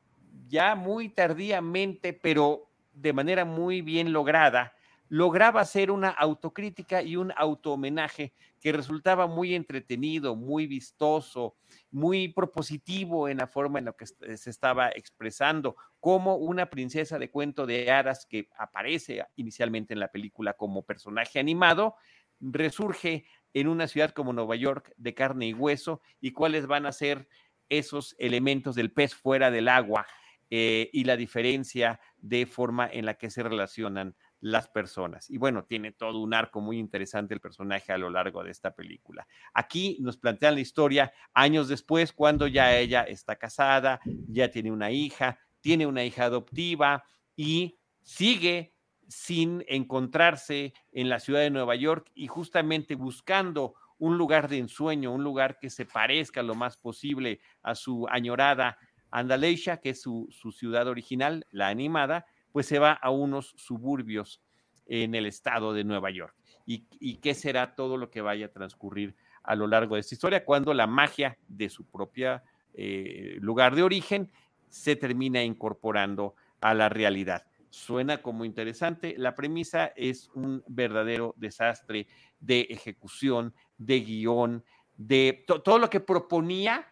ya 0.48 0.76
muy 0.76 1.10
tardíamente, 1.10 2.14
pero 2.14 2.67
de 2.98 3.14
manera 3.14 3.46
muy 3.46 3.82
bien 3.82 4.12
lograda, 4.12 4.74
lograba 5.10 5.62
hacer 5.62 5.92
una 5.92 6.10
autocrítica 6.10 7.02
y 7.02 7.16
un 7.16 7.32
auto-homenaje 7.36 8.34
que 8.60 8.74
resultaba 8.74 9.28
muy 9.28 9.56
entretenido, 9.56 10.36
muy 10.36 10.68
vistoso, 10.68 11.56
muy 11.92 12.28
propositivo 12.30 13.30
en 13.30 13.38
la 13.38 13.48
forma 13.48 13.80
en 13.80 13.86
la 13.86 13.94
que 13.94 14.06
se 14.06 14.50
estaba 14.50 14.90
expresando, 14.90 15.78
como 16.00 16.36
una 16.36 16.70
princesa 16.70 17.20
de 17.20 17.30
cuento 17.30 17.66
de 17.66 17.90
hadas 17.92 18.26
que 18.26 18.50
aparece 18.58 19.24
inicialmente 19.36 19.94
en 19.94 20.00
la 20.00 20.10
película 20.10 20.54
como 20.54 20.84
personaje 20.84 21.40
animado, 21.40 21.96
resurge 22.40 23.26
en 23.54 23.68
una 23.68 23.88
ciudad 23.88 24.12
como 24.12 24.34
Nueva 24.34 24.56
York 24.56 24.92
de 24.98 25.14
carne 25.14 25.48
y 25.48 25.54
hueso 25.54 26.02
y 26.20 26.32
cuáles 26.32 26.68
van 26.68 26.86
a 26.86 26.92
ser 26.92 27.28
esos 27.70 28.16
elementos 28.18 28.76
del 28.76 28.92
pez 28.92 29.16
fuera 29.16 29.52
del 29.52 29.68
agua 29.68 30.06
eh, 30.50 30.90
y 30.94 31.04
la 31.04 31.18
diferencia 31.18 32.00
de 32.18 32.46
forma 32.46 32.90
en 32.92 33.06
la 33.06 33.16
que 33.16 33.30
se 33.30 33.44
relacionan 33.44 34.16
las 34.40 34.68
personas. 34.68 35.30
Y 35.30 35.38
bueno, 35.38 35.66
tiene 35.66 35.92
todo 35.92 36.20
un 36.20 36.34
arco 36.34 36.62
muy 36.62 36.78
interesante 36.78 37.34
el 37.34 37.42
personaje 37.42 37.92
a 37.92 37.98
lo 37.98 38.10
largo 38.10 38.44
de 38.44 38.52
esta 38.52 38.76
película. 38.76 39.28
Aquí 39.54 39.98
nos 40.00 40.18
plantean 40.18 40.56
la 40.56 40.62
historia 40.62 41.12
años 41.34 41.68
después, 41.68 42.14
cuando 42.14 42.48
ya 42.48 42.78
ella 42.78 43.04
está 43.04 43.36
casada, 43.36 44.00
ya 44.28 44.50
tiene 44.50 44.72
una 44.72 44.92
hija, 44.92 45.40
tiene 45.60 45.86
una 45.86 46.04
hija 46.04 46.26
adoptiva 46.26 47.04
y 47.36 47.80
sigue 48.02 48.74
sin 49.08 49.64
encontrarse 49.68 50.74
en 50.92 51.10
la 51.10 51.20
ciudad 51.20 51.42
de 51.42 51.50
Nueva 51.50 51.76
York 51.76 52.12
y 52.14 52.28
justamente 52.28 52.96
buscando 52.96 53.74
un 54.00 54.18
lugar 54.18 54.48
de 54.48 54.60
ensueño, 54.60 55.12
un 55.12 55.24
lugar 55.24 55.58
que 55.60 55.70
se 55.70 55.86
parezca 55.86 56.44
lo 56.44 56.56
más 56.56 56.78
posible 56.78 57.40
a 57.64 57.74
su 57.74 58.08
añorada 58.10 58.78
Andalesha, 59.12 59.78
que 59.78 59.92
es 59.92 60.02
su, 60.02 60.30
ciudad 60.52 60.88
original, 60.88 61.46
la 61.52 61.68
animada, 61.68 62.26
pues 62.52 62.66
se 62.66 62.80
va 62.80 62.94
a 62.94 63.10
unos 63.10 63.54
suburbios 63.58 64.42
en 64.86 65.16
el 65.16 65.26
estado 65.26 65.74
de 65.74 65.84
Nueva 65.84 66.12
York. 66.12 66.36
¿Y, 66.66 67.16
qué 67.18 67.34
será 67.34 67.76
todo 67.76 67.98
lo 67.98 68.10
que 68.10 68.22
vaya 68.22 68.48
a 68.48 68.52
transcurrir 68.52 69.16
a 69.44 69.56
lo 69.56 69.68
largo 69.68 69.96
de 69.96 70.02
esta 70.02 70.16
historia 70.16 70.44
cuando 70.44 70.74
la 70.74 70.88
magia 70.88 71.38
de 71.48 71.70
su 71.70 71.86
propia 71.86 72.44
eh, 72.74 73.38
lugar 73.40 73.76
de 73.76 73.84
origen 73.84 74.32
se 74.68 74.96
termina 74.98 75.44
incorporando 75.44 76.36
a 76.60 76.74
la 76.74 76.90
realidad? 76.90 77.46
Suena 77.70 78.22
como 78.22 78.44
interesante. 78.44 79.16
La 79.18 79.36
premisa 79.36 79.94
es 79.96 80.30
un 80.34 80.64
verdadero 80.68 81.34
desastre 81.38 82.08
de 82.40 82.62
ejecución, 82.70 83.54
de 83.78 84.00
guion, 84.02 84.64
de 84.98 85.46
todo 85.46 85.78
lo 85.78 85.90
que 85.90 86.00
proponía 86.00 86.92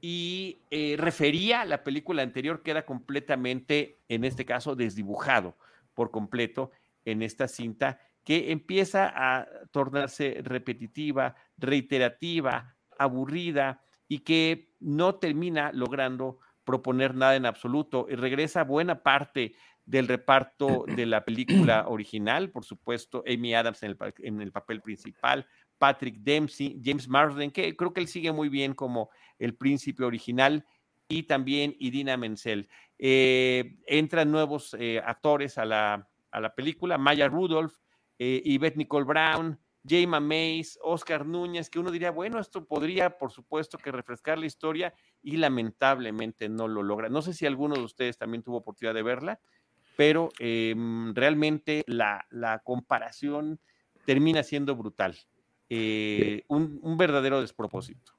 y 0.00 0.62
eh, 0.70 0.96
refería 0.98 1.62
a 1.62 1.64
la 1.66 1.84
película 1.84 2.22
anterior 2.22 2.62
que 2.62 2.70
era 2.70 2.86
completamente, 2.86 4.00
en 4.08 4.24
este 4.24 4.44
caso, 4.44 4.74
desdibujado 4.74 5.56
por 5.94 6.10
completo 6.10 6.70
en 7.04 7.22
esta 7.22 7.48
cinta 7.48 8.00
que 8.24 8.52
empieza 8.52 9.12
a 9.14 9.46
tornarse 9.70 10.40
repetitiva, 10.42 11.34
reiterativa, 11.56 12.76
aburrida 12.98 13.82
y 14.08 14.20
que 14.20 14.74
no 14.80 15.16
termina 15.16 15.72
logrando 15.72 16.38
proponer 16.64 17.14
nada 17.14 17.36
en 17.36 17.46
absoluto 17.46 18.06
y 18.08 18.14
regresa 18.14 18.64
buena 18.64 19.02
parte 19.02 19.54
del 19.86 20.06
reparto 20.06 20.84
de 20.86 21.06
la 21.06 21.24
película 21.24 21.86
original, 21.88 22.50
por 22.50 22.64
supuesto, 22.64 23.24
Amy 23.26 23.54
Adams 23.54 23.82
en 23.82 23.90
el, 23.90 24.14
en 24.18 24.40
el 24.40 24.52
papel 24.52 24.80
principal, 24.80 25.46
Patrick 25.80 26.18
Dempsey, 26.18 26.78
James 26.84 27.08
Marsden, 27.08 27.50
que 27.50 27.74
creo 27.74 27.94
que 27.94 28.02
él 28.02 28.06
sigue 28.06 28.32
muy 28.32 28.50
bien 28.50 28.74
como 28.74 29.08
el 29.38 29.54
príncipe 29.54 30.04
original, 30.04 30.66
y 31.08 31.24
también 31.24 31.74
Idina 31.78 32.16
Menzel. 32.16 32.68
Eh, 32.98 33.78
entran 33.86 34.30
nuevos 34.30 34.76
eh, 34.78 35.02
actores 35.04 35.58
a 35.58 35.64
la, 35.64 36.08
a 36.30 36.40
la, 36.40 36.54
película, 36.54 36.98
Maya 36.98 37.28
Rudolph, 37.28 37.74
eh, 38.18 38.40
Yvette 38.44 38.76
Nicole 38.76 39.06
Brown, 39.06 39.58
Jayma 39.82 40.20
Mays, 40.20 40.78
Oscar 40.82 41.26
Núñez, 41.26 41.70
que 41.70 41.78
uno 41.78 41.90
diría, 41.90 42.10
bueno, 42.10 42.38
esto 42.38 42.64
podría, 42.66 43.18
por 43.18 43.32
supuesto, 43.32 43.76
que 43.78 43.90
refrescar 43.90 44.38
la 44.38 44.46
historia 44.46 44.94
y 45.22 45.38
lamentablemente 45.38 46.48
no 46.48 46.68
lo 46.68 46.82
logra. 46.82 47.08
No 47.08 47.22
sé 47.22 47.32
si 47.32 47.46
alguno 47.46 47.74
de 47.74 47.82
ustedes 47.82 48.18
también 48.18 48.42
tuvo 48.42 48.58
oportunidad 48.58 48.94
de 48.94 49.02
verla, 49.02 49.40
pero 49.96 50.28
em, 50.38 51.14
realmente 51.14 51.82
la, 51.86 52.24
la 52.30 52.60
comparación 52.60 53.58
termina 54.04 54.42
siendo 54.42 54.76
brutal. 54.76 55.16
Eh, 55.72 56.42
un, 56.48 56.96
verdadero 56.98 57.40
despropósito. 57.40 58.12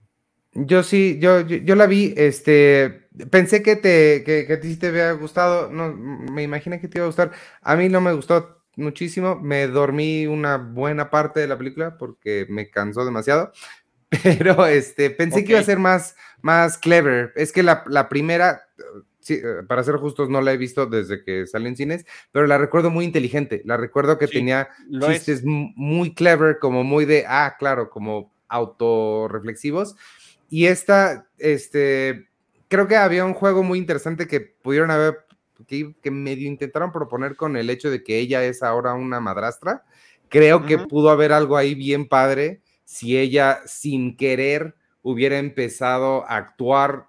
Yo 0.53 0.83
sí, 0.83 1.17
yo, 1.19 1.41
yo, 1.41 1.75
la 1.75 1.85
vi, 1.85 2.13
este, 2.17 3.07
pensé 3.29 3.61
que 3.61 3.75
te, 3.75 4.23
que, 4.25 4.45
que 4.47 4.57
te 4.57 4.87
había 4.87 5.11
gustado, 5.13 5.69
no, 5.69 5.93
me 5.93 6.43
imaginé 6.43 6.79
que 6.79 6.87
te 6.87 6.97
iba 6.97 7.05
a 7.05 7.07
gustar, 7.07 7.31
a 7.61 7.75
mí 7.75 7.89
no 7.89 8.01
me 8.01 8.13
gustó 8.13 8.63
muchísimo, 8.75 9.35
me 9.35 9.67
dormí 9.67 10.27
una 10.27 10.57
buena 10.57 11.09
parte 11.09 11.39
de 11.39 11.47
la 11.47 11.57
película 11.57 11.97
porque 11.97 12.45
me 12.49 12.69
cansó 12.69 13.05
demasiado, 13.05 13.51
pero 14.23 14.65
este, 14.65 15.09
pensé 15.09 15.43
que 15.43 15.51
iba 15.51 15.61
a 15.61 15.63
ser 15.63 15.79
más, 15.79 16.15
más 16.41 16.77
clever, 16.77 17.31
es 17.35 17.51
que 17.51 17.63
la, 17.63 17.83
la 17.87 18.09
primera, 18.09 18.61
eh, 19.29 19.63
para 19.67 19.83
ser 19.83 19.95
justos, 19.97 20.29
no 20.29 20.41
la 20.41 20.53
he 20.53 20.57
visto 20.57 20.85
desde 20.85 21.23
que 21.23 21.47
salió 21.47 21.67
en 21.67 21.75
cines, 21.75 22.05
pero 22.31 22.47
la 22.47 22.57
recuerdo 22.57 22.89
muy 22.89 23.05
inteligente. 23.05 23.61
La 23.65 23.77
recuerdo 23.77 24.17
que 24.17 24.27
tenía 24.27 24.69
chistes 25.07 25.43
muy 25.43 26.13
clever, 26.13 26.59
como 26.59 26.83
muy 26.83 27.05
de, 27.05 27.25
ah, 27.27 27.55
claro, 27.57 27.89
como 27.89 28.31
autorreflexivos. 28.47 29.95
y 30.49 30.65
esta, 30.65 31.27
este, 31.37 32.27
creo 32.67 32.87
que 32.87 32.97
había 32.97 33.23
un 33.23 33.33
juego 33.33 33.63
muy 33.63 33.79
interesante 33.79 34.27
que 34.27 34.41
pudieron 34.41 34.91
haber, 34.91 35.25
que, 35.67 35.95
que, 36.01 36.11
medio 36.11 36.47
intentaron 36.47 36.91
proponer 36.91 37.35
con 37.35 37.55
el 37.55 37.69
hecho 37.69 37.89
de 37.89 38.03
que 38.03 38.17
ella 38.17 38.43
es 38.43 38.61
ahora 38.63 38.93
una 38.93 39.19
madrastra. 39.19 39.83
Creo 40.27 40.65
que 40.65 40.77
pudo 40.77 41.09
haber 41.09 41.33
algo 41.33 41.57
ahí 41.57 41.75
bien 41.75 42.07
padre 42.07 42.61
si 42.85 43.17
ella 43.17 43.61
sin 43.65 44.17
querer 44.17 44.75
hubiera 45.01 45.37
empezado 45.37 46.25
a 46.25 46.37
actuar 46.37 47.07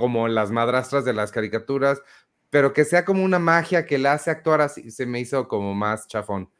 como 0.00 0.28
las 0.28 0.50
madrastras 0.50 1.04
de 1.04 1.12
las 1.12 1.30
caricaturas, 1.30 2.02
pero 2.50 2.72
que 2.72 2.84
sea 2.84 3.04
como 3.04 3.22
una 3.22 3.38
magia 3.38 3.86
que 3.86 3.98
la 3.98 4.14
hace 4.14 4.30
actuar 4.30 4.60
así, 4.60 4.90
se 4.90 5.06
me 5.06 5.20
hizo 5.20 5.46
como 5.46 5.74
más 5.74 6.08
chafón. 6.08 6.50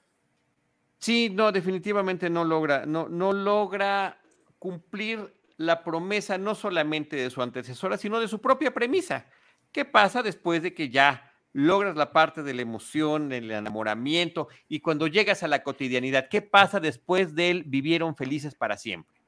Sí, 0.98 1.30
no, 1.30 1.50
definitivamente 1.50 2.28
no 2.28 2.44
logra, 2.44 2.84
no, 2.86 3.08
no 3.08 3.32
logra 3.32 4.20
cumplir 4.58 5.34
la 5.56 5.82
promesa 5.82 6.38
no 6.38 6.54
solamente 6.54 7.16
de 7.16 7.30
su 7.30 7.42
antecesora, 7.42 7.96
sino 7.96 8.20
de 8.20 8.28
su 8.28 8.40
propia 8.40 8.72
premisa. 8.72 9.26
¿Qué 9.72 9.84
pasa 9.84 10.22
después 10.22 10.62
de 10.62 10.74
que 10.74 10.90
ya 10.90 11.32
logras 11.52 11.96
la 11.96 12.12
parte 12.12 12.42
de 12.42 12.54
la 12.54 12.62
emoción, 12.62 13.32
el 13.32 13.50
enamoramiento 13.50 14.48
y 14.68 14.80
cuando 14.80 15.06
llegas 15.06 15.42
a 15.42 15.48
la 15.48 15.62
cotidianidad? 15.62 16.28
¿Qué 16.28 16.42
pasa 16.42 16.80
después 16.80 17.34
de 17.34 17.50
él 17.50 17.64
vivieron 17.66 18.16
felices 18.16 18.54
para 18.54 18.76
siempre? 18.76 19.20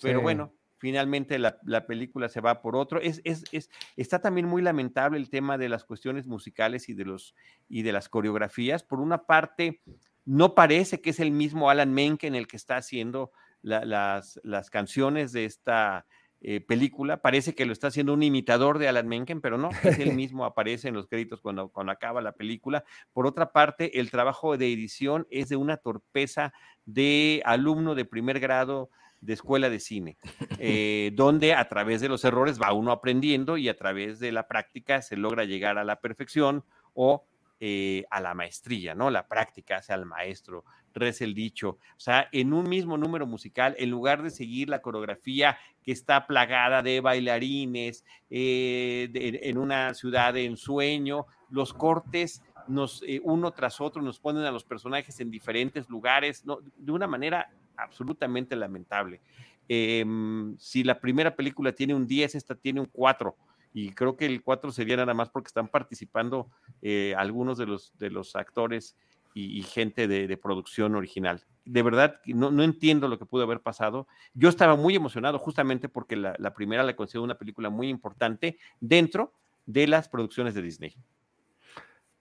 Pero 0.00 0.20
bueno, 0.20 0.52
finalmente 0.78 1.38
la, 1.38 1.86
película 1.86 2.28
se 2.28 2.40
va 2.40 2.62
por 2.62 2.76
otro. 2.76 3.00
Es, 3.00 3.20
es, 3.24 3.44
es, 3.52 3.70
está 3.96 4.20
también 4.20 4.46
muy 4.46 4.62
lamentable 4.62 5.18
el 5.18 5.28
tema 5.28 5.58
de 5.58 5.68
las 5.68 5.84
cuestiones 5.84 6.26
musicales 6.26 6.88
y 6.88 6.94
de, 6.94 7.04
los, 7.04 7.34
y 7.68 7.82
de 7.82 7.92
las 7.92 8.08
coreografías. 8.08 8.82
Por 8.82 9.00
una 9.00 9.24
parte, 9.24 9.82
no 10.24 10.54
parece 10.54 11.00
que 11.00 11.10
es 11.10 11.20
el 11.20 11.32
mismo 11.32 11.68
Alan 11.68 11.92
Menken 11.92 12.34
el 12.34 12.46
que 12.46 12.56
está 12.56 12.76
haciendo 12.76 13.32
las, 13.62 14.40
las, 14.44 14.70
canciones 14.70 15.32
de 15.32 15.44
esta 15.44 16.06
eh, 16.40 16.60
película. 16.60 17.20
Parece 17.20 17.54
que 17.54 17.66
lo 17.66 17.72
está 17.72 17.88
haciendo 17.88 18.14
un 18.14 18.22
imitador 18.22 18.78
de 18.78 18.88
Alan 18.88 19.08
Menken, 19.08 19.40
pero 19.40 19.58
no, 19.58 19.70
es 19.82 19.98
el 19.98 20.12
mismo, 20.14 20.44
aparece 20.44 20.88
en 20.88 20.94
los 20.94 21.08
créditos 21.08 21.40
cuando, 21.40 21.70
cuando 21.70 21.92
acaba 21.92 22.22
la 22.22 22.32
película. 22.32 22.84
Por 23.12 23.26
otra 23.26 23.52
parte, 23.52 23.98
el 23.98 24.10
trabajo 24.10 24.56
de 24.56 24.72
edición 24.72 25.26
es 25.30 25.48
de 25.48 25.56
una 25.56 25.76
torpeza 25.76 26.52
de 26.86 27.42
alumno 27.44 27.96
de 27.96 28.04
primer 28.04 28.38
grado 28.38 28.90
de 29.20 29.32
escuela 29.32 29.70
de 29.70 29.80
cine, 29.80 30.16
eh, 30.58 31.10
donde 31.14 31.54
a 31.54 31.68
través 31.68 32.00
de 32.00 32.08
los 32.08 32.24
errores 32.24 32.60
va 32.60 32.72
uno 32.72 32.92
aprendiendo 32.92 33.56
y 33.56 33.68
a 33.68 33.76
través 33.76 34.18
de 34.20 34.32
la 34.32 34.46
práctica 34.46 35.02
se 35.02 35.16
logra 35.16 35.44
llegar 35.44 35.78
a 35.78 35.84
la 35.84 36.00
perfección 36.00 36.64
o 36.94 37.24
eh, 37.60 38.04
a 38.10 38.20
la 38.20 38.34
maestría, 38.34 38.94
¿no? 38.94 39.10
La 39.10 39.26
práctica 39.26 39.78
hace 39.78 39.92
al 39.92 40.06
maestro, 40.06 40.64
reza 40.94 41.24
el 41.24 41.34
dicho. 41.34 41.70
O 41.70 42.00
sea, 42.00 42.28
en 42.30 42.52
un 42.52 42.68
mismo 42.68 42.96
número 42.96 43.26
musical, 43.26 43.74
en 43.78 43.90
lugar 43.90 44.22
de 44.22 44.30
seguir 44.30 44.68
la 44.68 44.80
coreografía 44.80 45.58
que 45.82 45.90
está 45.90 46.26
plagada 46.26 46.82
de 46.82 47.00
bailarines 47.00 48.04
eh, 48.30 49.10
en 49.12 49.58
una 49.58 49.92
ciudad 49.94 50.34
de 50.34 50.44
ensueño, 50.44 51.26
los 51.50 51.74
cortes 51.74 52.42
nos, 52.68 53.02
uno 53.22 53.50
tras 53.52 53.80
otro 53.80 54.02
nos 54.02 54.20
ponen 54.20 54.44
a 54.44 54.52
los 54.52 54.62
personajes 54.62 55.18
en 55.18 55.30
diferentes 55.30 55.88
lugares, 55.88 56.44
¿no? 56.44 56.58
de 56.76 56.92
una 56.92 57.06
manera 57.06 57.50
absolutamente 57.78 58.56
lamentable. 58.56 59.20
Em, 59.68 60.56
si 60.58 60.82
la 60.82 60.98
primera 60.98 61.36
película 61.36 61.72
tiene 61.72 61.94
un 61.94 62.06
10, 62.06 62.34
esta 62.34 62.54
tiene 62.54 62.80
un 62.80 62.86
4 62.86 63.36
y 63.74 63.90
creo 63.92 64.16
que 64.16 64.26
el 64.26 64.42
4 64.42 64.72
sería 64.72 64.96
nada 64.96 65.12
más 65.14 65.28
porque 65.28 65.48
están 65.48 65.68
participando 65.68 66.50
eh, 66.80 67.14
algunos 67.16 67.58
de 67.58 67.66
los, 67.66 67.96
de 67.98 68.10
los 68.10 68.34
actores 68.34 68.96
y, 69.34 69.62
gente 69.62 70.08
de, 70.08 70.36
producción 70.36 70.96
original. 70.96 71.44
De 71.64 71.82
verdad, 71.82 72.20
no, 72.26 72.50
no, 72.50 72.64
entiendo 72.64 73.06
lo 73.06 73.20
que 73.20 73.26
pudo 73.26 73.44
haber 73.44 73.60
pasado. 73.60 74.08
Yo 74.34 74.48
estaba 74.48 74.74
muy 74.74 74.96
emocionado 74.96 75.38
justamente 75.38 75.88
porque 75.88 76.16
la, 76.16 76.54
primera 76.54 76.82
la 76.82 76.96
considero 76.96 77.22
una 77.22 77.38
película 77.38 77.70
muy 77.70 77.88
importante 77.88 78.58
dentro 78.80 79.32
de 79.64 79.86
las 79.86 80.08
producciones 80.08 80.54
de 80.54 80.62
Disney. 80.62 80.96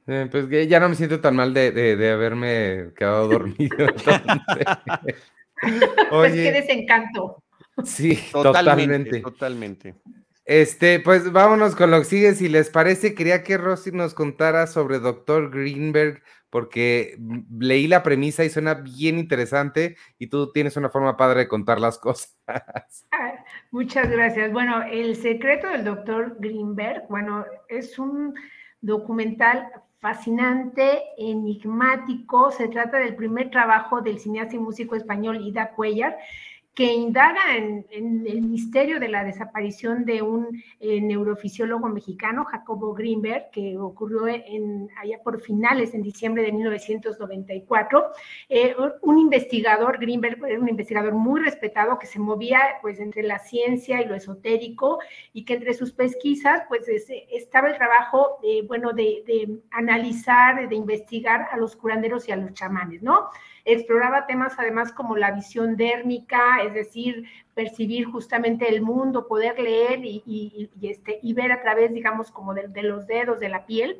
Eh, 0.05 0.27
pues 0.29 0.47
ya 0.69 0.79
no 0.79 0.89
me 0.89 0.95
siento 0.95 1.19
tan 1.19 1.35
mal 1.35 1.55
de, 1.55 1.71
de, 1.71 2.11
haberme 2.11 2.91
quedado 2.95 3.29
dormido. 3.29 3.77
pues 6.09 6.33
qué 6.33 6.51
desencanto. 6.51 7.43
Sí, 7.83 8.19
totalmente. 8.31 9.21
Totalmente. 9.21 9.95
Este, 10.45 11.01
pues 11.01 11.31
vámonos 11.31 11.75
con 11.75 11.91
lo 11.91 11.99
que 11.99 12.05
sigue. 12.05 12.33
Si 12.33 12.47
les 12.47 12.69
parece, 12.69 13.13
quería 13.13 13.43
que 13.43 13.57
Rosy 13.57 13.91
nos 13.91 14.13
contara 14.13 14.65
sobre 14.65 14.99
Dr. 14.99 15.51
Greenberg, 15.51 16.23
porque 16.49 17.17
leí 17.59 17.87
la 17.87 18.01
premisa 18.01 18.45
y 18.45 18.49
suena 18.49 18.75
bien 18.75 19.19
interesante 19.19 19.97
y 20.17 20.27
tú 20.27 20.51
tienes 20.53 20.77
una 20.77 20.89
forma 20.89 21.17
padre 21.17 21.41
de 21.41 21.47
contar 21.49 21.81
las 21.81 21.99
cosas. 21.99 22.37
Muchas 23.71 24.09
gracias. 24.09 24.51
Bueno, 24.53 24.83
El 24.83 25.17
secreto 25.17 25.67
del 25.67 25.83
Dr. 25.83 26.37
Greenberg, 26.39 27.03
bueno, 27.09 27.45
es 27.67 27.99
un 27.99 28.33
documental 28.79 29.69
fascinante, 30.07 31.03
enigmático. 31.17 32.49
Se 32.51 32.69
trata 32.69 32.97
del 32.97 33.15
primer 33.15 33.51
trabajo 33.51 33.99
del 33.99 34.19
cineasta 34.19 34.55
y 34.55 34.59
músico 34.59 34.95
español 34.95 35.45
Ida 35.45 35.71
Cuellar 35.71 36.17
que 36.77 36.93
indaga 36.93 37.57
en, 37.57 37.87
el 37.89 38.43
misterio 38.43 38.99
de 38.99 39.07
la 39.07 39.23
desaparición 39.23 40.05
de 40.05 40.21
un 40.21 40.61
eh, 40.79 41.01
neurofisiólogo 41.01 41.89
mexicano, 41.89 42.45
Jacobo 42.45 42.93
Greenberg, 42.93 43.49
que 43.49 43.75
ocurrió 43.79 44.25
allá 44.25 45.17
por 45.23 45.41
finales, 45.41 45.95
en 45.95 46.03
diciembre 46.03 46.43
de 46.43 46.51
1994. 46.51 48.11
Eh, 48.47 48.75
un 49.01 49.17
investigador, 49.17 49.97
Greenberg 49.97 50.37
era 50.45 50.59
un 50.59 50.69
investigador 50.69 51.15
muy 51.15 51.41
respetado 51.41 51.97
que 51.97 52.05
se 52.05 52.19
movía 52.19 52.59
pues 52.83 52.99
entre 52.99 53.23
la 53.23 53.39
ciencia 53.39 53.99
y 53.99 54.05
lo 54.05 54.13
esotérico 54.13 54.99
y 55.33 55.45
que 55.45 55.55
entre 55.55 55.73
sus 55.73 55.93
pesquisas 55.93 56.61
pues 56.67 56.85
estaba 56.87 57.69
el 57.69 57.77
trabajo, 57.77 58.37
bueno, 58.67 58.93
de, 58.93 59.23
de 59.25 59.61
analizar, 59.71 60.69
de 60.69 60.75
investigar 60.75 61.47
a 61.51 61.57
los 61.57 61.75
curanderos 61.75 62.29
y 62.29 62.33
a 62.33 62.35
los 62.35 62.53
chamanes, 62.53 63.01
¿no? 63.01 63.29
Exploraba 63.67 64.25
temas 64.25 64.53
además 64.57 64.93
como 64.93 65.17
la 65.17 65.31
visión 65.31 65.75
dérmica, 65.75 66.61
es 66.65 66.73
decir, 66.73 67.25
percibir 67.53 68.05
justamente 68.05 68.69
el 68.69 68.81
mundo, 68.81 69.27
poder 69.27 69.59
leer 69.59 69.99
y, 70.03 70.69
este, 70.81 71.19
y 71.21 71.33
ver 71.33 71.51
a 71.51 71.61
través, 71.61 71.93
digamos, 71.93 72.31
como 72.31 72.53
de, 72.53 72.83
los 72.83 73.07
dedos 73.07 73.39
de 73.39 73.49
la 73.49 73.65
piel. 73.65 73.99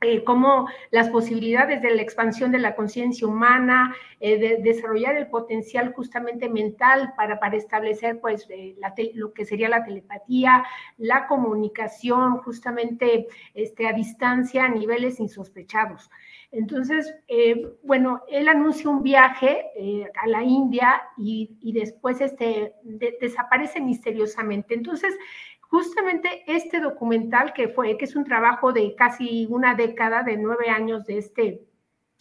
Eh, 0.00 0.22
como 0.22 0.68
las 0.90 1.08
posibilidades 1.08 1.80
de 1.80 1.94
la 1.94 2.02
expansión 2.02 2.52
de 2.52 2.58
la 2.58 2.74
conciencia 2.76 3.26
humana, 3.26 3.96
eh, 4.20 4.38
de 4.38 4.62
desarrollar 4.62 5.16
el 5.16 5.28
potencial 5.28 5.94
justamente 5.94 6.50
mental 6.50 7.14
para, 7.16 7.40
para 7.40 7.56
establecer 7.56 8.20
pues 8.20 8.46
eh, 8.50 8.76
lo 9.14 9.32
que 9.32 9.46
sería 9.46 9.70
la 9.70 9.82
telepatía, 9.82 10.62
la 10.98 11.26
comunicación 11.26 12.36
justamente 12.38 13.28
este, 13.54 13.88
a 13.88 13.94
distancia 13.94 14.66
a 14.66 14.68
niveles 14.68 15.20
insospechados. 15.20 16.10
Entonces, 16.54 17.12
eh, 17.26 17.76
bueno, 17.82 18.22
él 18.28 18.48
anuncia 18.48 18.88
un 18.88 19.02
viaje 19.02 19.66
eh, 19.76 20.08
a 20.22 20.28
la 20.28 20.44
India 20.44 21.02
y, 21.16 21.72
después 21.72 22.20
este, 22.20 22.74
desaparece 23.20 23.80
misteriosamente. 23.80 24.74
Entonces, 24.74 25.16
justamente 25.60 26.44
este 26.46 26.78
documental 26.78 27.52
que 27.52 27.68
fue, 27.68 27.96
que 27.96 28.04
es 28.04 28.14
un 28.14 28.24
trabajo 28.24 28.72
de 28.72 28.94
casi 28.94 29.46
una 29.50 29.74
década, 29.74 30.22
de 30.22 30.36
nueve 30.36 30.68
años 30.68 31.04
de 31.06 31.18
este 31.18 31.66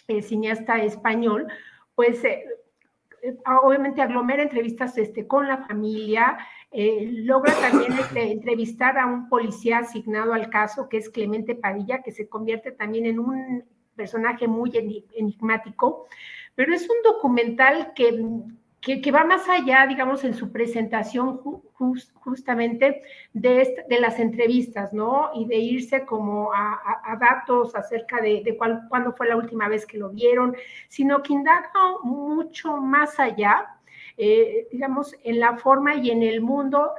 eh, 0.07 0.23
cineasta 0.23 0.81
español, 0.81 1.47
pues 1.93 2.23
obviamente 3.63 4.01
aglomera 4.01 4.41
entrevistas 4.41 4.97
este, 4.97 5.27
con 5.27 5.47
la 5.47 5.59
familia, 5.59 6.39
logra 6.71 7.53
también 7.53 7.93
este, 7.93 8.31
entrevistar 8.31 8.97
a 8.97 9.05
un 9.05 9.29
policía 9.29 9.77
asignado 9.77 10.33
al 10.33 10.49
caso, 10.49 10.89
que 10.89 10.97
es 10.97 11.09
Clemente 11.09 11.53
Padilla, 11.53 12.01
que 12.01 12.11
se 12.11 12.27
convierte 12.27 12.71
también 12.71 13.05
en 13.05 13.19
un 13.19 13.63
personaje 13.95 14.47
muy 14.47 14.71
enigmático, 15.15 16.07
pero 16.55 16.73
es 16.73 16.83
un 16.89 16.97
documental 17.03 17.93
que, 17.93 18.25
que, 18.81 19.11
va 19.11 19.23
más 19.23 19.47
allá, 19.47 19.87
digamos, 19.87 20.23
en 20.23 20.33
su 20.33 20.51
presentación 20.51 21.39
justamente 22.15 23.01
de, 23.33 23.85
de, 23.87 23.99
las 23.99 24.19
entrevistas, 24.19 24.91
¿no? 24.93 25.31
Y 25.33 25.45
de 25.45 25.55
irse 25.57 26.05
como 26.05 26.51
a, 26.53 27.17
datos 27.19 27.75
acerca 27.75 28.21
de, 28.21 28.41
de 28.43 28.57
cuál, 28.57 28.83
cuándo 28.89 29.13
fue 29.13 29.27
la 29.27 29.37
última 29.37 29.67
vez 29.69 29.85
que 29.85 29.97
lo 29.97 30.09
vieron, 30.09 30.55
sino 30.89 31.23
que 31.23 31.33
indaga 31.33 31.71
mucho 32.03 32.77
más 32.77 33.19
allá, 33.19 33.77
eh, 34.17 34.67
digamos, 34.71 35.15
en 35.23 35.39
la 35.39 35.57
forma 35.57 35.95
y 35.95 36.11
en 36.11 36.21
el 36.21 36.41
mundo 36.41 36.91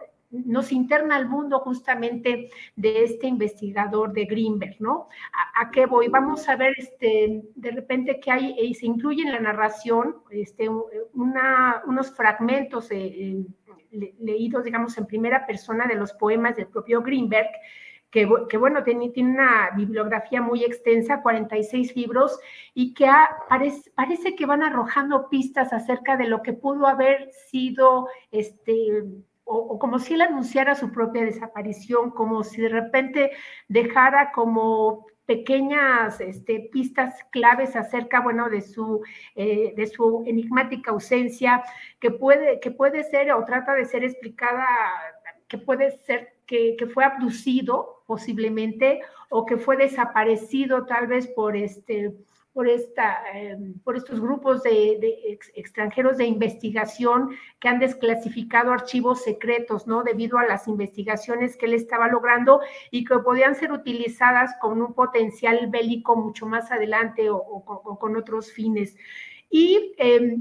nos 0.45 0.72
interna 0.72 1.16
al 1.16 1.28
mundo 1.28 1.61
justamente 1.61 2.51
de 2.76 3.05
este 3.05 3.26
investigador 3.26 4.12
de 4.12 4.24
Greenberg, 4.24 4.76
¿no? 4.80 5.09
¿A, 5.55 5.70
qué 5.70 5.87
voy? 5.87 6.09
Vamos 6.09 6.49
a 6.49 6.57
ver 6.57 6.74
este, 6.76 7.43
de 7.55 7.70
repente 7.70 8.18
que 8.20 8.30
hay, 8.30 8.57
y 8.59 8.74
se 8.74 8.87
incluye 8.87 9.22
en 9.22 9.32
la 9.32 9.41
narración 9.41 10.16
este, 10.30 10.68
unos 10.68 12.16
fragmentos 12.16 12.91
eh, 12.91 13.45
leídos, 14.18 14.64
digamos, 14.64 14.99
en 14.99 15.07
primera 15.07 15.47
persona 15.47 15.87
de 15.87 15.95
los 15.95 16.12
poemas 16.12 16.57
del 16.57 16.66
propio 16.66 17.03
Greenberg, 17.03 17.51
que, 18.14 18.59
bueno, 18.59 18.85
tiene, 18.85 19.12
una 19.16 19.70
bibliografía 19.74 20.41
muy 20.41 20.62
extensa, 20.62 21.20
46 21.20 21.97
libros, 21.97 22.39
y 22.72 22.95
que 22.95 23.09
parece, 23.97 24.37
que 24.37 24.47
van 24.47 24.62
arrojando 24.62 25.28
pistas 25.28 25.72
acerca 25.72 26.16
de 26.16 26.28
lo 26.28 26.41
que 26.41 26.53
pudo 26.53 26.87
haber 26.87 27.32
sido 27.51 28.07
este, 28.30 29.03
o, 29.45 29.79
como 29.79 29.99
si 29.99 30.15
él 30.15 30.23
anunciara 30.23 30.75
su 30.75 30.91
propia 30.91 31.25
desaparición, 31.25 32.11
como 32.11 32.45
si 32.45 32.63
de 32.63 32.69
repente 32.69 33.33
dejara 33.69 34.33
como 34.33 35.07
pequeñas 35.27 36.21
este, 36.21 36.69
pistas 36.73 37.15
claves 37.31 37.77
acerca, 37.77 38.21
bueno, 38.21 38.49
de 38.51 38.61
su, 38.61 39.03
eh, 39.35 39.73
de 39.77 39.87
su 39.87 40.23
enigmática 40.27 40.91
ausencia, 40.91 41.63
que 41.99 42.11
puede, 42.11 42.61
que 42.61 42.71
puede 42.71 43.05
ser 43.05 43.33
o 43.33 43.45
trata 43.45 43.75
de 43.75 43.87
ser 43.87 44.05
explicada, 44.05 44.67
que 45.49 45.59
puede 45.59 45.93
ser 46.05 46.35
que, 46.47 46.77
que 46.77 46.87
fue 46.87 47.05
abducido 47.05 48.03
posiblemente 48.07 49.01
o 49.31 49.47
que 49.47 49.57
fue 49.57 49.77
desaparecido 49.77 50.85
tal 50.85 51.07
vez 51.07 51.27
por 51.29 51.57
este 51.57 52.15
por, 52.55 52.69
esta, 52.69 53.25
eh, 53.35 53.59
por 53.83 53.97
estos 53.97 54.21
grupos 54.21 54.63
de, 54.63 54.97
de 55.01 55.19
ex, 55.33 55.51
extranjeros 55.57 56.17
de 56.17 56.25
investigación 56.25 57.31
que 57.59 57.69
han 57.69 57.81
desclasificado 57.81 58.73
archivos 58.73 59.23
secretos, 59.25 59.89
¿no? 59.89 60.05
Debido 60.05 60.39
a 60.39 60.47
las 60.47 60.69
investigaciones 60.69 61.57
que 61.57 61.67
él 61.67 61.75
estaba 61.75 62.07
logrando 62.09 62.61
y 62.93 63.05
que 63.05 63.19
podían 63.19 63.57
ser 63.57 63.73
utilizadas 63.73 64.53
con 64.61 64.81
un 64.81 64.95
potencial 64.95 65.67
bélico 65.69 66.15
mucho 66.15 66.47
más 66.47 66.71
adelante 66.71 67.29
o, 67.29 67.65
con 67.99 68.17
otros 68.17 68.53
fines. 68.53 68.97
Y 69.51 69.93
eh, 69.99 70.39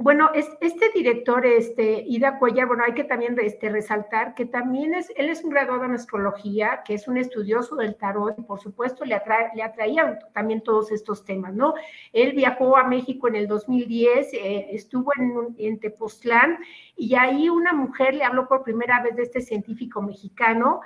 bueno, 0.00 0.30
es, 0.32 0.48
este 0.60 0.92
director, 0.94 1.44
este, 1.44 2.04
Ida 2.06 2.38
Cuellar, 2.38 2.68
bueno, 2.68 2.84
hay 2.86 2.94
que 2.94 3.02
también 3.02 3.36
este, 3.42 3.68
resaltar 3.68 4.32
que 4.36 4.46
también 4.46 4.94
es, 4.94 5.12
él 5.16 5.28
es 5.28 5.42
un 5.42 5.50
graduado 5.50 5.84
en 5.86 5.90
astrología, 5.90 6.82
que 6.84 6.94
es 6.94 7.08
un 7.08 7.16
estudioso 7.16 7.74
del 7.74 7.96
tarot 7.96 8.38
y 8.38 8.42
por 8.42 8.60
supuesto 8.60 9.04
le, 9.04 9.16
atra, 9.16 9.52
le 9.56 9.62
atraían 9.64 10.20
también 10.32 10.62
todos 10.62 10.92
estos 10.92 11.24
temas, 11.24 11.52
¿no? 11.52 11.74
Él 12.12 12.32
viajó 12.32 12.76
a 12.76 12.84
México 12.84 13.26
en 13.26 13.34
el 13.34 13.48
2010, 13.48 14.34
eh, 14.34 14.68
estuvo 14.70 15.10
en, 15.18 15.56
en 15.58 15.80
Tepoztlán 15.80 16.58
y 16.96 17.16
ahí 17.16 17.48
una 17.48 17.72
mujer 17.72 18.14
le 18.14 18.22
habló 18.22 18.46
por 18.46 18.62
primera 18.62 19.02
vez 19.02 19.16
de 19.16 19.24
este 19.24 19.40
científico 19.40 20.00
mexicano 20.00 20.80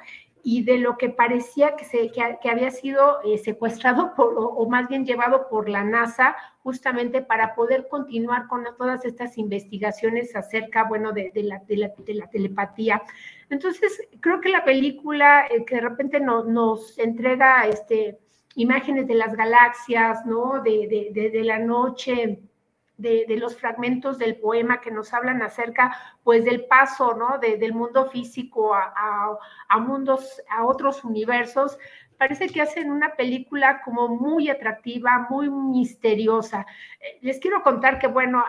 y 0.45 0.65
de 0.65 0.79
lo 0.79 0.99
que 0.99 1.09
parecía 1.09 1.77
que, 1.77 1.85
se, 1.85 2.11
que, 2.11 2.39
que 2.43 2.51
había 2.51 2.71
sido 2.71 3.21
eh, 3.23 3.39
secuestrado 3.39 4.13
por, 4.17 4.35
o, 4.37 4.69
más 4.69 4.89
bien 4.89 5.05
llevado 5.05 5.49
por 5.49 5.69
la 5.69 5.85
NASA 5.85 6.37
justamente 6.63 7.23
para 7.23 7.55
poder 7.55 7.89
continuar 7.89 8.47
con 8.49 8.65
todas 8.77 9.05
estas 9.05 9.39
investigaciones 9.39 10.35
acerca, 10.37 10.85
bueno, 10.85 11.13
de, 11.13 11.31
de, 11.33 11.43
la, 11.43 11.59
de 11.67 12.15
la, 12.15 12.29
telepatía. 12.29 13.03
Entonces, 13.51 14.09
creo 14.21 14.41
que 14.41 14.49
la 14.49 14.65
película 14.65 15.47
eh, 15.47 15.65
que 15.65 15.77
de 15.77 15.81
repente 15.81 16.21
no, 16.21 16.45
nos 16.45 16.99
entrega 16.99 17.67
este, 17.67 18.19
imágenes 18.55 19.07
de 19.07 19.15
las 19.15 19.35
galaxias, 19.35 20.25
¿no? 20.27 20.63
De 20.63 21.43
la 21.45 21.59
noche, 21.59 22.41
de, 23.03 23.37
los 23.37 23.57
fragmentos 23.57 24.19
del 24.19 24.37
poema 24.37 24.81
que 24.81 24.91
nos 24.91 25.13
hablan 25.13 25.43
acerca, 25.43 25.97
pues, 26.23 26.45
del 26.45 26.65
paso, 26.65 27.15
¿no? 27.15 27.39
De, 27.39 27.59
del 27.59 27.75
mundo 27.75 28.09
físico 28.11 28.75
a, 28.75 28.93
a, 28.97 29.37
a, 29.69 29.79
mundos, 29.79 30.41
a 30.49 30.65
otros 30.65 31.05
universos, 31.05 31.79
parece 32.17 32.49
que 32.49 32.63
hacen 32.63 32.91
una 32.91 33.15
película 33.15 33.83
como 33.83 34.09
muy 34.09 34.49
atractiva, 34.49 35.27
muy 35.29 35.51
misteriosa. 35.51 36.65
Les 37.21 37.39
quiero 37.41 37.63
contar 37.63 37.99
que, 37.99 38.07
bueno, 38.07 38.45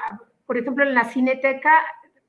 por 0.45 0.57
ejemplo, 0.57 0.83
en 0.83 0.93
la 0.93 1.05
cineteca 1.05 1.73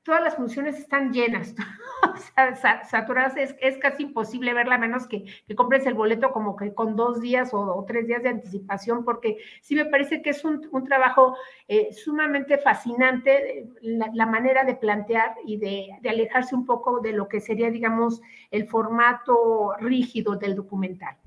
todas 0.05 0.21
las 0.21 0.35
funciones 0.35 0.77
están 0.77 1.11
llenas, 1.11 1.55
o 2.03 2.55
sea, 2.55 2.83
saturadas, 2.85 3.33
es, 3.37 3.77
casi 3.79 4.03
imposible 4.03 4.53
verla 4.53 4.75
a 4.75 4.77
menos 4.77 5.07
que, 5.07 5.25
que, 5.47 5.55
compres 5.55 5.85
el 5.87 5.95
boleto 5.95 6.31
como 6.31 6.55
que 6.55 6.75
con 6.75 6.95
dos 6.95 7.19
días 7.19 7.49
o, 7.53 7.83
tres 7.87 8.05
días 8.07 8.21
de 8.21 8.29
anticipación, 8.29 9.03
porque 9.03 9.37
sí 9.61 9.75
me 9.75 9.85
parece 9.85 10.21
que 10.21 10.29
es 10.29 10.45
un, 10.45 10.65
un 10.71 10.83
trabajo 10.83 11.35
eh, 11.67 11.89
sumamente 11.91 12.59
fascinante, 12.59 13.59
eh, 13.59 13.69
la, 13.81 14.11
la, 14.13 14.27
manera 14.27 14.63
de 14.63 14.75
plantear 14.75 15.35
y 15.43 15.57
de, 15.57 15.89
de, 15.99 16.09
alejarse 16.09 16.53
un 16.53 16.67
poco 16.67 16.99
de 16.99 17.11
lo 17.11 17.27
que 17.27 17.41
sería, 17.41 17.71
digamos, 17.71 18.21
el 18.51 18.67
formato 18.67 19.73
rígido 19.79 20.35
del 20.35 20.55
documental. 20.55 21.17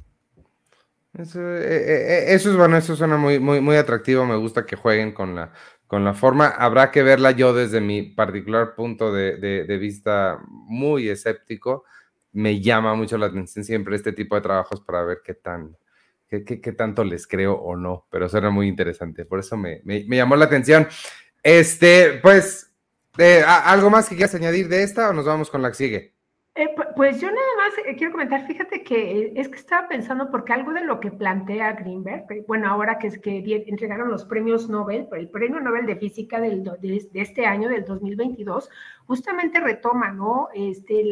Eso, 1.14 1.41
eh, 1.41 2.33
eso 2.33 2.51
es 2.51 2.57
bueno, 2.57 2.76
eso 2.76 2.95
suena 2.95 3.16
muy, 3.16 3.41
muy, 3.41 3.61
muy 3.61 3.74
atractivo, 3.74 4.24
me 4.24 4.37
gusta 4.37 4.64
que 4.64 4.76
jueguen 4.76 5.11
con 5.11 5.35
la 5.35 5.53
con 5.89 6.05
la 6.05 6.14
forma. 6.14 6.47
Habrá 6.47 6.93
que 6.93 7.03
verla 7.03 7.32
yo 7.32 7.53
desde 7.53 7.80
mi 7.80 8.03
particular 8.03 8.76
punto 8.76 9.12
de, 9.12 9.78
vista 9.80 10.39
muy 10.47 11.09
escéptico. 11.09 11.84
Me 12.32 12.61
llama 12.61 12.95
mucho 12.95 13.18
la 13.18 13.26
atención 13.26 13.64
siempre 13.64 13.97
este 13.97 14.12
tipo 14.12 14.36
de 14.36 14.43
trabajos 14.43 14.82
para 14.82 15.03
ver 15.03 15.22
qué 15.24 15.34
tan, 15.34 15.76
qué, 16.28 16.45
qué, 16.45 16.61
qué 16.61 16.72
tanto 16.72 17.03
les 17.03 17.26
creo 17.26 17.55
o 17.55 17.74
no, 17.74 18.07
pero 18.11 18.28
suena 18.28 18.51
muy 18.51 18.68
interesante. 18.68 19.24
Por 19.24 19.41
eso 19.41 19.57
me, 19.57 19.80
me, 19.84 20.05
me 20.07 20.16
llamó 20.16 20.36
la 20.36 20.45
atención. 20.45 20.86
Este, 21.43 22.20
pues, 22.22 22.70
eh, 23.16 23.43
¿algo 23.45 23.89
más 23.89 24.09
que 24.09 24.14
quieras 24.14 24.34
añadir 24.34 24.68
de 24.68 24.82
esta 24.82 25.09
o 25.09 25.12
nos 25.14 25.24
vamos 25.24 25.51
con 25.51 25.62
la 25.62 25.70
que 25.70 25.74
sigue? 25.74 26.18
Eh, 26.61 26.75
pues 26.97 27.21
yo 27.21 27.29
nada 27.29 27.47
más 27.57 27.73
eh, 27.87 27.95
quiero 27.95 28.11
comentar, 28.11 28.45
fíjate 28.45 28.83
que 28.83 29.27
eh, 29.27 29.33
es 29.37 29.49
que 29.49 29.59
estaba 29.59 29.87
pensando 29.87 30.29
porque 30.29 30.53
algo 30.53 30.73
de 30.73 30.81
lo 30.81 30.99
que 30.99 31.13
plantea 31.13 31.75
Greenberg, 31.75 32.27
bueno, 32.49 32.69
ahora 32.69 32.99
que 32.99 33.07
es 33.07 33.21
que 33.21 33.39
entregaron 33.69 34.11
los 34.11 34.25
premios 34.25 34.69
Nobel, 34.69 35.07
el 35.13 35.29
premio 35.29 35.61
Nobel 35.61 35.87
de 35.87 35.95
Física 35.95 36.41
del, 36.41 36.65
de, 36.65 37.09
este 37.15 37.47
año, 37.47 37.69
del 37.69 37.85
2022, 37.85 38.71
justamente 39.07 39.61
retoma, 39.61 40.11
¿no? 40.11 40.49
Este, 40.53 41.05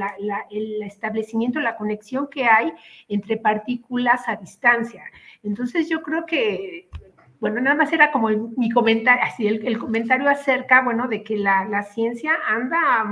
el 0.51 0.83
establecimiento, 0.83 1.61
la 1.61 1.77
conexión 1.77 2.27
que 2.27 2.47
hay 2.47 2.73
entre 3.07 3.37
partículas 3.37 4.29
a 4.29 4.35
distancia. 4.35 5.05
Entonces 5.45 5.89
yo 5.89 6.03
creo 6.03 6.27
que 6.27 6.89
bueno, 7.39 7.61
nada 7.61 7.77
más 7.77 7.93
era 7.93 8.11
como 8.11 8.31
mi 8.57 8.71
comentario, 8.71 9.23
así 9.23 9.47
el, 9.47 9.65
el, 9.65 9.79
comentario 9.79 10.29
acerca, 10.29 10.83
bueno, 10.83 11.07
de 11.07 11.23
que 11.23 11.37
la, 11.37 11.67
la, 11.67 11.83
ciencia 11.83 12.33
anda, 12.49 13.05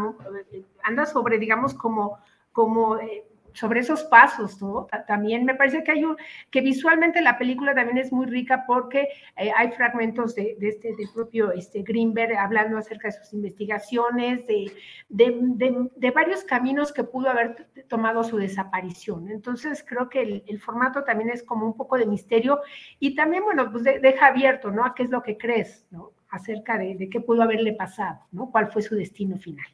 anda 0.84 1.06
sobre, 1.06 1.38
digamos, 1.38 1.74
como, 1.74 2.18
como 2.52 2.98
eh, 2.98 3.24
sobre 3.54 3.80
esos 3.80 4.04
pasos, 4.04 4.60
¿no? 4.60 4.86
También 5.06 5.44
me 5.44 5.54
parece 5.54 5.82
que 5.82 5.92
hay 5.92 6.04
un, 6.04 6.16
que 6.50 6.60
visualmente 6.60 7.22
la 7.22 7.38
película 7.38 7.74
también 7.74 7.98
es 7.98 8.12
muy 8.12 8.26
rica 8.26 8.64
porque 8.66 9.08
eh, 9.36 9.50
hay 9.56 9.70
fragmentos 9.72 10.34
de, 10.34 10.56
de, 10.58 10.68
este, 10.68 10.94
del 10.96 11.08
propio 11.14 11.52
este, 11.52 11.82
Greenberg 11.82 12.36
hablando 12.36 12.76
acerca 12.76 13.08
de 13.08 13.12
sus 13.12 13.32
investigaciones, 13.32 14.46
de, 14.46 14.72
de, 15.08 15.88
de, 15.96 16.10
varios 16.10 16.42
caminos 16.42 16.92
que 16.92 17.04
pudo 17.04 17.30
haber 17.30 17.68
tomado 17.88 18.24
su 18.24 18.36
desaparición. 18.36 19.30
Entonces 19.30 19.84
creo 19.88 20.08
que 20.08 20.22
el, 20.22 20.44
el, 20.48 20.60
formato 20.60 21.04
también 21.04 21.30
es 21.30 21.42
como 21.42 21.64
un 21.64 21.76
poco 21.76 21.96
de 21.96 22.06
misterio 22.06 22.60
y 22.98 23.14
también, 23.14 23.44
bueno, 23.44 23.70
pues 23.70 23.84
deja 23.84 24.26
abierto, 24.26 24.70
¿no? 24.70 24.84
A 24.84 24.94
qué 24.94 25.04
es 25.04 25.10
lo 25.10 25.22
que 25.22 25.38
crees, 25.38 25.86
¿no? 25.90 26.12
Acerca 26.28 26.76
de, 26.76 27.08
qué 27.08 27.20
pudo 27.20 27.42
haberle 27.42 27.74
pasado, 27.74 28.18
¿no? 28.32 28.50
¿Cuál 28.50 28.72
fue 28.72 28.82
su 28.82 28.96
destino 28.96 29.38
final? 29.38 29.66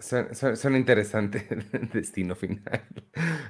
Suena, 0.00 0.56
suena 0.56 0.78
interesante 0.78 1.46
el 1.72 1.88
destino 1.90 2.34
final. 2.34 2.88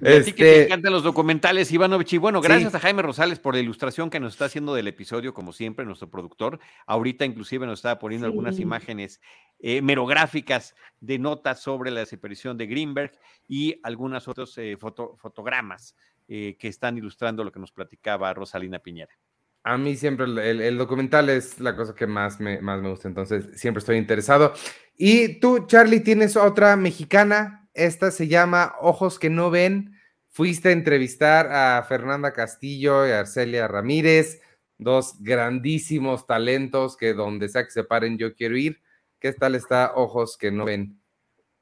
Este... 0.03 0.35
que 0.35 0.45
te 0.45 0.65
encantan 0.65 0.93
los 0.93 1.03
documentales, 1.03 1.73
Ivanovich. 1.73 2.13
Y 2.13 2.19
bueno, 2.19 2.43
gracias 2.43 2.73
sí. 2.73 2.77
a 2.77 2.81
Jaime 2.81 3.01
Rosales 3.01 3.39
por 3.39 3.55
la 3.55 3.61
ilustración 3.61 4.11
que 4.11 4.21
nos 4.21 4.35
está 4.35 4.45
haciendo 4.45 4.75
del 4.75 4.89
episodio, 4.89 5.33
como 5.33 5.53
siempre, 5.53 5.87
nuestro 5.87 6.11
productor. 6.11 6.61
Ahorita 6.87 7.25
inclusive 7.25 7.67
nos 7.67 7.79
estaba 7.79 7.99
poniendo 7.99 8.27
sí. 8.27 8.31
algunas 8.31 8.59
imágenes 8.59 9.21
eh, 9.61 9.81
merográficas 9.81 10.75
de 11.01 11.19
notas 11.19 11.61
sobre 11.61 11.91
la 11.91 12.01
desaparición 12.01 12.59
de 12.59 12.67
Greenberg 12.67 13.13
y 13.49 13.81
algunos 13.83 14.29
otros 14.29 14.57
eh, 14.59 14.77
foto, 14.79 15.17
fotogramas 15.17 15.97
eh, 16.29 16.57
que 16.59 16.69
están 16.69 16.99
ilustrando 16.99 17.45
lo 17.45 17.51
que 17.53 17.61
nos 17.61 17.73
platicaba 17.73 18.35
Rosalina 18.35 18.79
Piñera. 18.79 19.19
A 19.63 19.77
mí 19.77 19.97
siempre 19.97 20.25
el, 20.25 20.79
documental 20.79 21.29
es 21.29 21.61
la 21.61 21.77
cosa 21.77 21.95
que 21.95 22.07
más 22.07 22.41
me, 22.41 22.61
más 22.63 22.81
me 22.81 22.89
gusta, 22.89 23.09
entonces 23.09 23.49
siempre 23.61 23.81
estoy 23.81 23.97
interesado. 23.97 24.55
Y 24.97 25.41
tú, 25.41 25.67
Charlie, 25.67 26.01
tienes 26.01 26.37
otra 26.37 26.77
mexicana, 26.77 27.69
esta 27.75 28.11
se 28.11 28.29
llama 28.29 28.75
Ojos 28.81 29.19
que 29.19 29.31
no 29.31 29.51
ven. 29.51 29.97
Fuiste 30.29 30.69
a 30.69 30.73
entrevistar 30.73 31.53
a 31.53 31.83
Fernanda 31.83 32.33
Castillo 32.33 33.07
y 33.07 33.11
a 33.11 33.21
Arcelia 33.21 33.69
Ramírez, 33.69 34.41
dos 34.79 35.17
grandísimos 35.21 36.27
talentos 36.27 36.97
que 36.97 37.15
donde 37.15 37.49
sea 37.49 37.65
que 37.65 37.71
se 37.71 37.85
paren 37.85 38.17
yo 38.17 38.35
quiero 38.35 38.57
ir. 38.57 38.81
¿Qué 39.19 39.33
tal 39.33 39.55
está 39.55 39.93
Ojos 39.95 40.39
que 40.39 40.51
no 40.51 40.65
ven? 40.65 41.00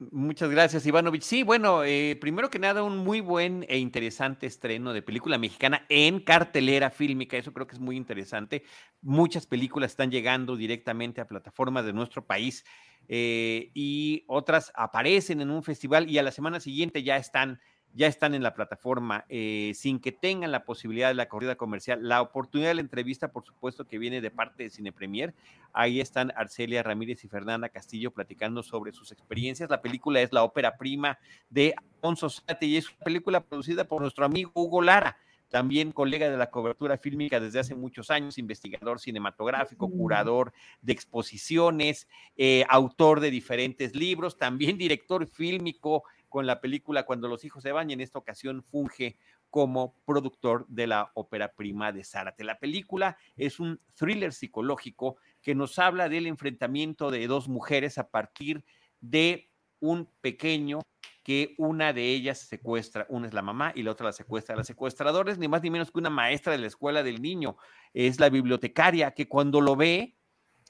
Muchas 0.01 0.49
gracias, 0.49 0.87
Ivanovich. 0.87 1.23
Sí, 1.23 1.43
bueno, 1.43 1.83
eh, 1.83 2.17
primero 2.21 2.51
que 2.51 2.61
nada, 2.61 2.85
un 2.85 2.99
muy 2.99 3.21
buen 3.21 3.67
e 3.69 3.79
interesante 3.79 4.47
estreno 4.47 4.93
de 4.93 5.03
película 5.03 5.39
mexicana 5.39 5.85
en 5.89 6.21
cartelera 6.21 6.91
fílmica. 6.91 7.37
Eso 7.37 7.53
creo 7.53 7.67
que 7.67 7.75
es 7.75 7.81
muy 7.81 7.97
interesante. 7.97 8.63
Muchas 9.03 9.47
películas 9.47 9.91
están 9.91 10.13
llegando 10.13 10.57
directamente 10.57 11.21
a 11.21 11.27
plataformas 11.27 11.85
de 11.85 11.93
nuestro 11.93 12.25
país 12.25 12.65
eh, 13.09 13.73
y 13.75 14.23
otras 14.29 14.71
aparecen 14.77 15.41
en 15.41 15.51
un 15.51 15.65
festival 15.65 16.09
y 16.09 16.19
a 16.19 16.23
la 16.23 16.31
semana 16.31 16.61
siguiente 16.61 17.03
ya 17.03 17.17
están 17.17 17.59
ya 17.95 18.07
están 18.07 18.35
en 18.35 18.43
la 18.43 18.55
plataforma, 18.55 19.25
eh, 19.29 19.73
sin 19.75 19.99
que 19.99 20.13
tengan 20.13 20.53
la 20.53 20.65
posibilidad 20.65 21.09
de 21.09 21.15
la 21.15 21.29
corrida 21.29 21.57
comercial. 21.57 22.01
La 22.03 22.23
oportunidad 22.23 22.71
de 22.71 22.75
la 22.75 22.81
entrevista, 22.81 23.29
por 23.29 23.45
supuesto, 23.45 23.87
que 23.87 23.99
viene 23.99 24.21
de 24.21 24.31
parte 24.31 24.65
de 24.65 24.71
Cine 24.71 24.93
Premier. 24.93 25.35
Ahí 25.73 26.01
están 26.01 26.33
Arcelia 26.37 26.83
Ramírez 26.83 27.25
y 27.25 27.29
Fernanda 27.29 27.69
Castillo 27.69 28.11
platicando 28.11 28.63
sobre 28.63 28.93
sus 28.93 29.13
experiencias. 29.13 29.71
La 29.71 29.83
película 29.83 30.21
es 30.21 30.33
la 30.33 30.45
ópera 30.45 30.77
prima 30.77 31.19
de 31.51 31.75
Alfonso 31.77 32.29
Sate 32.29 32.67
y 32.67 32.77
es 32.77 32.89
una 32.89 33.05
película 33.05 33.41
producida 33.41 33.85
por 33.85 34.01
nuestro 34.01 34.25
amigo 34.25 34.51
Hugo 34.55 34.83
Lara 34.83 35.17
también 35.49 35.93
colega 35.93 36.29
de 36.29 36.37
la 36.37 36.51
cobertura 36.51 36.99
fílmica 36.99 37.41
desde 37.41 37.59
hace 37.59 37.75
muchos 37.75 38.11
años, 38.11 38.39
investigador 38.39 39.01
cinematográfico, 39.01 39.91
curador 39.91 40.53
de 40.83 40.93
exposiciones, 40.93 42.07
eh, 42.37 42.65
autor 42.69 43.21
de 43.21 43.31
diferentes 43.31 43.95
libros, 43.95 44.37
también 44.37 44.79
director 44.79 45.27
fílmico 45.27 46.05
con 46.29 46.47
la 46.47 46.61
película 46.61 47.05
Cuando 47.05 47.29
los 47.29 47.45
hijos 47.45 47.63
se 47.63 47.73
van 47.73 47.91
y 47.91 47.93
en 47.93 48.01
esta 48.01 48.19
ocasión 48.19 48.63
funge 48.63 49.17
como 49.51 49.95
productor 50.05 50.67
de 50.69 50.87
la 50.87 51.11
ópera 51.15 51.53
prima 51.53 51.93
de 51.93 52.05
Zárate. 52.05 52.45
La 52.45 52.59
película 52.59 53.17
es 53.37 53.61
un 53.61 53.81
thriller 53.95 54.33
psicológico 54.33 55.17
que 55.41 55.55
nos 55.55 55.79
habla 55.79 56.09
del 56.09 56.27
enfrentamiento 56.27 57.11
de 57.11 57.27
dos 57.27 57.49
mujeres 57.49 57.99
a 57.99 58.11
partir 58.11 58.65
de 59.01 59.51
un 59.81 60.09
pequeño 60.21 60.81
que 61.23 61.55
una 61.59 61.93
de 61.93 62.09
ellas 62.09 62.39
secuestra, 62.39 63.07
una 63.11 63.27
es 63.27 63.35
la 63.35 63.43
mamá 63.43 63.73
y 63.75 63.83
la 63.83 63.91
otra 63.91 64.07
la 64.07 64.13
secuestra. 64.13 64.57
La 64.57 64.65
secuestradora 64.65 65.31
es 65.31 65.39
ni 65.39 65.47
más 65.47 65.63
ni 65.63 65.71
menos 65.71 65.91
que 65.91 65.99
una 65.99 66.09
maestra 66.09 66.53
de 66.53 66.59
la 66.59 66.67
escuela 66.67 67.03
del 67.03 67.21
niño, 67.21 67.57
es 67.93 68.19
la 68.19 68.31
bibliotecaria 68.31 69.11
que 69.11 69.29
cuando 69.29 69.61
lo 69.61 69.77
ve, 69.77 70.17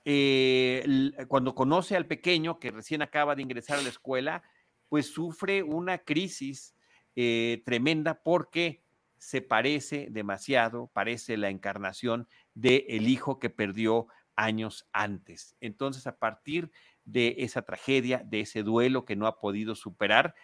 eh, 0.04 1.12
cuando 1.28 1.54
conoce 1.54 1.94
al 1.96 2.06
pequeño 2.06 2.59
que 2.59 2.72
recién 2.72 3.02
acaba 3.02 3.36
de 3.36 3.42
ingresar 3.42 3.78
a 3.78 3.82
la 3.82 3.88
escuela, 3.88 4.42
pues 4.89 5.12
sufre 5.12 5.62
una 5.62 5.99
crisis 5.99 6.74
eh, 7.16 7.62
tremenda 7.64 8.22
porque 8.22 8.82
se 9.18 9.43
parece 9.43 10.09
demasiado, 10.11 10.91
parece 10.93 11.36
la 11.36 11.51
encarnación 11.51 12.28
del 12.55 12.84
el 12.89 13.09
hijo 13.09 13.39
que 13.39 13.51
perdió 13.51 14.07
años 14.36 14.89
antes. 14.93 15.57
Entonces, 15.61 16.07
a 16.07 16.16
partir 16.16 16.70
de 17.05 17.36
esa 17.39 17.62
tragedia, 17.62 18.22
de 18.24 18.41
ese 18.41 18.62
duelo 18.62 19.05
que 19.05 19.16
no 19.16 19.26
ha 19.26 19.41
podido 19.41 19.74
superar, 19.74 20.34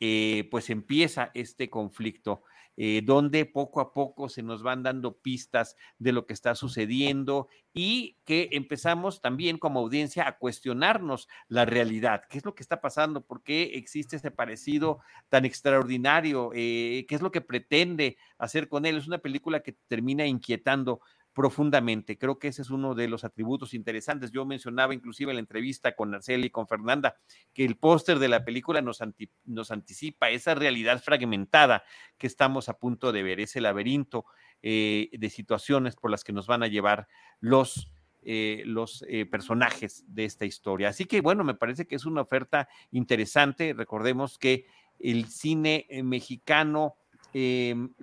eh, 0.00 0.46
pues 0.50 0.68
empieza 0.70 1.30
este 1.34 1.70
conflicto, 1.70 2.42
eh, 2.80 3.02
donde 3.04 3.44
poco 3.44 3.80
a 3.80 3.92
poco 3.92 4.28
se 4.28 4.44
nos 4.44 4.62
van 4.62 4.84
dando 4.84 5.18
pistas 5.18 5.74
de 5.98 6.12
lo 6.12 6.26
que 6.26 6.32
está 6.32 6.54
sucediendo 6.54 7.48
y 7.74 8.16
que 8.24 8.50
empezamos 8.52 9.20
también 9.20 9.58
como 9.58 9.80
audiencia 9.80 10.28
a 10.28 10.38
cuestionarnos 10.38 11.26
la 11.48 11.64
realidad, 11.64 12.22
qué 12.30 12.38
es 12.38 12.44
lo 12.44 12.54
que 12.54 12.62
está 12.62 12.80
pasando, 12.80 13.26
por 13.26 13.42
qué 13.42 13.72
existe 13.74 14.14
ese 14.14 14.30
parecido 14.30 15.00
tan 15.28 15.44
extraordinario, 15.44 16.52
eh, 16.54 17.04
qué 17.08 17.16
es 17.16 17.20
lo 17.20 17.32
que 17.32 17.40
pretende 17.40 18.16
hacer 18.38 18.68
con 18.68 18.86
él. 18.86 18.96
Es 18.96 19.08
una 19.08 19.18
película 19.18 19.58
que 19.58 19.72
termina 19.88 20.24
inquietando 20.24 21.00
profundamente. 21.38 22.18
Creo 22.18 22.40
que 22.40 22.48
ese 22.48 22.62
es 22.62 22.70
uno 22.70 22.96
de 22.96 23.06
los 23.06 23.22
atributos 23.22 23.72
interesantes. 23.72 24.32
Yo 24.32 24.44
mencionaba 24.44 24.92
inclusive 24.92 25.30
en 25.30 25.36
la 25.36 25.40
entrevista 25.40 25.94
con 25.94 26.12
Arceli 26.12 26.48
y 26.48 26.50
con 26.50 26.66
Fernanda 26.66 27.14
que 27.54 27.64
el 27.64 27.76
póster 27.76 28.18
de 28.18 28.26
la 28.26 28.44
película 28.44 28.82
nos, 28.82 28.98
nos 29.44 29.70
anticipa 29.70 30.30
esa 30.30 30.56
realidad 30.56 31.00
fragmentada 31.00 31.84
que 32.16 32.26
estamos 32.26 32.68
a 32.68 32.76
punto 32.76 33.12
de 33.12 33.22
ver, 33.22 33.38
ese 33.38 33.60
laberinto 33.60 34.24
eh, 34.62 35.10
de 35.12 35.30
situaciones 35.30 35.94
por 35.94 36.10
las 36.10 36.24
que 36.24 36.32
nos 36.32 36.48
van 36.48 36.64
a 36.64 36.66
llevar 36.66 37.06
los, 37.38 37.88
eh, 38.22 38.64
los 38.66 39.04
eh, 39.06 39.24
personajes 39.24 40.02
de 40.08 40.24
esta 40.24 40.44
historia. 40.44 40.88
Así 40.88 41.04
que 41.04 41.20
bueno, 41.20 41.44
me 41.44 41.54
parece 41.54 41.86
que 41.86 41.94
es 41.94 42.04
una 42.04 42.22
oferta 42.22 42.68
interesante. 42.90 43.74
Recordemos 43.74 44.38
que 44.38 44.66
el 44.98 45.26
cine 45.26 45.86
mexicano 46.02 46.96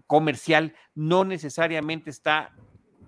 comercial 0.07 0.73
no 0.93 1.25
necesariamente 1.25 2.11
está 2.11 2.53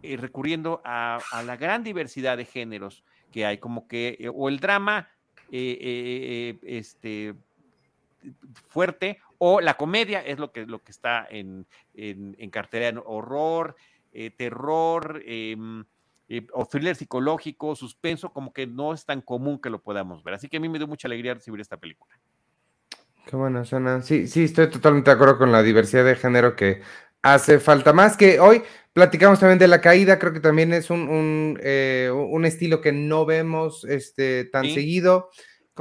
eh, 0.03 0.17
recurriendo 0.17 0.81
a, 0.83 1.19
la 1.45 1.57
gran 1.57 1.83
diversidad 1.83 2.37
de 2.37 2.45
géneros 2.45 3.03
que 3.31 3.45
hay, 3.45 3.57
como 3.57 3.87
que, 3.87 4.17
eh, 4.19 4.29
o 4.33 4.49
el 4.49 4.59
drama 4.59 5.09
eh, 5.51 6.57
este, 6.63 7.33
fuerte, 8.67 9.19
o 9.37 9.61
la 9.61 9.75
comedia 9.75 10.21
es 10.21 10.39
lo 10.39 10.51
que, 10.51 10.65
lo 10.65 10.83
que 10.83 10.91
está 10.91 11.27
en, 11.29 11.65
en, 11.93 12.49
cartera, 12.49 12.99
horror, 13.05 13.75
terror, 14.35 15.21
em, 15.25 15.83
o 16.53 16.65
thriller 16.65 16.95
psicológico, 16.95 17.75
suspenso, 17.75 18.33
como 18.33 18.51
que 18.51 18.65
no 18.65 18.93
es 18.93 19.05
tan 19.05 19.21
común 19.21 19.59
que 19.59 19.69
lo 19.69 19.81
podamos 19.81 20.23
ver. 20.23 20.33
Así 20.33 20.49
que 20.49 20.57
a 20.57 20.59
mí 20.59 20.69
me 20.69 20.79
dio 20.79 20.87
mucha 20.87 21.07
alegría 21.07 21.35
recibir 21.35 21.61
esta 21.61 21.77
película. 21.77 22.17
Qué 23.27 23.35
bueno 23.35 23.63
suena. 23.65 24.01
Sí, 24.01 24.25
sí, 24.27 24.45
estoy 24.45 24.69
totalmente 24.69 25.09
de 25.09 25.15
acuerdo 25.15 25.37
con 25.37 25.51
la 25.51 25.61
diversidad 25.61 26.05
de 26.05 26.15
género 26.15 26.55
que 26.55 26.81
hace 27.21 27.59
falta 27.59 27.91
más 27.93 28.15
que 28.15 28.39
hoy 28.39 28.63
platicamos 28.97 29.39
también 29.39 29.59
de 29.59 29.67
la 29.67 29.79
caída, 29.79 30.17
creo 30.17 30.33
que 30.33 30.39
también 30.39 30.73
es 30.73 30.89
un, 30.89 31.07
un, 31.07 31.59
eh, 31.61 32.11
estilo 32.45 32.81
que 32.81 32.91
no 32.91 33.27
vemos 33.27 33.85
este, 33.87 34.45
tan 34.45 34.63
seguido. 34.63 35.29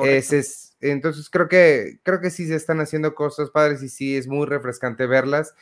Es, 0.04 0.76
entonces 0.82 1.30
creo 1.30 1.48
que, 1.48 1.98
creo 2.02 2.20
que 2.20 2.28
sí 2.28 2.46
se 2.46 2.56
están 2.56 2.78
haciendo 2.78 3.14
cosas 3.14 3.48
padres 3.48 3.82
y 3.82 3.88
sí 3.88 4.18
es 4.18 4.28
muy 4.28 4.44
refrescante 4.44 5.06
verlas, 5.06 5.54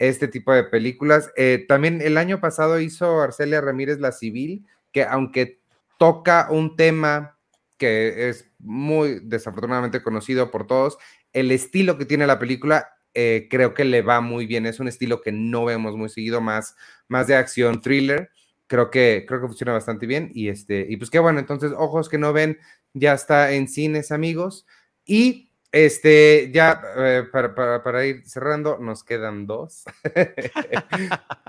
este 0.00 0.26
tipo 0.26 0.52
de 0.52 0.64
películas. 0.64 1.30
Eh, 1.36 1.64
también 1.68 2.00
el 2.02 2.16
año 2.16 2.40
pasado 2.40 2.80
hizo 2.80 3.22
Arcelia 3.22 3.60
Ramírez 3.60 4.00
La 4.00 4.10
Civil, 4.10 4.66
que 4.90 5.04
aunque 5.04 5.60
toca 6.00 6.48
un 6.50 6.74
tema 6.74 7.38
que 7.76 8.30
es 8.30 8.50
muy 8.58 9.20
desafortunadamente 9.22 10.02
conocido 10.02 10.50
por 10.50 10.66
todos, 10.66 10.98
el 11.32 11.52
estilo 11.52 11.98
que 11.98 12.04
tiene 12.04 12.26
la 12.26 12.40
película 12.40 12.95
eh, 13.18 13.48
creo 13.48 13.72
que 13.72 13.86
le 13.86 14.02
va 14.02 14.20
muy 14.20 14.46
bien. 14.46 14.66
Es 14.66 14.78
un 14.78 14.88
estilo 14.88 15.22
que 15.22 15.32
no 15.32 15.64
vemos 15.64 15.96
muy 15.96 16.10
seguido, 16.10 16.42
más, 16.42 16.76
más 17.08 17.26
de 17.26 17.34
acción 17.34 17.80
thriller. 17.80 18.30
Creo 18.66 18.90
que, 18.90 19.24
creo 19.26 19.40
que 19.40 19.46
funciona 19.46 19.72
bastante 19.72 20.06
bien. 20.06 20.30
Y, 20.34 20.48
este, 20.48 20.86
y 20.86 20.98
pues 20.98 21.08
qué 21.08 21.18
bueno, 21.18 21.38
entonces, 21.40 21.72
ojos 21.74 22.10
que 22.10 22.18
no 22.18 22.34
ven, 22.34 22.58
ya 22.92 23.14
está 23.14 23.52
en 23.52 23.68
cines, 23.68 24.12
amigos. 24.12 24.66
Y 25.06 25.50
este, 25.72 26.50
ya 26.52 26.82
eh, 26.98 27.24
para, 27.32 28.06
ir 28.06 28.28
cerrando, 28.28 28.76
nos 28.78 29.02
quedan 29.02 29.46
dos. 29.46 29.84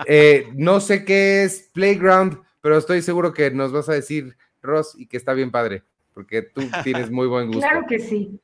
Eh, 0.06 0.48
no 0.54 0.80
sé 0.80 1.04
qué 1.04 1.42
es 1.42 1.70
Playground, 1.74 2.40
pero 2.62 2.78
estoy 2.78 3.02
seguro 3.02 3.34
que 3.34 3.50
nos 3.50 3.72
vas 3.72 3.90
a 3.90 3.92
decir, 3.92 4.38
Ross, 4.62 4.94
y 4.96 5.06
que 5.06 5.18
está 5.18 5.34
bien 5.34 5.50
padre, 5.50 5.82
porque 6.14 6.40
tú 6.40 6.62
tienes 6.82 7.10
muy 7.10 7.26
buen 7.26 7.48
gusto. 7.48 7.60
Claro 7.60 7.84
que 7.86 7.98
sí. 7.98 8.40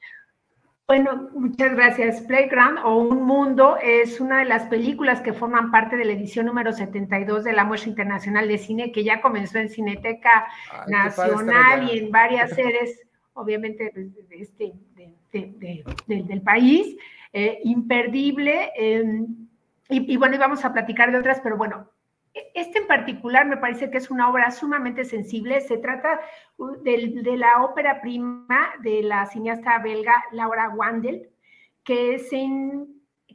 Bueno, 0.86 1.30
muchas 1.32 1.74
gracias. 1.74 2.20
Playground 2.22 2.78
o 2.84 2.98
Un 2.98 3.22
Mundo 3.22 3.78
es 3.82 4.20
una 4.20 4.40
de 4.40 4.44
las 4.44 4.64
películas 4.64 5.22
que 5.22 5.32
forman 5.32 5.70
parte 5.70 5.96
de 5.96 6.04
la 6.04 6.12
edición 6.12 6.44
número 6.44 6.72
72 6.72 7.42
de 7.42 7.54
la 7.54 7.64
Muestra 7.64 7.88
Internacional 7.88 8.46
de 8.48 8.58
Cine, 8.58 8.92
que 8.92 9.02
ya 9.02 9.22
comenzó 9.22 9.58
en 9.58 9.70
Cineteca 9.70 10.46
Nacional 10.86 11.88
y 11.90 12.00
en 12.00 12.10
varias 12.10 12.50
sedes, 12.50 13.00
obviamente, 13.32 13.92
de 13.94 14.42
este, 14.42 14.74
del 16.06 16.42
país. 16.42 16.94
Eh, 17.32 17.60
imperdible. 17.64 18.70
Em, 18.76 19.26
y, 19.88 20.12
y, 20.12 20.16
bueno, 20.18 20.36
íbamos 20.36 20.66
a 20.66 20.72
platicar 20.74 21.10
de 21.10 21.18
otras, 21.18 21.40
pero 21.40 21.56
bueno, 21.56 21.88
este 22.54 22.78
en 22.78 22.86
particular 22.86 23.46
me 23.46 23.56
parece 23.56 23.90
que 23.90 23.98
es 23.98 24.10
una 24.10 24.28
obra 24.28 24.50
sumamente 24.50 25.04
sensible. 25.04 25.60
Se 25.60 25.78
trata 25.78 26.20
uh, 26.56 26.82
de, 26.82 27.36
la 27.36 27.62
ópera 27.62 28.00
prima 28.00 28.72
de 28.82 29.02
la 29.02 29.26
cineasta 29.26 29.78
belga 29.78 30.24
Laura 30.32 30.68
Wandel, 30.70 31.30
que, 31.84 32.20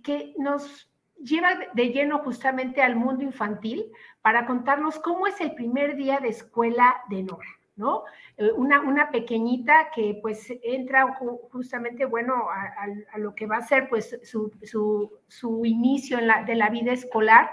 que 0.03 0.33
nos 0.37 0.91
lleva 1.21 1.49
de 1.73 1.89
lleno 1.89 2.19
justamente 2.19 2.81
al 2.81 2.95
mundo 2.95 3.23
infantil 3.23 3.85
para 4.21 4.45
contarnos 4.45 4.99
cómo 4.99 5.27
es 5.27 5.39
el 5.41 5.53
primer 5.53 5.95
día 5.95 6.19
de 6.19 6.29
escuela 6.29 7.01
de 7.09 7.23
Nora. 7.23 7.47
¿no? 7.75 8.03
Eh, 8.35 8.51
una, 8.51 8.81
una 8.81 9.09
pequeñita 9.09 9.89
que 9.95 10.19
pues 10.21 10.51
entra 10.63 11.17
justamente, 11.49 12.03
bueno, 12.03 12.47
a, 12.49 13.17
lo 13.17 13.33
que 13.33 13.45
va 13.45 13.57
a 13.57 13.61
ser 13.61 13.87
pues 13.87 14.19
su, 14.23 14.51
su, 15.29 15.65
inicio 15.65 16.19
en 16.19 16.27
la, 16.27 16.43
de 16.43 16.55
la 16.55 16.69
vida 16.69 16.91
escolar 16.91 17.49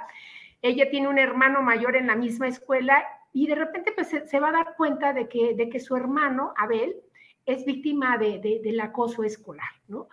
ella 0.69 0.91
tiene 0.91 1.09
un 1.09 1.19
hermano 1.19 1.63
mayor 1.63 1.97
en 1.97 2.07
la 2.07 2.17
misma 2.17 2.49
escuela 2.49 3.05
y 3.33 3.47
de 3.47 3.55
repente 3.55 3.93
pues 3.93 4.09
se, 4.09 4.41
va 4.41 4.49
a 4.49 4.53
dar 4.53 4.75
cuenta 4.77 5.13
de 5.13 5.29
que, 5.29 5.55
de 5.55 5.69
que 5.69 5.81
su 5.81 5.97
hermano, 5.97 6.55
Abel, 6.57 6.97
es 7.45 7.65
víctima 7.65 8.19
de, 8.19 8.61
del 8.63 8.81
acoso 8.81 9.23
escolar, 9.23 9.71
¿no? 9.89 10.09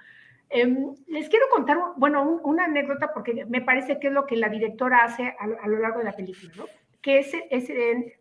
Em, 0.49 0.93
les 1.07 1.29
quiero 1.29 1.47
contar, 1.49 1.79
bueno, 1.95 2.39
una 2.43 2.65
anécdota 2.65 3.11
porque 3.11 3.45
me 3.45 3.61
parece 3.61 3.99
que 3.99 4.07
es 4.07 4.13
lo 4.13 4.27
que 4.27 4.35
la 4.35 4.49
directora 4.49 5.03
hace 5.03 5.35
a, 5.39 5.67
lo 5.67 5.79
largo 5.79 5.97
de 5.99 6.05
la 6.05 6.11
película, 6.11 6.51
¿no? 6.55 6.65
Que 7.01 7.19
es, 7.19 7.33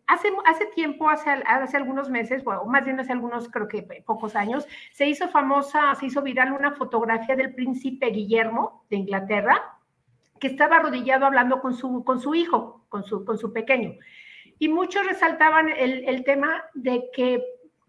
hace, 0.07 0.33
hace 0.47 0.67
tiempo, 0.75 1.11
hace, 1.11 1.31
hace 1.31 1.77
algunos 1.77 2.09
meses, 2.09 2.43
o 2.47 2.65
más 2.65 2.85
bien 2.87 2.99
hace 2.99 3.13
algunos, 3.13 3.51
creo 3.51 3.69
que 3.69 3.83
pocos 4.07 4.35
años, 4.35 4.67
se 4.93 5.07
hizo 5.07 5.29
famosa, 5.29 5.95
se 5.97 6.07
hizo 6.07 6.23
viral 6.23 6.53
una 6.53 6.73
fotografía 6.73 7.37
del 7.37 7.55
príncipe 7.55 8.07
Guillermo 8.07 8.85
de 8.89 8.97
Inglaterra, 8.97 9.61
que 10.43 10.49
estaba 10.49 10.79
arrodillado 10.79 11.25
hablando 11.25 11.61
con 11.61 11.73
su, 11.73 12.03
con 12.03 12.19
su 12.21 12.35
hijo, 12.35 12.85
con 12.89 13.05
su, 13.05 13.25
con 13.25 13.39
su 13.39 13.53
pequeño. 13.53 13.95
Y 14.59 14.69
muchos 14.69 15.07
resaltaban 15.07 15.69
el, 15.69 16.05
el 16.09 16.25
tema 16.25 16.65
de 16.75 17.05
que, 17.15 17.45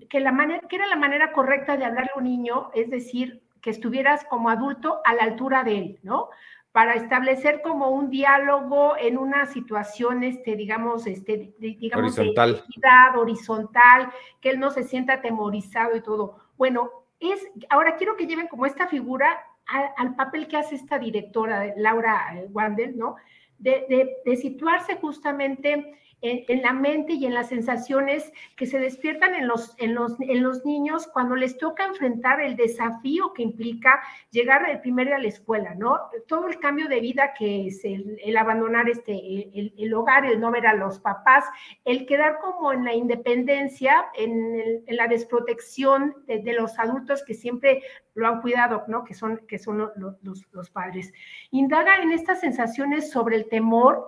que, 0.07 0.19
la 0.19 0.31
manera, 0.31 0.61
que 0.69 0.75
era 0.75 0.85
la 0.85 0.95
manera 0.95 1.31
correcta 1.31 1.77
de 1.77 1.85
hablarle 1.85 2.11
a 2.13 2.19
un 2.19 2.25
niño, 2.25 2.69
es 2.75 2.91
decir, 2.91 3.41
que 3.59 3.71
estuvieras 3.71 4.23
como 4.25 4.51
adulto 4.51 5.01
a 5.03 5.15
la 5.15 5.23
altura 5.23 5.63
de 5.63 5.77
él, 5.79 5.99
¿no? 6.03 6.29
Para 6.71 6.93
establecer 6.93 7.63
como 7.63 7.89
un 7.89 8.11
diálogo 8.11 8.97
en 8.99 9.17
una 9.17 9.47
situación, 9.47 10.23
este, 10.23 10.55
digamos, 10.55 11.07
este, 11.07 11.55
digamos, 11.57 12.19
horizontal. 12.19 12.63
de 12.75 13.19
horizontal, 13.19 14.11
que 14.41 14.51
él 14.51 14.59
no 14.59 14.69
se 14.69 14.83
sienta 14.83 15.13
atemorizado 15.13 15.95
y 15.95 16.01
todo. 16.01 16.37
Bueno, 16.55 16.91
es, 17.19 17.49
ahora 17.71 17.95
quiero 17.95 18.15
que 18.15 18.27
lleven 18.27 18.47
como 18.47 18.67
esta 18.67 18.87
figura 18.87 19.43
al, 19.67 20.15
papel 20.15 20.47
que 20.47 20.57
hace 20.57 20.75
esta 20.75 20.99
directora, 20.99 21.73
Laura 21.77 22.33
Wandel, 22.51 22.97
¿no? 22.97 23.15
de, 23.57 23.85
de, 23.89 24.17
de 24.25 24.35
situarse 24.35 24.97
justamente 24.97 25.97
en, 26.23 26.61
la 26.61 26.71
mente 26.71 27.13
y 27.13 27.25
en 27.25 27.33
las 27.33 27.49
sensaciones 27.49 28.31
que 28.55 28.65
se 28.65 28.79
despiertan 28.79 29.35
en 29.35 29.47
los, 29.47 29.75
en, 29.77 29.93
los, 29.93 30.19
en 30.21 30.41
los 30.41 30.65
niños 30.65 31.07
cuando 31.07 31.35
les 31.35 31.57
toca 31.57 31.85
enfrentar 31.85 32.39
el 32.41 32.55
desafío 32.55 33.33
que 33.33 33.43
implica 33.43 34.01
llegar 34.31 34.67
el 34.69 34.79
primer 34.79 35.07
día 35.07 35.17
a 35.17 35.21
la 35.21 35.27
escuela, 35.27 35.75
¿no? 35.75 35.99
Todo 36.27 36.47
el 36.47 36.59
cambio 36.59 36.87
de 36.87 37.01
vida 37.01 37.33
que 37.37 37.67
es 37.67 37.83
el, 37.83 38.37
abandonar 38.37 38.89
este, 38.89 39.13
el, 39.13 39.73
el, 39.77 39.93
hogar, 39.93 40.25
el 40.25 40.39
no 40.39 40.49
ver 40.49 40.65
a 40.65 40.73
los 40.73 40.99
papás, 40.99 41.43
el 41.83 42.05
quedar 42.05 42.39
como 42.39 42.71
en 42.71 42.85
la 42.85 42.93
independencia, 42.93 44.05
en, 44.15 44.83
la 44.87 45.07
desprotección 45.07 46.15
de, 46.25 46.53
los 46.53 46.79
adultos 46.79 47.23
que 47.25 47.33
siempre 47.33 47.83
lo 48.15 48.27
han 48.27 48.41
cuidado, 48.41 48.83
¿no? 48.87 49.03
Que 49.03 49.13
son, 49.13 49.41
que 49.47 49.59
son 49.59 49.77
los, 49.77 50.15
los, 50.21 50.45
los 50.51 50.69
padres. 50.69 51.11
Indaga 51.51 51.97
en 52.01 52.11
estas 52.11 52.39
sensaciones 52.39 53.11
sobre 53.11 53.35
el 53.35 53.49
temor, 53.49 54.07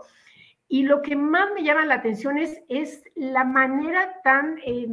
y 0.67 0.83
lo 0.83 1.01
que 1.01 1.15
más 1.15 1.49
me 1.53 1.63
llama 1.63 1.85
la 1.85 1.95
atención 1.95 2.37
es, 2.37 2.61
es 2.69 3.03
la 3.15 3.43
manera 3.43 4.21
tan 4.23 4.57
eh, 4.65 4.87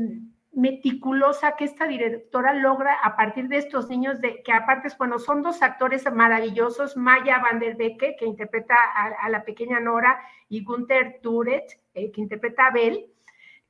meticulosa 0.52 1.56
que 1.56 1.64
esta 1.64 1.86
directora 1.86 2.52
logra 2.52 2.94
a 3.02 3.16
partir 3.16 3.48
de 3.48 3.56
estos 3.56 3.88
niños, 3.88 4.20
de, 4.20 4.42
que 4.42 4.52
aparte, 4.52 4.88
bueno, 4.98 5.18
son 5.18 5.42
dos 5.42 5.62
actores 5.62 6.10
maravillosos, 6.12 6.96
Maya 6.96 7.38
van 7.38 7.58
der 7.58 7.76
Becke, 7.76 8.16
que 8.18 8.26
interpreta 8.26 8.76
a, 8.94 9.28
la 9.30 9.44
pequeña 9.44 9.80
Nora, 9.80 10.20
y 10.48 10.62
Gunther 10.62 11.20
Turet, 11.22 11.80
eh, 11.94 12.12
que 12.12 12.20
interpreta 12.20 12.66
a 12.66 12.70
Belle, 12.70 13.11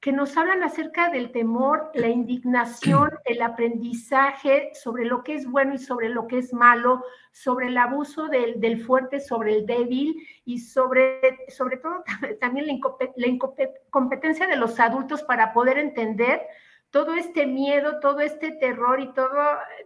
que 0.03 0.11
nos 0.11 0.37
hablan 0.37 0.65
acerca 0.65 1.11
del 1.11 1.31
temor, 1.31 1.93
la 1.95 2.09
indignación, 2.09 3.09
el 3.25 3.41
aprendizaje 3.41 4.73
sobre 4.75 5.05
lo 5.05 5.23
que 5.23 5.37
es 5.37 5.47
bueno 5.47 5.75
y 5.75 5.79
sobre 5.79 6.09
lo 6.09 6.27
que 6.27 6.39
es 6.39 6.53
malo, 6.53 7.05
sobre 7.31 7.69
el 7.69 7.79
abuso 7.79 8.27
del, 8.27 8.61
del 8.61 8.85
fuerte 8.85 9.21
sobre 9.21 9.55
el 9.55 9.65
débil 9.65 10.17
y 10.45 10.59
sobre, 10.59 11.21
sobre 11.49 11.77
todo 11.77 12.03
también 12.41 12.67
la, 12.67 13.27
incompetencia 13.29 14.49
de 14.49 14.57
los 14.57 14.81
adultos 14.81 15.23
para 15.23 15.53
poder 15.53 15.79
entender 15.79 16.43
todo 16.91 17.15
este 17.15 17.47
miedo, 17.47 18.01
todo 18.01 18.21
este 18.21 18.51
terror 18.51 18.99
y 18.99 19.13
todo, 19.15 19.39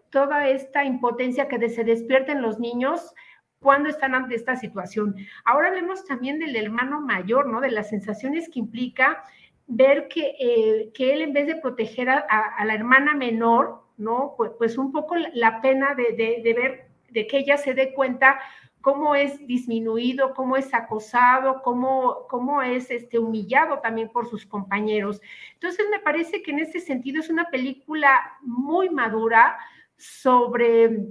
toda 0.09 0.49
esta 0.49 0.83
impotencia 0.85 1.47
que 1.47 1.69
se 1.69 1.85
despierta 1.85 2.33
en 2.33 2.41
los 2.41 2.59
niños 2.59 3.13
cuando 3.61 3.91
están 3.91 4.15
ante 4.15 4.35
esta 4.35 4.57
situación. 4.57 5.15
Ahora 5.45 5.69
hablemos 5.69 6.05
también 6.07 6.39
del 6.39 6.57
hermano 6.57 7.01
mayor, 7.01 7.49
¿no? 7.49 7.61
De 7.61 7.71
las 7.71 7.91
sensaciones 7.91 8.49
que 8.49 8.61
implica 8.61 9.23
ver 9.67 10.09
que, 10.09 10.37
eh, 10.39 10.91
que 10.95 11.13
él 11.13 11.23
en 11.23 11.33
vez 11.33 11.47
de 11.47 11.57
proteger 11.57 12.09
a, 12.09 12.65
la 12.65 12.75
hermana 12.75 13.15
menor, 13.15 13.83
¿no? 13.97 14.35
Pues, 14.59 14.79
un 14.79 14.93
poco 14.93 15.17
la 15.35 15.61
pena 15.61 15.95
de, 15.95 16.13
de, 16.13 16.55
ver, 16.55 16.89
de 17.11 17.27
que 17.27 17.39
ella 17.39 17.57
se 17.57 17.75
dé 17.75 17.93
cuenta 17.93 18.39
cómo 18.81 19.17
es 19.17 19.45
disminuido, 19.49 20.33
cómo 20.33 20.57
es 20.57 20.73
acosado, 20.73 21.61
cómo, 21.63 22.27
cómo 22.29 22.63
es 22.63 22.91
este, 22.93 23.19
humillado 23.19 23.81
también 23.81 24.11
por 24.11 24.29
sus 24.29 24.47
compañeros. 24.47 25.21
Entonces 25.55 25.87
me 25.91 25.99
parece 25.99 26.41
que 26.43 26.53
en 26.53 26.61
ese 26.61 26.79
sentido 26.79 27.21
es 27.21 27.29
una 27.29 27.51
película 27.51 28.39
muy 28.43 28.89
madura 28.89 29.59
sobre 29.97 31.09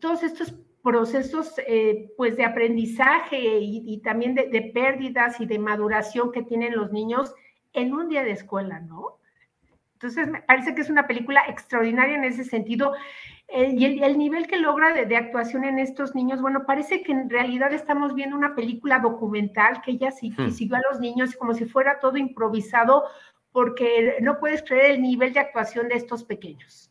todos 0.00 0.24
estos 0.24 0.54
procesos 0.82 1.54
eh, 1.66 2.12
pues 2.16 2.36
de 2.36 2.44
aprendizaje 2.44 3.58
y, 3.60 3.98
también 4.02 4.34
de, 4.34 4.70
pérdidas 4.74 5.40
y 5.40 5.46
de 5.46 5.58
maduración 5.58 6.30
que 6.30 6.42
tienen 6.42 6.76
los 6.76 6.92
niños 6.92 7.32
en 7.74 7.92
un 7.92 8.08
día 8.08 8.24
de 8.24 8.30
escuela, 8.30 8.80
¿no? 8.80 9.18
Entonces, 9.94 10.28
me 10.28 10.42
parece 10.42 10.74
que 10.74 10.82
es 10.82 10.90
una 10.90 11.06
película 11.06 11.42
extraordinaria 11.48 12.16
en 12.16 12.24
ese 12.24 12.44
sentido. 12.44 12.94
Eh, 13.48 13.74
y 13.76 13.84
el, 14.02 14.18
nivel 14.18 14.46
que 14.46 14.56
logra 14.56 14.92
de, 14.92 15.16
actuación 15.16 15.64
en 15.64 15.78
estos 15.78 16.14
niños, 16.14 16.40
bueno, 16.40 16.64
parece 16.66 17.02
que 17.02 17.12
en 17.12 17.28
realidad 17.28 17.72
estamos 17.72 18.14
viendo 18.14 18.36
una 18.36 18.54
película 18.54 18.98
documental 18.98 19.82
que 19.82 19.92
ella 19.92 20.10
sí, 20.10 20.30
hmm. 20.36 20.50
siguió 20.50 20.76
a 20.76 20.82
los 20.90 21.00
niños 21.00 21.36
como 21.36 21.54
si 21.54 21.66
fuera 21.66 22.00
todo 22.00 22.16
improvisado, 22.16 23.04
porque 23.52 24.16
no 24.20 24.38
puedes 24.40 24.62
creer 24.62 24.92
el 24.92 25.02
nivel 25.02 25.32
de 25.32 25.40
actuación 25.40 25.88
de 25.88 25.94
estos 25.94 26.24
pequeños. 26.24 26.90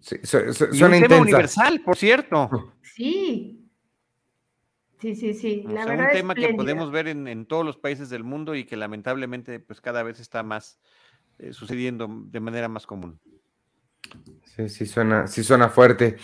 sí, 0.00 0.18
suena 0.24 0.96
un 0.96 1.02
tema 1.02 1.20
universal, 1.20 1.80
por 1.80 1.96
cierto. 1.96 2.74
Sí, 2.82 3.59
Sí, 5.00 5.14
sí, 5.14 5.34
sí. 5.34 5.64
La 5.66 5.86
verdad 5.86 6.06
un 6.06 6.12
tema 6.12 6.34
que 6.34 6.52
podemos 6.54 6.90
ver 6.90 7.08
en, 7.08 7.46
todos 7.46 7.64
los 7.64 7.78
países 7.78 8.10
del 8.10 8.22
mundo 8.22 8.54
y 8.54 8.64
que 8.64 8.76
lamentablemente 8.76 9.58
pues 9.58 9.80
cada 9.80 10.02
vez 10.02 10.20
está 10.20 10.42
más 10.42 10.78
eh, 11.38 11.52
sucediendo 11.52 12.08
de 12.10 12.40
manera 12.40 12.68
más 12.68 12.86
común. 12.86 13.18
Sí, 14.44 14.68
sí 14.68 14.86
suena, 14.86 15.26
sí 15.26 15.42
suena 15.42 15.68
fuerte. 15.70 16.16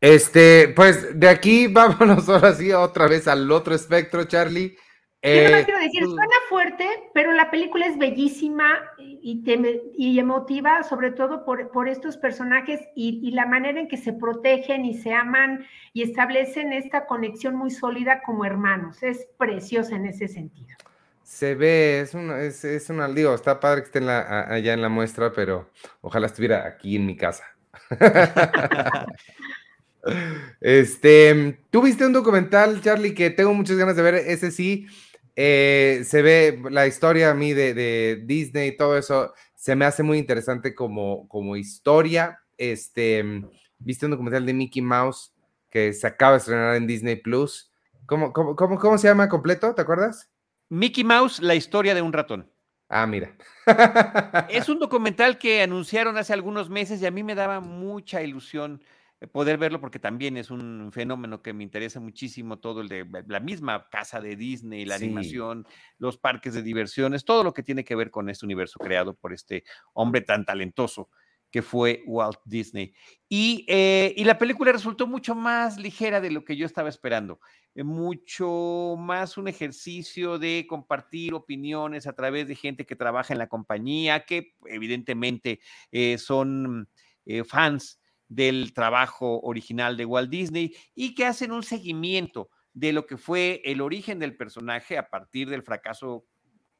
Este, 0.00 0.68
pues 0.76 1.18
de 1.18 1.28
aquí 1.28 1.66
vámonos 1.72 2.28
ahora 2.28 2.54
sí 2.54 2.70
otra 2.72 3.08
vez 3.08 3.26
al 3.28 3.50
otro 3.50 3.74
espectro, 3.74 4.24
Charlie. 4.24 4.76
Yo 5.20 5.30
eh, 5.30 5.64
quiero 5.64 5.80
decir, 5.80 6.04
suena 6.04 6.36
fuerte, 6.48 6.86
pero 7.12 7.32
la 7.32 7.50
película 7.50 7.86
es 7.86 7.98
bellísima 7.98 8.78
y, 8.98 9.42
y 9.96 10.18
emotiva, 10.20 10.84
sobre 10.84 11.10
todo 11.10 11.44
por, 11.44 11.72
por 11.72 11.88
estos 11.88 12.16
personajes 12.16 12.80
y, 12.94 13.20
y, 13.24 13.32
la 13.32 13.44
manera 13.44 13.80
en 13.80 13.88
que 13.88 13.96
se 13.96 14.12
protegen 14.12 14.84
y 14.84 14.94
se 14.94 15.12
aman 15.12 15.66
y 15.92 16.02
establecen 16.02 16.72
esta 16.72 17.06
conexión 17.06 17.56
muy 17.56 17.72
sólida 17.72 18.22
como 18.24 18.44
hermanos. 18.44 19.02
Es 19.02 19.26
preciosa 19.36 19.96
en 19.96 20.06
ese 20.06 20.28
sentido. 20.28 20.68
Se 21.24 21.56
ve, 21.56 22.00
es 22.00 22.14
una, 22.14 22.40
es, 22.40 22.64
es 22.64 22.88
una, 22.88 23.08
digo, 23.08 23.34
está 23.34 23.58
padre 23.58 23.80
que 23.80 23.86
esté 23.86 23.98
en 23.98 24.06
la, 24.06 24.42
allá 24.42 24.72
en 24.72 24.82
la 24.82 24.88
muestra, 24.88 25.32
pero 25.32 25.68
ojalá 26.00 26.28
estuviera 26.28 26.64
aquí 26.64 26.94
en 26.94 27.06
mi 27.06 27.16
casa. 27.16 27.42
este, 30.60 31.58
tú 31.70 31.82
viste 31.82 32.06
un 32.06 32.12
documental, 32.12 32.80
Charlie, 32.82 33.14
que 33.14 33.30
tengo 33.30 33.52
muchas 33.52 33.76
ganas 33.76 33.96
de 33.96 34.02
ver, 34.02 34.14
ese 34.14 34.52
sí 34.52 34.86
eh, 35.40 36.02
se 36.02 36.20
ve 36.20 36.60
la 36.68 36.88
historia 36.88 37.30
a 37.30 37.34
mí 37.34 37.52
de, 37.52 38.20
Disney 38.24 38.70
y 38.70 38.76
todo 38.76 38.98
eso, 38.98 39.32
se 39.54 39.76
me 39.76 39.84
hace 39.84 40.02
muy 40.02 40.18
interesante 40.18 40.74
como, 40.74 41.28
como 41.28 41.54
historia. 41.54 42.40
Este, 42.56 43.24
viste 43.78 44.06
un 44.06 44.10
documental 44.10 44.44
de 44.44 44.52
Mickey 44.52 44.82
Mouse 44.82 45.32
que 45.70 45.92
se 45.92 46.08
acaba 46.08 46.32
de 46.32 46.38
estrenar 46.38 46.74
en 46.74 46.88
Disney 46.88 47.14
Plus. 47.14 47.70
¿Cómo, 48.06 48.32
cómo, 48.32 48.56
cómo, 48.56 48.98
se 48.98 49.06
llama 49.06 49.28
completo? 49.28 49.76
¿Te 49.76 49.82
acuerdas? 49.82 50.28
Mickey 50.70 51.04
Mouse, 51.04 51.40
la 51.40 51.54
historia 51.54 51.94
de 51.94 52.02
un 52.02 52.12
ratón. 52.12 52.50
Ah, 52.88 53.06
mira. 53.06 53.36
es 54.48 54.68
un 54.68 54.80
documental 54.80 55.38
que 55.38 55.62
anunciaron 55.62 56.16
hace 56.16 56.32
algunos 56.32 56.68
meses 56.68 57.00
y 57.00 57.06
a 57.06 57.12
mí 57.12 57.22
me 57.22 57.36
daba 57.36 57.60
mucha 57.60 58.22
ilusión 58.22 58.82
poder 59.26 59.58
verlo 59.58 59.80
porque 59.80 59.98
también 59.98 60.36
es 60.36 60.50
un 60.50 60.90
fenómeno 60.92 61.42
que 61.42 61.52
me 61.52 61.64
interesa 61.64 61.98
muchísimo, 61.98 62.60
todo 62.60 62.80
el 62.80 62.88
de 62.88 63.04
la 63.26 63.40
misma 63.40 63.88
casa 63.90 64.20
de 64.20 64.36
Disney, 64.36 64.84
la 64.84 64.94
animación, 64.94 65.66
los 65.98 66.18
parques 66.18 66.54
de 66.54 66.62
diversiones, 66.62 67.24
todo 67.24 67.42
lo 67.42 67.52
que 67.52 67.64
tiene 67.64 67.84
que 67.84 67.96
ver 67.96 68.12
con 68.12 68.28
este 68.28 68.46
universo 68.46 68.78
creado 68.78 69.14
por 69.14 69.32
este 69.32 69.64
hombre 69.92 70.20
tan 70.20 70.44
talentoso 70.44 71.10
que 71.50 71.62
fue 71.62 72.02
Walt 72.06 72.38
Disney. 72.44 72.92
Y, 73.28 73.64
eh, 73.68 74.14
y 74.16 74.24
la 74.24 74.38
película 74.38 74.70
resultó 74.70 75.06
mucho 75.06 75.34
más 75.34 75.78
ligera 75.78 76.20
de 76.20 76.30
lo 76.30 76.44
que 76.44 76.56
yo 76.56 76.66
estaba 76.66 76.90
esperando, 76.90 77.40
eh, 77.74 77.82
mucho 77.82 78.94
más 78.98 79.36
un 79.36 79.48
ejercicio 79.48 80.38
de 80.38 80.66
compartir 80.68 81.34
opiniones 81.34 82.06
a 82.06 82.12
través 82.12 82.46
de 82.46 82.54
gente 82.54 82.86
que 82.86 82.96
trabaja 82.96 83.32
en 83.32 83.38
la 83.38 83.48
compañía, 83.48 84.26
que 84.26 84.54
evidentemente 84.66 85.60
son 86.18 86.88
fans 87.46 87.98
del 88.28 88.72
trabajo 88.72 89.40
original 89.40 89.96
de 89.96 90.04
Walt 90.04 90.30
Disney 90.30 90.74
y 90.94 91.14
que 91.14 91.26
hacen 91.26 91.52
un 91.52 91.62
seguimiento 91.62 92.50
de 92.72 92.92
lo 92.92 93.06
que 93.06 93.16
fue 93.16 93.62
el 93.64 93.80
origen 93.80 94.18
del 94.18 94.36
personaje 94.36 94.98
a 94.98 95.08
partir 95.10 95.48
del 95.48 95.62
fracaso 95.62 96.26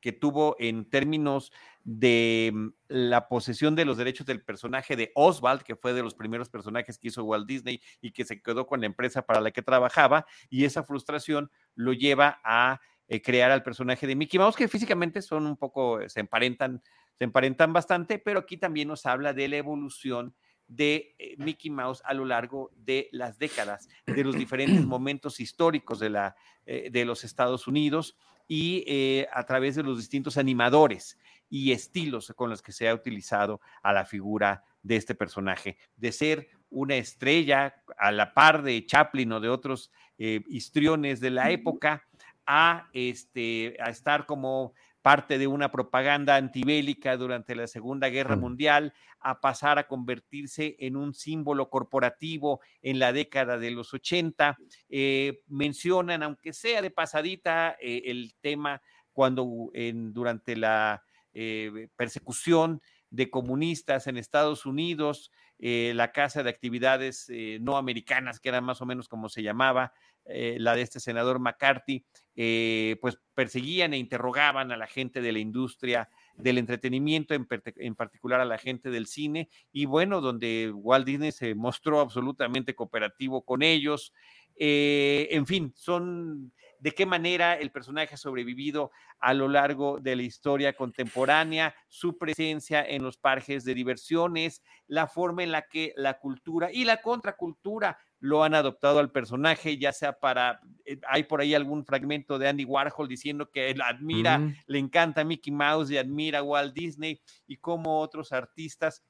que 0.01 0.13
tuvo 0.13 0.57
en 0.59 0.89
términos 0.89 1.53
de 1.83 2.53
mm, 2.55 2.69
la 2.89 3.29
posesión 3.29 3.75
de 3.75 3.85
los 3.85 3.97
derechos 3.97 4.27
del 4.27 4.45
personaje 4.45 4.97
de 4.97 5.11
Oswald, 5.15 5.63
que 5.63 5.77
fue 5.77 5.93
de 5.93 6.03
los 6.03 6.15
primeros 6.15 6.49
personajes 6.49 6.99
que 6.99 7.09
hizo 7.09 7.25
Walt 7.25 7.47
Disney 7.47 7.81
y 8.01 8.13
que 8.13 8.25
se 8.25 8.41
quedó 8.41 8.67
con 8.67 8.81
la 8.81 8.87
empresa 8.87 9.23
para 9.23 9.41
la 9.41 9.51
que 9.51 9.63
trabajaba, 9.63 10.27
y 10.49 10.65
esa 10.65 10.85
frustración 10.85 11.51
lo 11.75 11.93
lleva 11.93 12.41
a 12.45 12.81
eh, 13.09 13.23
crear 13.23 13.51
al 13.51 13.63
personaje 13.63 14.07
de 14.07 14.17
Mickey 14.17 14.39
Mouse, 14.39 14.57
que 14.57 14.69
físicamente 14.69 15.23
son 15.23 15.47
un 15.47 15.57
poco, 15.57 15.99
se 16.09 16.21
emparentan, 16.21 16.83
se 17.15 17.25
emparentan 17.25 17.73
bastante, 17.73 18.19
pero 18.19 18.41
aquí 18.41 18.57
también 18.57 18.89
nos 18.89 19.07
habla 19.07 19.33
de 19.33 19.49
la 19.49 19.57
evolución 19.57 20.35
de 20.69 21.17
eh, 21.19 21.35
Mickey 21.39 21.71
Mouse 21.71 22.03
a 22.05 22.15
lo 22.15 22.25
largo 22.25 22.71
de 22.77 23.09
las 23.11 23.39
décadas, 23.39 23.89
de 24.07 24.23
los 24.23 24.37
diferentes 24.37 24.85
momentos 24.87 25.41
históricos 25.41 25.99
de, 25.99 26.11
la, 26.11 26.37
eh, 26.67 26.91
de 26.93 27.05
los 27.05 27.25
Estados 27.25 27.67
Unidos 27.67 28.17
y 28.47 28.85
eh, 28.87 29.27
a 29.33 29.45
través 29.45 29.75
de 29.75 29.83
los 29.83 29.99
distintos 29.99 30.37
animadores 30.37 31.19
y 31.51 31.73
estilos 31.73 32.33
con 32.37 32.51
los 32.51 32.63
que 32.63 32.73
se 32.73 32.89
ha 32.89 32.95
utilizado 32.95 33.61
a 33.83 33.93
la 33.93 34.05
figura 34.05 34.65
de 34.83 34.97
este 34.97 35.15
personaje, 35.15 35.79
de 35.97 36.13
ser 36.13 36.49
una 36.71 36.97
estrella 36.97 37.83
a 37.99 38.13
la 38.13 38.35
par 38.35 38.63
de 38.63 38.85
Chaplin 38.85 39.33
o 39.33 39.41
de 39.41 39.49
otros 39.49 39.91
histriones 40.19 41.21
de 41.21 41.31
la 41.31 41.51
época, 41.51 42.09
a, 42.51 42.89
este, 42.95 43.77
a 43.79 43.91
estar 43.91 44.25
como 44.25 44.73
parte 45.03 45.39
de 45.39 45.47
una 45.47 45.71
propaganda 45.71 46.37
antibélica 46.37 47.17
durante 47.17 47.55
la 47.55 47.67
Segunda 47.67 48.09
Guerra. 48.09 48.37
Mundial, 48.37 48.93
a 49.21 49.41
pasar 49.41 49.79
a 49.79 49.87
convertirse 49.87 50.77
en 50.79 50.97
un 50.97 51.15
símbolo 51.15 51.71
corporativo 51.71 52.61
en 52.83 52.99
la 52.99 53.13
década 53.13 53.59
de 53.59 53.71
los 53.71 53.95
80. 53.95 54.59
Eh, 54.89 55.43
mencionan, 55.47 56.23
aunque 56.23 56.53
sea 56.53 56.83
de 56.83 56.91
pasadita, 56.91 57.77
eh, 57.81 58.03
el 58.07 58.35
tema 58.41 58.83
cuando 59.13 59.71
en, 59.75 60.13
durante 60.13 60.57
la 60.57 61.03
eh, 61.33 61.89
persecución 61.97 62.81
de 63.11 63.31
comunistas 63.31 64.07
en 64.07 64.17
Estados 64.17 64.67
Unidos, 64.67 65.31
eh, 65.59 65.93
la 65.95 66.13
Casa 66.13 66.43
de 66.43 66.51
Actividades 66.51 67.27
eh, 67.31 67.59
No 67.61 67.77
Americanas, 67.77 68.39
que 68.39 68.49
era 68.49 68.61
más 68.61 68.81
o 68.81 68.87
menos 68.87 69.09
como 69.09 69.29
se 69.29 69.43
llamaba, 69.43 69.93
eh, 70.29 70.57
la 70.61 70.77
de 70.77 70.83
este 70.83 71.01
senador 71.01 71.39
McCarthy, 71.39 72.05
eh, 72.37 72.97
pues 73.01 73.19
perseguían 73.35 73.95
e 73.95 73.99
interrogaban 73.99 74.71
a 74.73 74.77
la 74.77 74.87
gente 74.87 75.23
de 75.23 75.33
la 75.33 75.39
industria 75.39 76.09
del 76.37 76.59
entretenimiento, 76.59 77.35
en, 77.35 77.95
particular 77.95 78.41
a 78.41 78.45
la 78.45 78.59
gente 78.59 78.91
del 78.91 79.07
cine, 79.07 79.49
y 79.73 79.87
bueno, 79.87 80.21
donde 80.21 80.71
Walt 80.73 81.07
Disney 81.07 81.33
se 81.33 81.55
mostró 81.55 82.01
absolutamente 82.01 82.75
cooperativo 82.75 83.45
con 83.45 83.63
ellos. 83.63 84.13
Eh, 84.57 85.29
en 85.31 85.47
fin, 85.47 85.73
son 85.75 86.53
de 86.79 86.93
qué 86.93 87.07
manera 87.07 87.55
el 87.55 87.71
personaje 87.71 88.15
ha 88.15 88.19
sobrevivido 88.19 88.91
a 89.19 89.35
lo 89.35 89.49
largo 89.49 89.99
de 89.99 90.15
la 90.15 90.23
historia 90.23 90.75
contemporánea, 90.75 91.75
su 91.89 92.19
presencia 92.19 92.85
en 92.85 93.03
los 93.03 93.17
parques 93.17 93.65
de 93.65 93.75
diversiones, 93.75 94.63
la 94.87 95.09
forma 95.09 95.43
en 95.43 95.53
la 95.53 95.63
que 95.63 95.93
la 95.97 96.19
cultura 96.19 96.71
y 96.73 96.85
la 96.85 97.03
contracultura 97.03 97.99
lo 98.21 98.43
han 98.43 98.55
adoptado 98.55 98.99
al 98.99 99.13
personaje, 99.13 99.79
ya 99.79 99.93
sea 99.93 100.19
para, 100.19 100.61
eh, 100.85 100.99
hay 101.09 101.25
por 101.25 101.41
ahí 101.41 101.55
algún 101.55 101.85
fragmento 101.85 102.39
de 102.39 102.49
Andy 102.49 102.65
Warhol 102.65 103.09
diciendo 103.09 103.51
que 103.51 103.71
él 103.71 103.81
admira, 103.81 104.55
le 104.67 104.79
encanta 104.79 105.25
Mickey 105.25 105.53
Mouse 105.53 105.91
y 105.91 105.99
admira 105.99 106.41
a 106.41 106.43
Walt 106.43 106.75
Disney 106.75 107.21
y 107.47 107.57
cómo 107.59 108.01
otros 108.01 108.33
artistas 108.33 109.05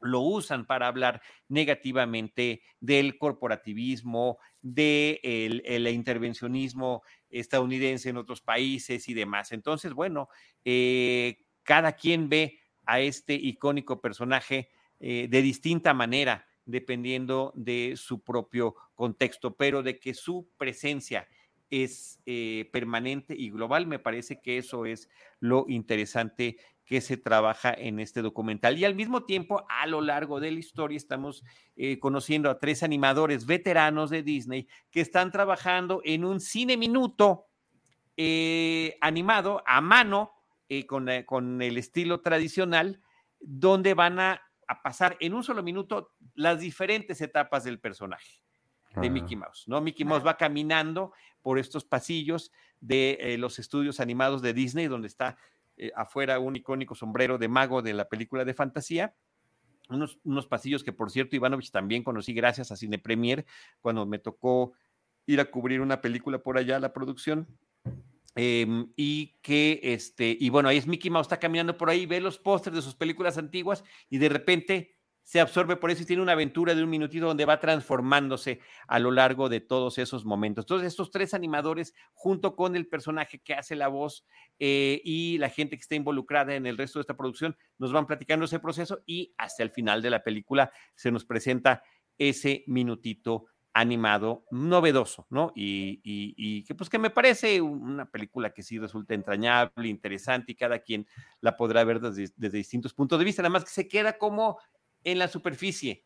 lo 0.00 0.20
usan 0.20 0.66
para 0.66 0.86
hablar 0.86 1.22
negativamente 1.48 2.62
del 2.80 3.18
corporativismo, 3.18 4.38
del 4.60 5.20
de 5.22 5.62
el 5.64 5.88
intervencionismo 5.88 7.02
estadounidense 7.30 8.10
en 8.10 8.16
otros 8.16 8.40
países 8.40 9.08
y 9.08 9.14
demás. 9.14 9.52
Entonces, 9.52 9.92
bueno, 9.92 10.28
eh, 10.64 11.44
cada 11.62 11.92
quien 11.92 12.28
ve 12.28 12.60
a 12.86 13.00
este 13.00 13.34
icónico 13.34 14.00
personaje 14.00 14.70
eh, 15.00 15.26
de 15.28 15.42
distinta 15.42 15.92
manera, 15.94 16.46
dependiendo 16.66 17.52
de 17.54 17.94
su 17.96 18.22
propio 18.22 18.74
contexto, 18.94 19.54
pero 19.56 19.82
de 19.82 19.98
que 19.98 20.14
su 20.14 20.48
presencia 20.56 21.28
es 21.70 22.20
eh, 22.26 22.68
permanente 22.72 23.34
y 23.36 23.50
global, 23.50 23.86
me 23.86 23.98
parece 23.98 24.40
que 24.40 24.58
eso 24.58 24.86
es 24.86 25.08
lo 25.40 25.64
interesante 25.68 26.56
que 26.84 27.00
se 27.00 27.16
trabaja 27.16 27.72
en 27.72 27.98
este 27.98 28.22
documental. 28.22 28.78
Y 28.78 28.84
al 28.84 28.94
mismo 28.94 29.24
tiempo, 29.24 29.64
a 29.68 29.86
lo 29.86 30.00
largo 30.00 30.40
de 30.40 30.52
la 30.52 30.58
historia, 30.58 30.96
estamos 30.96 31.42
eh, 31.76 31.98
conociendo 31.98 32.50
a 32.50 32.58
tres 32.58 32.82
animadores 32.82 33.46
veteranos 33.46 34.10
de 34.10 34.22
Disney 34.22 34.68
que 34.90 35.00
están 35.00 35.32
trabajando 35.32 36.02
en 36.04 36.24
un 36.24 36.40
cine 36.40 36.76
minuto 36.76 37.46
eh, 38.16 38.96
animado 39.00 39.62
a 39.66 39.80
mano, 39.80 40.32
eh, 40.68 40.86
con, 40.86 41.08
con, 41.26 41.62
el 41.62 41.78
estilo 41.78 42.20
tradicional, 42.20 43.00
donde 43.40 43.94
van 43.94 44.20
a, 44.20 44.42
a, 44.68 44.82
pasar 44.82 45.16
en 45.20 45.34
un 45.34 45.42
solo 45.44 45.62
minuto 45.62 46.12
las 46.34 46.60
diferentes 46.60 47.20
etapas 47.20 47.64
del 47.64 47.80
personaje 47.80 48.42
de 49.00 49.10
Mickey 49.10 49.36
Mouse, 49.36 49.64
¿no? 49.66 49.80
Mickey 49.80 50.06
Mouse 50.06 50.24
va 50.24 50.36
caminando 50.36 51.12
por 51.42 51.58
estos 51.58 51.84
pasillos 51.84 52.52
de 52.80 53.18
eh, 53.20 53.38
los 53.38 53.58
estudios 53.58 53.98
animados 53.98 54.40
de 54.40 54.52
Disney, 54.52 54.86
donde 54.86 55.08
está 55.08 55.36
eh, 55.76 55.90
afuera 55.96 56.38
un 56.38 56.54
icónico 56.54 56.94
sombrero 56.94 57.36
de 57.36 57.48
mago 57.48 57.82
de 57.82 57.92
la 57.92 58.08
película 58.08 58.44
de 58.44 58.54
fantasía. 58.54 59.16
Unos, 59.88 60.20
unos, 60.22 60.46
pasillos 60.46 60.84
que, 60.84 60.92
por 60.92 61.10
cierto, 61.10 61.34
Ivanovich 61.34 61.72
también 61.72 62.04
conocí 62.04 62.32
gracias 62.32 62.70
a 62.70 62.76
Cine 62.76 62.98
Premier, 62.98 63.44
cuando 63.80 64.06
me 64.06 64.18
tocó 64.18 64.72
ir 65.26 65.40
a 65.40 65.50
cubrir 65.50 65.80
una 65.80 66.00
película 66.00 66.38
por 66.38 66.56
allá, 66.56 66.78
la 66.78 66.92
producción. 66.92 67.48
Eh, 68.36 68.66
y 68.96 69.36
que, 69.42 69.80
este, 69.82 70.36
y 70.38 70.50
bueno, 70.50 70.68
ahí 70.68 70.76
es 70.76 70.86
Mickey 70.86 71.10
Mouse, 71.10 71.26
está 71.26 71.38
caminando 71.38 71.76
por 71.76 71.88
ahí, 71.88 72.04
ve 72.06 72.20
los 72.20 72.38
pósters 72.38 72.76
de 72.76 72.82
sus 72.82 72.96
películas 72.96 73.38
antiguas 73.38 73.84
y 74.10 74.18
de 74.18 74.28
repente 74.28 74.94
se 75.24 75.40
absorbe 75.40 75.76
por 75.76 75.90
eso 75.90 76.02
y 76.02 76.06
tiene 76.06 76.22
una 76.22 76.32
aventura 76.32 76.74
de 76.74 76.84
un 76.84 76.90
minutito 76.90 77.26
donde 77.26 77.46
va 77.46 77.58
transformándose 77.58 78.60
a 78.86 78.98
lo 78.98 79.10
largo 79.10 79.48
de 79.48 79.60
todos 79.60 79.96
esos 79.98 80.24
momentos. 80.24 80.64
Entonces, 80.64 80.88
estos 80.88 81.10
tres 81.10 81.32
animadores, 81.32 81.94
junto 82.12 82.54
con 82.54 82.76
el 82.76 82.86
personaje 82.86 83.38
que 83.38 83.54
hace 83.54 83.74
la 83.74 83.88
voz 83.88 84.26
eh, 84.58 85.00
y 85.02 85.38
la 85.38 85.48
gente 85.48 85.76
que 85.76 85.80
está 85.80 85.94
involucrada 85.94 86.54
en 86.54 86.66
el 86.66 86.76
resto 86.76 86.98
de 86.98 87.02
esta 87.02 87.16
producción, 87.16 87.56
nos 87.78 87.90
van 87.90 88.06
platicando 88.06 88.44
ese 88.44 88.60
proceso 88.60 89.02
y 89.06 89.34
hasta 89.38 89.62
el 89.62 89.70
final 89.70 90.02
de 90.02 90.10
la 90.10 90.22
película 90.22 90.70
se 90.94 91.10
nos 91.10 91.24
presenta 91.24 91.82
ese 92.18 92.62
minutito 92.66 93.46
animado 93.74 94.44
novedoso, 94.52 95.26
¿no? 95.30 95.52
Y, 95.54 96.62
que 96.62 96.74
pues 96.76 96.88
que 96.88 96.98
me 96.98 97.10
parece 97.10 97.60
una 97.60 98.08
película 98.08 98.54
que 98.54 98.62
sí 98.62 98.78
resulta 98.78 99.14
entrañable, 99.14 99.88
interesante 99.88 100.52
y 100.52 100.54
cada 100.54 100.78
quien 100.78 101.06
la 101.40 101.56
podrá 101.56 101.82
ver 101.82 102.00
desde, 102.00 102.32
desde 102.36 102.58
distintos 102.58 102.94
puntos 102.94 103.18
de 103.18 103.24
vista, 103.24 103.42
nada 103.42 103.52
más 103.52 103.64
que 103.64 103.70
se 103.70 103.88
queda 103.88 104.16
como 104.16 104.58
en 105.02 105.18
la 105.18 105.26
superficie, 105.26 106.04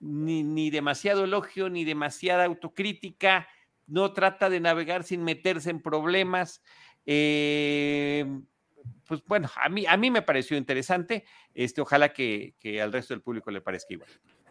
ni, 0.00 0.42
ni, 0.42 0.70
demasiado 0.70 1.24
elogio, 1.24 1.68
ni 1.68 1.84
demasiada 1.84 2.46
autocrítica, 2.46 3.46
no 3.86 4.12
trata 4.14 4.48
de 4.48 4.60
navegar 4.60 5.04
sin 5.04 5.22
meterse 5.22 5.68
en 5.68 5.82
problemas. 5.82 6.62
Eh, 7.04 8.24
pues 9.06 9.22
bueno, 9.26 9.50
a 9.62 9.68
mí, 9.68 9.84
a 9.86 9.96
mí 9.98 10.10
me 10.10 10.22
pareció 10.22 10.56
interesante, 10.56 11.26
este, 11.52 11.82
ojalá 11.82 12.14
que, 12.14 12.54
que, 12.58 12.80
al 12.80 12.92
resto 12.92 13.12
del 13.12 13.22
público 13.22 13.50
le 13.50 13.60
parezca 13.60 13.92
igual. 13.92 14.10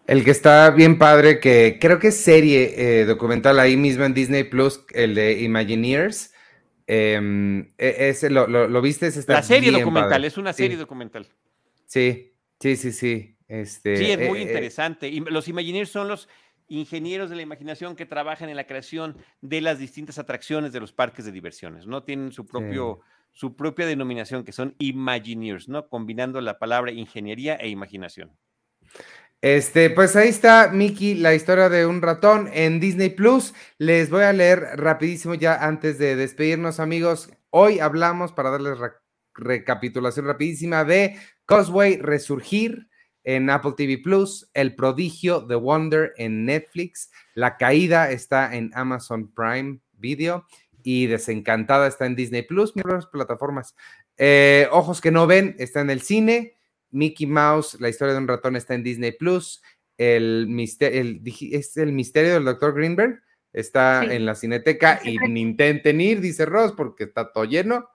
El 0.09 0.25
que 0.25 0.31
está 0.31 0.71
bien 0.71 0.97
padre, 0.97 1.39
que 1.39 1.77
creo 1.79 1.99
que 1.99 2.07
es 2.07 2.17
serie 2.19 2.73
eh, 2.75 3.05
documental 3.05 3.59
ahí 3.59 3.77
mismo 3.77 4.05
en 4.05 4.15
Disney 4.15 4.43
Plus, 4.43 4.83
el 4.95 5.13
de 5.13 5.43
Imagineers. 5.43 6.33
Eh, 6.87 7.71
ese 7.77 8.31
lo, 8.31 8.47
lo, 8.47 8.67
lo 8.67 8.81
viste. 8.81 9.11
La 9.27 9.43
serie 9.43 9.71
documental, 9.71 10.09
padre. 10.09 10.27
es 10.27 10.39
una 10.39 10.51
serie 10.51 10.77
sí. 10.77 10.79
documental. 10.79 11.27
Sí, 11.85 12.33
sí, 12.59 12.75
sí, 12.75 12.91
sí. 12.91 13.37
Este, 13.47 13.97
sí, 13.97 14.09
es 14.09 14.27
muy 14.27 14.39
eh, 14.39 14.41
interesante. 14.41 15.11
Los 15.29 15.47
Imagineers 15.47 15.91
son 15.91 16.07
los 16.07 16.27
ingenieros 16.69 17.29
de 17.29 17.35
la 17.35 17.43
imaginación 17.43 17.95
que 17.95 18.07
trabajan 18.07 18.49
en 18.49 18.55
la 18.55 18.65
creación 18.65 19.15
de 19.41 19.61
las 19.61 19.77
distintas 19.77 20.17
atracciones 20.17 20.73
de 20.73 20.79
los 20.79 20.91
parques 20.91 21.23
de 21.23 21.31
diversiones, 21.31 21.85
¿no? 21.85 22.01
Tienen 22.01 22.31
su 22.31 22.47
propio, 22.47 23.01
sí. 23.03 23.09
su 23.31 23.55
propia 23.55 23.85
denominación, 23.85 24.43
que 24.43 24.53
son 24.53 24.73
Imagineers, 24.79 25.69
¿no? 25.69 25.87
Combinando 25.87 26.41
la 26.41 26.57
palabra 26.57 26.91
ingeniería 26.91 27.57
e 27.57 27.69
imaginación. 27.69 28.31
Este, 29.41 29.89
pues 29.89 30.17
ahí 30.17 30.27
está, 30.27 30.69
Mickey, 30.73 31.15
la 31.15 31.33
historia 31.33 31.69
de 31.69 31.85
un 31.85 32.01
ratón 32.01 32.49
en 32.51 32.81
Disney 32.81 33.09
Plus. 33.09 33.53
Les 33.77 34.09
voy 34.09 34.23
a 34.23 34.33
leer 34.33 34.59
rapidísimo 34.75 35.33
ya 35.33 35.65
antes 35.65 35.97
de 35.97 36.17
despedirnos, 36.17 36.81
amigos. 36.81 37.29
Hoy 37.49 37.79
hablamos, 37.79 38.33
para 38.33 38.49
darles 38.49 38.77
re 38.77 38.91
recapitulación 39.35 40.25
rapidísima, 40.25 40.83
de 40.83 41.17
Cosway 41.45 42.01
Resurgir 42.01 42.89
en 43.23 43.49
Apple 43.49 43.75
TV 43.77 43.99
Plus, 43.99 44.49
El 44.53 44.75
Prodigio 44.75 45.47
The 45.47 45.55
Wonder 45.55 46.11
en 46.17 46.43
Netflix, 46.43 47.09
La 47.33 47.55
Caída 47.55 48.11
está 48.11 48.53
en 48.53 48.71
Amazon 48.73 49.31
Prime 49.33 49.79
Video 49.93 50.45
y 50.83 51.07
Desencantada 51.07 51.87
está 51.87 52.05
en 52.05 52.15
Disney 52.17 52.41
Plus, 52.41 52.75
mis 52.75 52.83
plataformas. 53.05 53.73
Eh, 54.17 54.67
Ojos 54.71 54.99
que 54.99 55.11
no 55.11 55.27
ven 55.27 55.55
está 55.59 55.79
en 55.79 55.91
el 55.91 56.01
cine. 56.01 56.58
Mickey 56.91 57.27
Mouse, 57.27 57.77
la 57.79 57.89
historia 57.89 58.13
de 58.13 58.19
un 58.19 58.27
ratón 58.27 58.55
está 58.55 58.75
en 58.75 58.83
Disney 58.83 59.11
Plus. 59.11 59.61
El, 59.97 60.47
misterio, 60.47 61.01
el, 61.01 61.21
es 61.51 61.75
el 61.77 61.91
misterio 61.91 62.33
del 62.33 62.45
Dr. 62.45 62.73
Greenberg 62.73 63.21
está 63.53 64.01
sí. 64.01 64.11
en 64.11 64.25
la 64.25 64.35
cineteca 64.35 64.99
sí, 65.01 65.17
y 65.21 65.27
ni 65.27 65.41
intenten 65.41 65.99
ir, 66.01 66.21
dice 66.21 66.45
Ross, 66.45 66.73
porque 66.75 67.05
está 67.05 67.31
todo 67.31 67.45
lleno. 67.45 67.89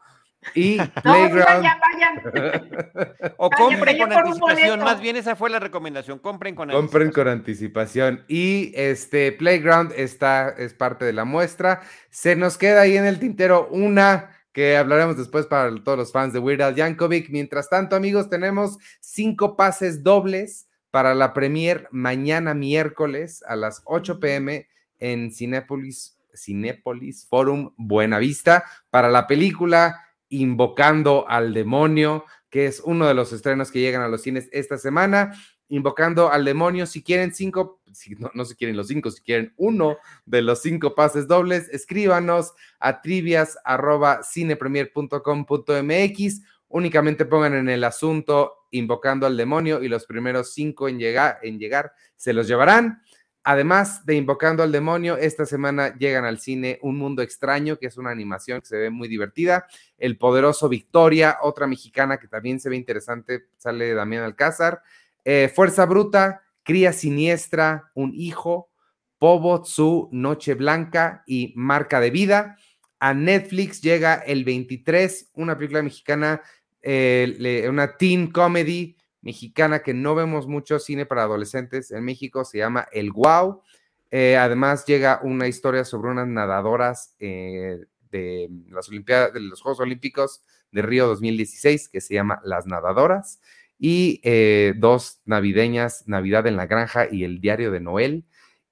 Y 0.55 0.77
no, 0.77 0.93
Playground. 1.03 1.47
Vayan, 1.47 1.79
vayan. 2.23 3.35
o 3.39 3.51
compren 3.51 3.99
con 3.99 4.13
anticipación, 4.13 4.81
más 4.81 5.01
bien 5.01 5.17
esa 5.17 5.37
fue 5.37 5.49
la 5.51 5.59
recomendación, 5.59 6.19
compren 6.19 6.55
con 6.55 6.71
compren 6.71 7.11
con 7.11 7.29
anticipación. 7.29 8.25
Y 8.29 8.73
este 8.75 9.33
Playground 9.33 9.93
está, 9.97 10.51
es 10.51 10.75
parte 10.75 11.05
de 11.05 11.13
la 11.13 11.25
muestra. 11.25 11.83
Se 12.11 12.37
nos 12.37 12.59
queda 12.59 12.83
ahí 12.83 12.97
en 12.97 13.07
el 13.07 13.19
tintero 13.19 13.69
una 13.71 14.31
que 14.55 14.77
hablaremos 14.77 15.19
después 15.19 15.47
para 15.47 15.75
todos 15.83 15.99
los 15.99 16.13
fans 16.13 16.33
de 16.33 16.39
Weird 16.39 16.63
Al 16.63 16.77
Yankovic. 16.77 17.29
Mientras 17.29 17.69
tanto, 17.69 17.97
amigos, 17.97 18.31
tenemos 18.31 18.79
cinco 19.01 19.57
pases 19.57 20.05
dobles 20.05 20.69
para 20.93 21.13
la 21.13 21.35
premier 21.35 21.89
mañana 21.91 22.55
miércoles 22.55 23.43
a 23.49 23.57
las 23.57 23.83
8 23.85 24.21
pm 24.21 24.69
en 25.01 25.33
Cinépolis, 25.33 26.17
Cinépolis 26.33 27.27
Forum 27.29 27.75
Buenavista 27.77 28.65
para 28.91 29.09
la 29.09 29.27
película 29.27 30.01
Invocando 30.29 31.29
al 31.29 31.53
Demonio, 31.53 32.25
que 32.49 32.67
es 32.67 32.81
uno 32.81 33.09
de 33.09 33.15
los 33.15 33.33
estrenos 33.33 33.73
que 33.73 33.81
llegan 33.81 34.03
a 34.03 34.09
los 34.09 34.23
cines 34.23 34.49
esta 34.53 34.79
semana. 34.79 35.35
Invocando 35.69 36.31
al 36.31 36.45
demonio. 36.45 36.87
Si 36.87 37.03
quieren 37.03 37.35
cinco, 37.35 37.81
si 37.93 38.15
no, 38.17 38.31
no 38.35 38.45
si 38.45 38.55
quieren 38.55 38.77
los 38.77 38.87
cinco, 38.89 39.11
si 39.11 39.23
quieren 39.23 39.55
uno 39.57 39.97
de 40.27 40.43
los 40.43 40.61
cinco 40.62 40.95
pases 40.95 41.27
dobles, 41.27 41.69
escríbanos 41.71 42.53
a 42.79 43.01
trivias 43.01 43.57
arroba 43.65 44.21
cinepremier.com.mx. 44.23 46.43
Únicamente 46.69 47.25
pongan 47.25 47.55
en 47.55 47.69
el 47.69 47.83
asunto 47.85 48.67
invocando 48.71 49.27
al 49.27 49.37
demonio 49.37 49.83
y 49.83 49.89
los 49.89 50.07
primeros 50.07 50.53
cinco 50.53 50.89
en 50.89 50.99
llegar, 50.99 51.39
en 51.43 51.59
llegar 51.59 51.93
se 52.17 52.33
los 52.33 52.49
llevarán. 52.49 53.03
Además 53.47 54.07
de 54.07 54.15
Invocando 54.15 54.62
al 54.62 54.73
Demonio, 54.73 55.19
esta 55.19 55.45
semana 55.45 55.95
llegan 55.99 56.25
al 56.25 56.39
cine 56.39 56.79
Un 56.81 56.97
Mundo 56.97 57.21
Extraño, 57.21 57.79
que 57.79 57.89
es 57.89 57.99
una 57.99 58.11
animación 58.11 58.62
que 58.62 58.67
se 58.67 58.79
ve 58.79 58.89
muy 58.89 59.07
divertida. 59.07 59.67
El 59.99 60.17
Poderoso 60.17 60.67
Victoria, 60.71 61.37
otra 61.43 61.67
mexicana 61.67 62.17
que 62.17 62.27
también 62.27 62.59
se 62.59 62.71
ve 62.71 62.77
interesante, 62.77 63.49
sale 63.59 63.93
Damián 63.93 64.25
Alcázar. 64.25 64.81
Eh, 65.25 65.51
Fuerza 65.55 65.87
Bruta, 65.87 66.43
Cría 66.62 66.93
Siniestra, 66.93 67.91
Un 67.95 68.12
Hijo, 68.14 68.70
Pobo 69.18 69.62
Tzu, 69.62 70.09
Noche 70.12 70.55
Blanca 70.55 71.22
y 71.27 71.53
Marca 71.57 72.01
de 72.01 72.11
Vida. 72.11 72.57
A 73.01 73.14
Netflix 73.14 73.81
llega 73.81 74.14
el 74.14 74.45
23, 74.45 75.31
una 75.35 75.57
película 75.57 75.83
mexicana, 75.83 76.43
eh, 76.83 77.66
una 77.68 77.97
teen 77.97 78.31
comedy 78.31 78.97
mexicana 79.22 79.83
que 79.83 79.95
no 79.95 80.14
vemos 80.14 80.47
mucho 80.47 80.79
cine 80.79 81.07
para 81.07 81.22
adolescentes 81.22 81.91
en 81.91 82.05
México, 82.05 82.45
se 82.45 82.59
llama 82.59 82.87
El 82.93 83.11
Guau. 83.11 83.62
Eh, 84.11 84.37
además 84.37 84.85
llega 84.85 85.20
una 85.22 85.49
historia 85.49 85.85
sobre 85.85 86.11
unas 86.11 86.29
nadadoras 86.29 87.16
de 87.18 88.49
las 88.68 88.89
Olimpiadas, 88.89 89.33
de 89.33 89.41
los 89.41 89.61
Juegos 89.61 89.81
Olímpicos 89.81 90.45
de 90.70 90.83
Río 90.83 91.07
2016, 91.07 91.89
que 91.89 92.01
se 92.01 92.14
llama 92.14 92.41
Las 92.45 92.66
Nadadoras, 92.66 93.41
y 93.87 94.22
eh, 94.24 94.72
dos 94.78 95.20
navideñas, 95.26 96.09
Navidad 96.09 96.47
en 96.47 96.57
la 96.57 96.64
Granja 96.64 97.07
y 97.12 97.22
El 97.22 97.43
Diario 97.43 97.70
de 97.70 97.80
Noel. 97.80 98.24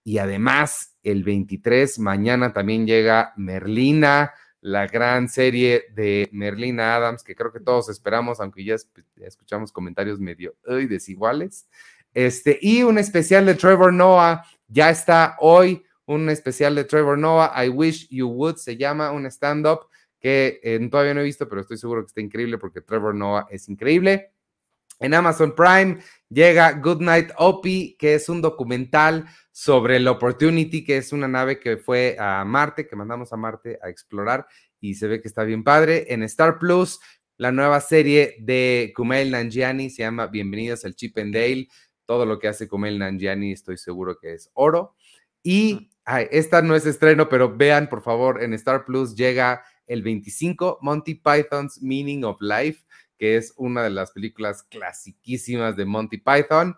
Y 0.04 0.16
además, 0.16 0.96
el 1.02 1.22
23, 1.22 1.98
mañana 1.98 2.54
también 2.54 2.86
llega 2.86 3.34
Merlina, 3.36 4.32
la 4.62 4.86
gran 4.86 5.28
serie 5.28 5.84
de 5.94 6.30
Merlina 6.32 6.96
Adams, 6.96 7.24
que 7.24 7.34
creo 7.34 7.52
que 7.52 7.60
todos 7.60 7.90
esperamos, 7.90 8.40
aunque 8.40 8.64
ya, 8.64 8.74
escuchamos 9.16 9.70
comentarios 9.70 10.18
medio 10.18 10.54
desiguales. 10.88 11.68
Este, 12.14 12.58
y 12.62 12.82
un 12.82 12.96
especial 12.96 13.44
de 13.44 13.54
Trevor 13.54 13.92
Noah, 13.92 14.46
ya 14.66 14.88
está 14.88 15.36
hoy 15.40 15.84
un 16.06 16.30
especial 16.30 16.74
de 16.74 16.84
Trevor 16.84 17.18
Noah, 17.18 17.52
I 17.62 17.68
Wish 17.68 18.08
You 18.08 18.28
Would, 18.28 18.56
se 18.56 18.78
llama 18.78 19.12
un 19.12 19.26
stand-up 19.26 19.88
que 20.18 20.58
eh, 20.62 20.88
todavía 20.90 21.12
no 21.12 21.20
he 21.20 21.24
visto, 21.24 21.46
pero 21.50 21.60
estoy 21.60 21.76
seguro 21.76 22.00
que 22.00 22.06
está 22.06 22.22
increíble 22.22 22.56
porque 22.56 22.80
Trevor 22.80 23.14
Noah 23.14 23.46
es 23.50 23.68
increíble. 23.68 24.31
En 25.02 25.14
Amazon 25.14 25.52
Prime 25.56 25.98
llega 26.28 26.72
Good 26.74 27.00
Night 27.00 27.30
Opie, 27.36 27.96
que 27.98 28.14
es 28.14 28.28
un 28.28 28.40
documental 28.40 29.26
sobre 29.50 29.96
el 29.96 30.06
Opportunity, 30.06 30.84
que 30.84 30.96
es 30.96 31.12
una 31.12 31.26
nave 31.26 31.58
que 31.58 31.76
fue 31.76 32.16
a 32.20 32.44
Marte, 32.44 32.86
que 32.86 32.94
mandamos 32.94 33.32
a 33.32 33.36
Marte 33.36 33.80
a 33.82 33.88
explorar 33.88 34.46
y 34.80 34.94
se 34.94 35.08
ve 35.08 35.20
que 35.20 35.26
está 35.26 35.42
bien 35.42 35.64
padre. 35.64 36.06
En 36.14 36.22
Star 36.22 36.60
Plus, 36.60 37.00
la 37.36 37.50
nueva 37.50 37.80
serie 37.80 38.36
de 38.38 38.92
Kumail 38.94 39.32
Nanjiani 39.32 39.90
se 39.90 40.04
llama 40.04 40.28
Bienvenidos 40.28 40.84
al 40.84 40.94
Chip 40.94 41.18
and 41.18 41.34
Dale. 41.34 41.66
Todo 42.06 42.24
lo 42.24 42.38
que 42.38 42.46
hace 42.46 42.68
Kumail 42.68 43.00
Nanjiani 43.00 43.50
estoy 43.50 43.78
seguro 43.78 44.16
que 44.20 44.34
es 44.34 44.50
oro. 44.54 44.94
Y 45.42 45.90
esta 46.30 46.62
no 46.62 46.76
es 46.76 46.86
estreno, 46.86 47.28
pero 47.28 47.56
vean 47.56 47.88
por 47.88 48.02
favor, 48.02 48.40
en 48.40 48.54
Star 48.54 48.84
Plus 48.84 49.16
llega 49.16 49.64
el 49.88 50.02
25 50.02 50.78
Monty 50.80 51.16
Python's 51.16 51.82
Meaning 51.82 52.22
of 52.22 52.36
Life 52.40 52.84
que 53.22 53.36
es 53.36 53.54
una 53.56 53.84
de 53.84 53.90
las 53.90 54.10
películas 54.10 54.64
clasiquísimas 54.64 55.76
de 55.76 55.84
Monty 55.84 56.18
Python. 56.18 56.76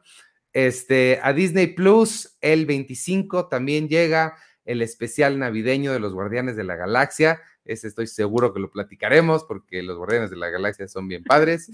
Este, 0.53 1.19
a 1.23 1.33
Disney 1.33 1.69
Plus, 1.69 2.37
el 2.43 2.67
25 2.67 3.49
también 3.49 3.89
llega 3.89 4.37
el 4.67 4.83
especial 4.83 5.39
navideño 5.39 5.91
de 5.95 6.01
los 6.01 6.13
Guardianes 6.13 6.55
de 6.55 6.65
la 6.65 6.77
Galaxia. 6.77 7.41
Ese 7.65 7.89
estoy 7.89 8.09
seguro 8.09 8.53
que 8.53 8.61
lo 8.61 8.71
platicaremos 8.71 9.45
porque 9.45 9.83
los 9.83 9.97
Guardianes 9.97 10.29
de 10.29 10.37
la 10.37 10.51
Galaxia 10.51 10.87
son 10.87 11.09
bien 11.09 11.25
padres. 11.25 11.71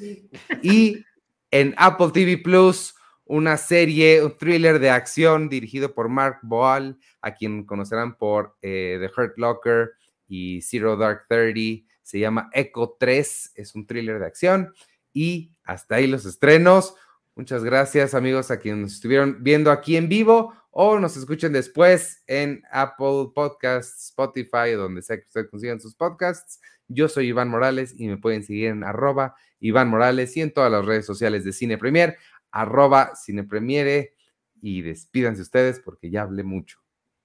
Y 0.62 1.04
en 1.50 1.74
Apple 1.76 2.10
TV 2.14 2.38
Plus, 2.38 2.94
una 3.24 3.56
serie, 3.56 4.22
un 4.22 4.38
thriller 4.38 4.78
de 4.78 4.90
acción 4.90 5.48
dirigido 5.48 5.94
por 5.94 6.08
Mark 6.08 6.38
Boal, 6.44 6.96
a 7.22 7.34
quien 7.34 7.66
conocerán 7.66 8.16
por 8.16 8.56
eh, 8.62 9.00
The 9.00 9.20
Hurt 9.20 9.36
Locker 9.36 9.94
y 10.28 10.62
Zero 10.62 10.96
Dark 10.96 11.26
Thirty 11.28 11.88
se 12.10 12.18
llama 12.18 12.50
Echo 12.52 12.96
3, 12.98 13.52
es 13.54 13.74
un 13.76 13.86
thriller 13.86 14.18
de 14.18 14.26
acción 14.26 14.74
y 15.12 15.54
hasta 15.62 15.94
ahí 15.94 16.08
los 16.08 16.26
estrenos. 16.26 16.94
Muchas 17.36 17.62
gracias 17.62 18.14
amigos 18.14 18.50
a 18.50 18.58
quienes 18.58 18.80
nos 18.82 18.92
estuvieron 18.94 19.44
viendo 19.44 19.70
aquí 19.70 19.96
en 19.96 20.08
vivo 20.08 20.52
o 20.72 20.98
nos 20.98 21.16
escuchen 21.16 21.52
después 21.52 22.24
en 22.26 22.64
Apple 22.72 23.30
Podcasts, 23.32 24.08
Spotify, 24.08 24.72
donde 24.76 25.02
sea 25.02 25.18
que 25.18 25.26
ustedes 25.26 25.48
consigan 25.48 25.80
sus 25.80 25.94
podcasts. 25.94 26.60
Yo 26.88 27.08
soy 27.08 27.28
Iván 27.28 27.48
Morales 27.48 27.94
y 27.96 28.08
me 28.08 28.16
pueden 28.16 28.42
seguir 28.42 28.68
en 28.68 28.82
arroba 28.82 29.36
Iván 29.60 29.88
Morales 29.88 30.36
y 30.36 30.40
en 30.40 30.52
todas 30.52 30.72
las 30.72 30.84
redes 30.84 31.06
sociales 31.06 31.44
de 31.44 31.52
Cine 31.52 31.78
Premier, 31.78 32.18
arroba 32.50 33.14
Cine 33.14 33.44
Premiere 33.44 34.14
y 34.60 34.82
despídanse 34.82 35.42
ustedes 35.42 35.78
porque 35.78 36.10
ya 36.10 36.22
hablé 36.22 36.42
mucho. 36.42 36.80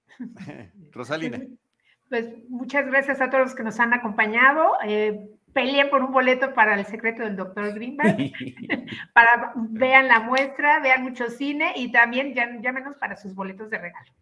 Rosalina. 0.92 1.42
Pues 2.08 2.26
muchas 2.48 2.86
gracias 2.86 3.20
a 3.20 3.30
todos 3.30 3.44
los 3.44 3.54
que 3.54 3.64
nos 3.64 3.80
han 3.80 3.92
acompañado. 3.92 4.72
Eh, 4.84 5.28
peleé 5.52 5.86
por 5.86 6.02
un 6.02 6.12
boleto 6.12 6.54
para 6.54 6.74
el 6.74 6.84
secreto 6.84 7.22
del 7.22 7.36
doctor 7.36 7.72
Greenberg. 7.74 8.16
para 9.14 9.52
vean 9.56 10.08
la 10.08 10.20
muestra, 10.20 10.80
vean 10.80 11.02
mucho 11.02 11.30
cine 11.30 11.72
y 11.76 11.90
también 11.90 12.34
llámenos 12.34 12.96
para 12.96 13.16
sus 13.16 13.34
boletos 13.34 13.70
de 13.70 13.78
regalo. 13.78 14.12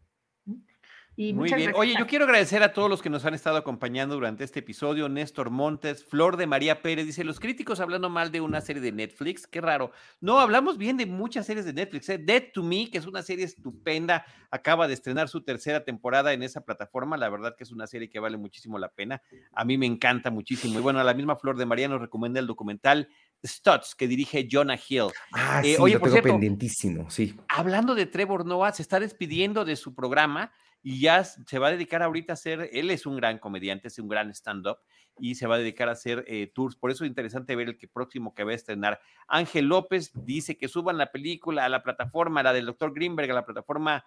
Muy 1.17 1.53
bien. 1.53 1.73
Oye, 1.77 1.95
yo 1.97 2.09
quiero 2.09 2.25
agradecer 2.25 2.63
a 2.65 2.73
todos 2.73 2.91
los 2.91 3.01
que 3.01 3.09
nos 3.09 3.25
han 3.25 3.35
estado 3.35 3.57
acompañando 3.57 4.17
durante 4.17 4.43
este 4.43 4.59
episodio. 4.61 5.09
Néstor 5.09 5.51
Montes, 5.51 6.05
Flor 6.05 6.37
de 6.37 6.49
María 6.49 6.83
Pérez, 6.83 7.07
dice, 7.07 7.23
los 7.23 7.39
críticos 7.39 7.79
hablando 7.79 8.11
mal 8.11 8.33
de 8.33 8.41
una 8.41 8.61
serie 8.61 8.83
de 8.83 8.91
Netflix, 8.91 9.47
qué 9.47 9.61
raro. 9.61 9.93
No, 10.21 10.41
hablamos 10.41 10.77
bien 10.77 10.97
de 10.97 11.07
muchas 11.07 11.47
series 11.47 11.65
de 11.65 11.73
Netflix. 11.73 12.09
¿eh? 12.09 12.19
Dead 12.19 12.45
to 12.53 12.65
Me, 12.65 12.91
que 12.91 12.99
es 12.99 13.07
una 13.07 13.23
serie 13.23 13.45
estupenda, 13.45 14.25
acaba 14.51 14.89
de 14.89 14.95
estrenar 14.95 15.29
su 15.29 15.43
tercera 15.43 15.85
temporada 15.85 16.33
en 16.33 16.43
esa 16.43 16.65
plataforma. 16.65 17.17
La 17.17 17.29
verdad 17.29 17.55
que 17.57 17.63
es 17.63 17.71
una 17.71 17.87
serie 17.87 18.11
que 18.11 18.19
vale 18.19 18.37
muchísimo 18.37 18.79
la 18.79 18.89
pena. 18.89 19.23
A 19.53 19.65
mí 19.65 19.79
me 19.79 19.87
encanta 19.87 20.33
muchísimo. 20.33 20.81
Y 20.81 20.83
bueno, 20.83 20.99
a 20.99 21.05
la 21.05 21.15
misma 21.15 21.37
Flor 21.37 21.57
de 21.57 21.67
María 21.67 21.87
nos 21.87 22.01
recomienda 22.01 22.41
el 22.41 22.49
documental 22.49 23.09
Stutz, 23.45 23.95
que 23.95 24.09
dirige 24.09 24.49
Jonah 24.51 24.79
Hill. 24.89 25.09
Ah, 25.33 25.61
eh, 25.63 25.75
sí, 25.75 25.83
oye, 25.83 25.99
por 25.99 26.11
cierto, 26.11 26.31
pendientísimo, 26.31 27.11
sí. 27.11 27.37
Hablando 27.49 27.95
de 27.95 28.07
Trevor 28.07 28.47
Noah, 28.47 28.73
se 28.73 28.83
está 28.83 28.99
despidiendo 28.99 29.65
de 29.65 29.77
su 29.77 29.95
programa 29.95 30.53
y 30.83 31.01
ya 31.01 31.25
se 31.25 31.59
va 31.59 31.69
a 31.69 31.71
dedicar 31.71 32.03
ahorita 32.03 32.33
a 32.33 32.35
hacer, 32.35 32.69
él 32.73 32.91
es 32.91 33.07
un 33.07 33.17
gran 33.17 33.39
comediante, 33.39 33.89
es 33.89 33.99
un 33.99 34.09
gran 34.09 34.31
stand-up 34.31 34.79
y 35.19 35.35
se 35.35 35.47
va 35.47 35.55
a 35.55 35.59
dedicar 35.59 35.89
a 35.89 35.93
hacer 35.93 36.25
eh, 36.29 36.51
tours. 36.55 36.77
Por 36.77 36.91
eso 36.91 37.05
es 37.05 37.09
interesante 37.09 37.57
ver 37.57 37.69
el 37.69 37.79
que 37.79 37.89
próximo 37.89 38.35
que 38.35 38.45
va 38.45 38.53
a 38.53 38.55
estrenar. 38.55 39.01
Ángel 39.27 39.67
López 39.67 40.13
dice 40.15 40.59
que 40.59 40.69
suban 40.69 40.99
la 40.99 41.11
película 41.13 41.65
a 41.65 41.69
la 41.69 41.83
plataforma, 41.83 42.43
la 42.43 42.53
del 42.53 42.67
doctor 42.67 42.93
Greenberg, 42.93 43.31
a 43.31 43.35
la 43.35 43.47
plataforma, 43.47 44.05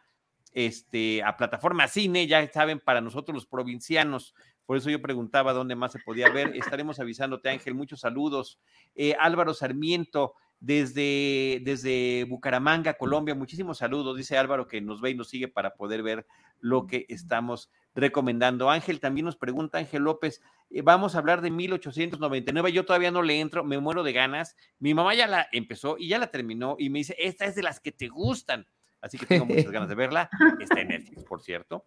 este, 0.53 1.23
a 1.23 1.35
plataforma 1.37 1.87
cine, 1.87 2.27
ya 2.27 2.47
saben, 2.51 2.79
para 2.79 3.01
nosotros 3.01 3.33
los 3.33 3.45
provincianos. 3.45 4.35
Por 4.67 4.77
eso 4.77 4.91
yo 4.91 5.01
preguntaba 5.01 5.53
dónde 5.53 5.75
más 5.75 5.93
se 5.93 5.99
podía 5.99 6.29
ver. 6.29 6.55
Estaremos 6.55 6.99
avisándote, 6.99 7.49
Ángel. 7.49 7.73
Muchos 7.73 8.01
saludos. 8.01 8.59
Eh, 8.95 9.15
Álvaro 9.17 9.55
Sarmiento 9.55 10.33
desde, 10.59 11.61
desde 11.63 12.25
Bucaramanga, 12.25 12.95
Colombia. 12.95 13.33
Muchísimos 13.33 13.77
saludos, 13.77 14.17
dice 14.17 14.37
Álvaro, 14.37 14.67
que 14.67 14.81
nos 14.81 15.01
ve 15.01 15.11
y 15.11 15.15
nos 15.15 15.29
sigue 15.29 15.47
para 15.47 15.75
poder 15.75 16.03
ver 16.03 16.27
lo 16.59 16.85
que 16.85 17.05
estamos 17.09 17.71
recomendando. 17.95 18.69
Ángel 18.69 18.99
también 18.99 19.25
nos 19.25 19.37
pregunta, 19.37 19.77
Ángel 19.77 20.03
López, 20.03 20.41
eh, 20.69 20.81
vamos 20.81 21.15
a 21.15 21.19
hablar 21.19 21.41
de 21.41 21.49
1899. 21.49 22.71
Yo 22.71 22.85
todavía 22.85 23.11
no 23.11 23.21
le 23.21 23.39
entro, 23.39 23.63
me 23.63 23.79
muero 23.79 24.03
de 24.03 24.13
ganas. 24.13 24.55
Mi 24.79 24.93
mamá 24.93 25.15
ya 25.15 25.27
la 25.27 25.47
empezó 25.51 25.97
y 25.97 26.09
ya 26.09 26.19
la 26.19 26.27
terminó 26.27 26.75
y 26.77 26.89
me 26.89 26.99
dice, 26.99 27.15
esta 27.17 27.45
es 27.45 27.55
de 27.55 27.63
las 27.63 27.79
que 27.79 27.91
te 27.91 28.07
gustan. 28.07 28.67
Así 28.99 29.17
que 29.17 29.25
tengo 29.25 29.45
muchas 29.45 29.71
ganas 29.71 29.89
de 29.89 29.95
verla. 29.95 30.29
Está 30.59 30.81
en 30.81 30.89
Netflix, 30.89 31.23
por 31.23 31.41
cierto. 31.41 31.85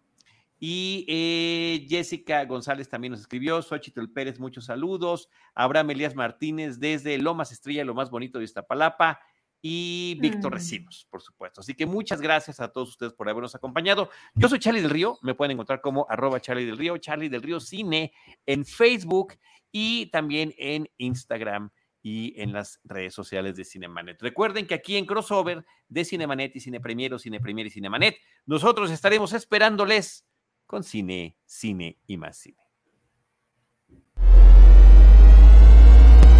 Y 0.63 1.05
eh, 1.07 1.87
Jessica 1.89 2.45
González 2.45 2.87
también 2.87 3.13
nos 3.13 3.21
escribió, 3.21 3.59
Xochitl 3.63 4.13
Pérez, 4.13 4.39
muchos 4.39 4.65
saludos, 4.65 5.27
Abraham 5.55 5.89
Elías 5.89 6.13
Martínez 6.13 6.79
desde 6.79 7.17
Lomas 7.17 7.51
Estrella, 7.51 7.83
lo 7.83 7.95
más 7.95 8.11
bonito 8.11 8.37
de 8.37 8.45
Iztapalapa, 8.45 9.19
y 9.59 10.19
Víctor 10.21 10.51
mm. 10.51 10.53
Recinos, 10.53 11.07
por 11.09 11.23
supuesto. 11.23 11.61
Así 11.61 11.73
que 11.73 11.87
muchas 11.87 12.21
gracias 12.21 12.59
a 12.59 12.71
todos 12.71 12.89
ustedes 12.89 13.13
por 13.13 13.27
habernos 13.27 13.55
acompañado. 13.55 14.11
Yo 14.35 14.49
soy 14.49 14.59
Charlie 14.59 14.81
del 14.81 14.91
Río, 14.91 15.17
me 15.23 15.33
pueden 15.33 15.53
encontrar 15.53 15.81
como 15.81 16.05
arroba 16.07 16.39
Charlie 16.39 16.65
del 16.65 16.77
Río, 16.77 16.95
Charlie 16.99 17.29
del 17.29 17.41
Río 17.41 17.59
Cine 17.59 18.13
en 18.45 18.63
Facebook 18.63 19.33
y 19.71 20.11
también 20.11 20.53
en 20.59 20.87
Instagram 20.97 21.71
y 22.03 22.39
en 22.39 22.53
las 22.53 22.79
redes 22.83 23.15
sociales 23.15 23.55
de 23.55 23.65
Cinemanet. 23.65 24.21
Recuerden 24.21 24.67
que 24.67 24.75
aquí 24.75 24.95
en 24.97 25.07
Crossover 25.07 25.65
de 25.87 26.05
Cinemanet 26.05 26.55
y 26.55 26.59
Cine 26.59 26.79
Premier 26.79 27.15
o 27.15 27.19
Cine 27.19 27.39
Premier 27.39 27.65
y 27.65 27.71
Cinemanet, 27.71 28.17
nosotros 28.45 28.91
estaremos 28.91 29.33
esperándoles 29.33 30.27
con 30.71 30.85
cine, 30.85 31.35
cine 31.45 31.97
y 32.07 32.15
más 32.15 32.37
cine. 32.37 32.65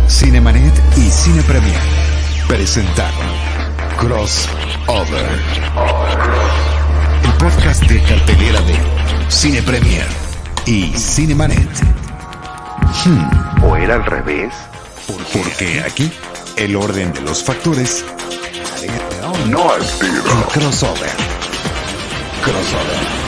Cinemanet 0.07 0.73
y 0.95 1.09
Cine 1.09 1.41
Premier 1.41 1.81
presentaron 2.47 3.27
Crossover. 3.97 5.29
El 7.25 7.33
podcast 7.39 7.83
de 7.83 8.01
cartelera 8.03 8.61
de 8.61 8.75
Cine 9.29 9.61
Premier 9.63 10.07
y 10.65 10.93
Cinemanet. 10.97 11.69
Hmm, 13.03 13.63
¿O 13.65 13.75
era 13.75 13.95
al 13.95 14.05
revés? 14.05 14.53
porque 15.33 15.81
aquí 15.81 16.09
el 16.55 16.77
orden 16.77 17.11
de 17.11 17.19
los 17.19 17.43
factores. 17.43 18.05
No. 19.49 19.75
El 19.75 19.83
crossover. 20.53 21.11
Crossover. 22.41 23.20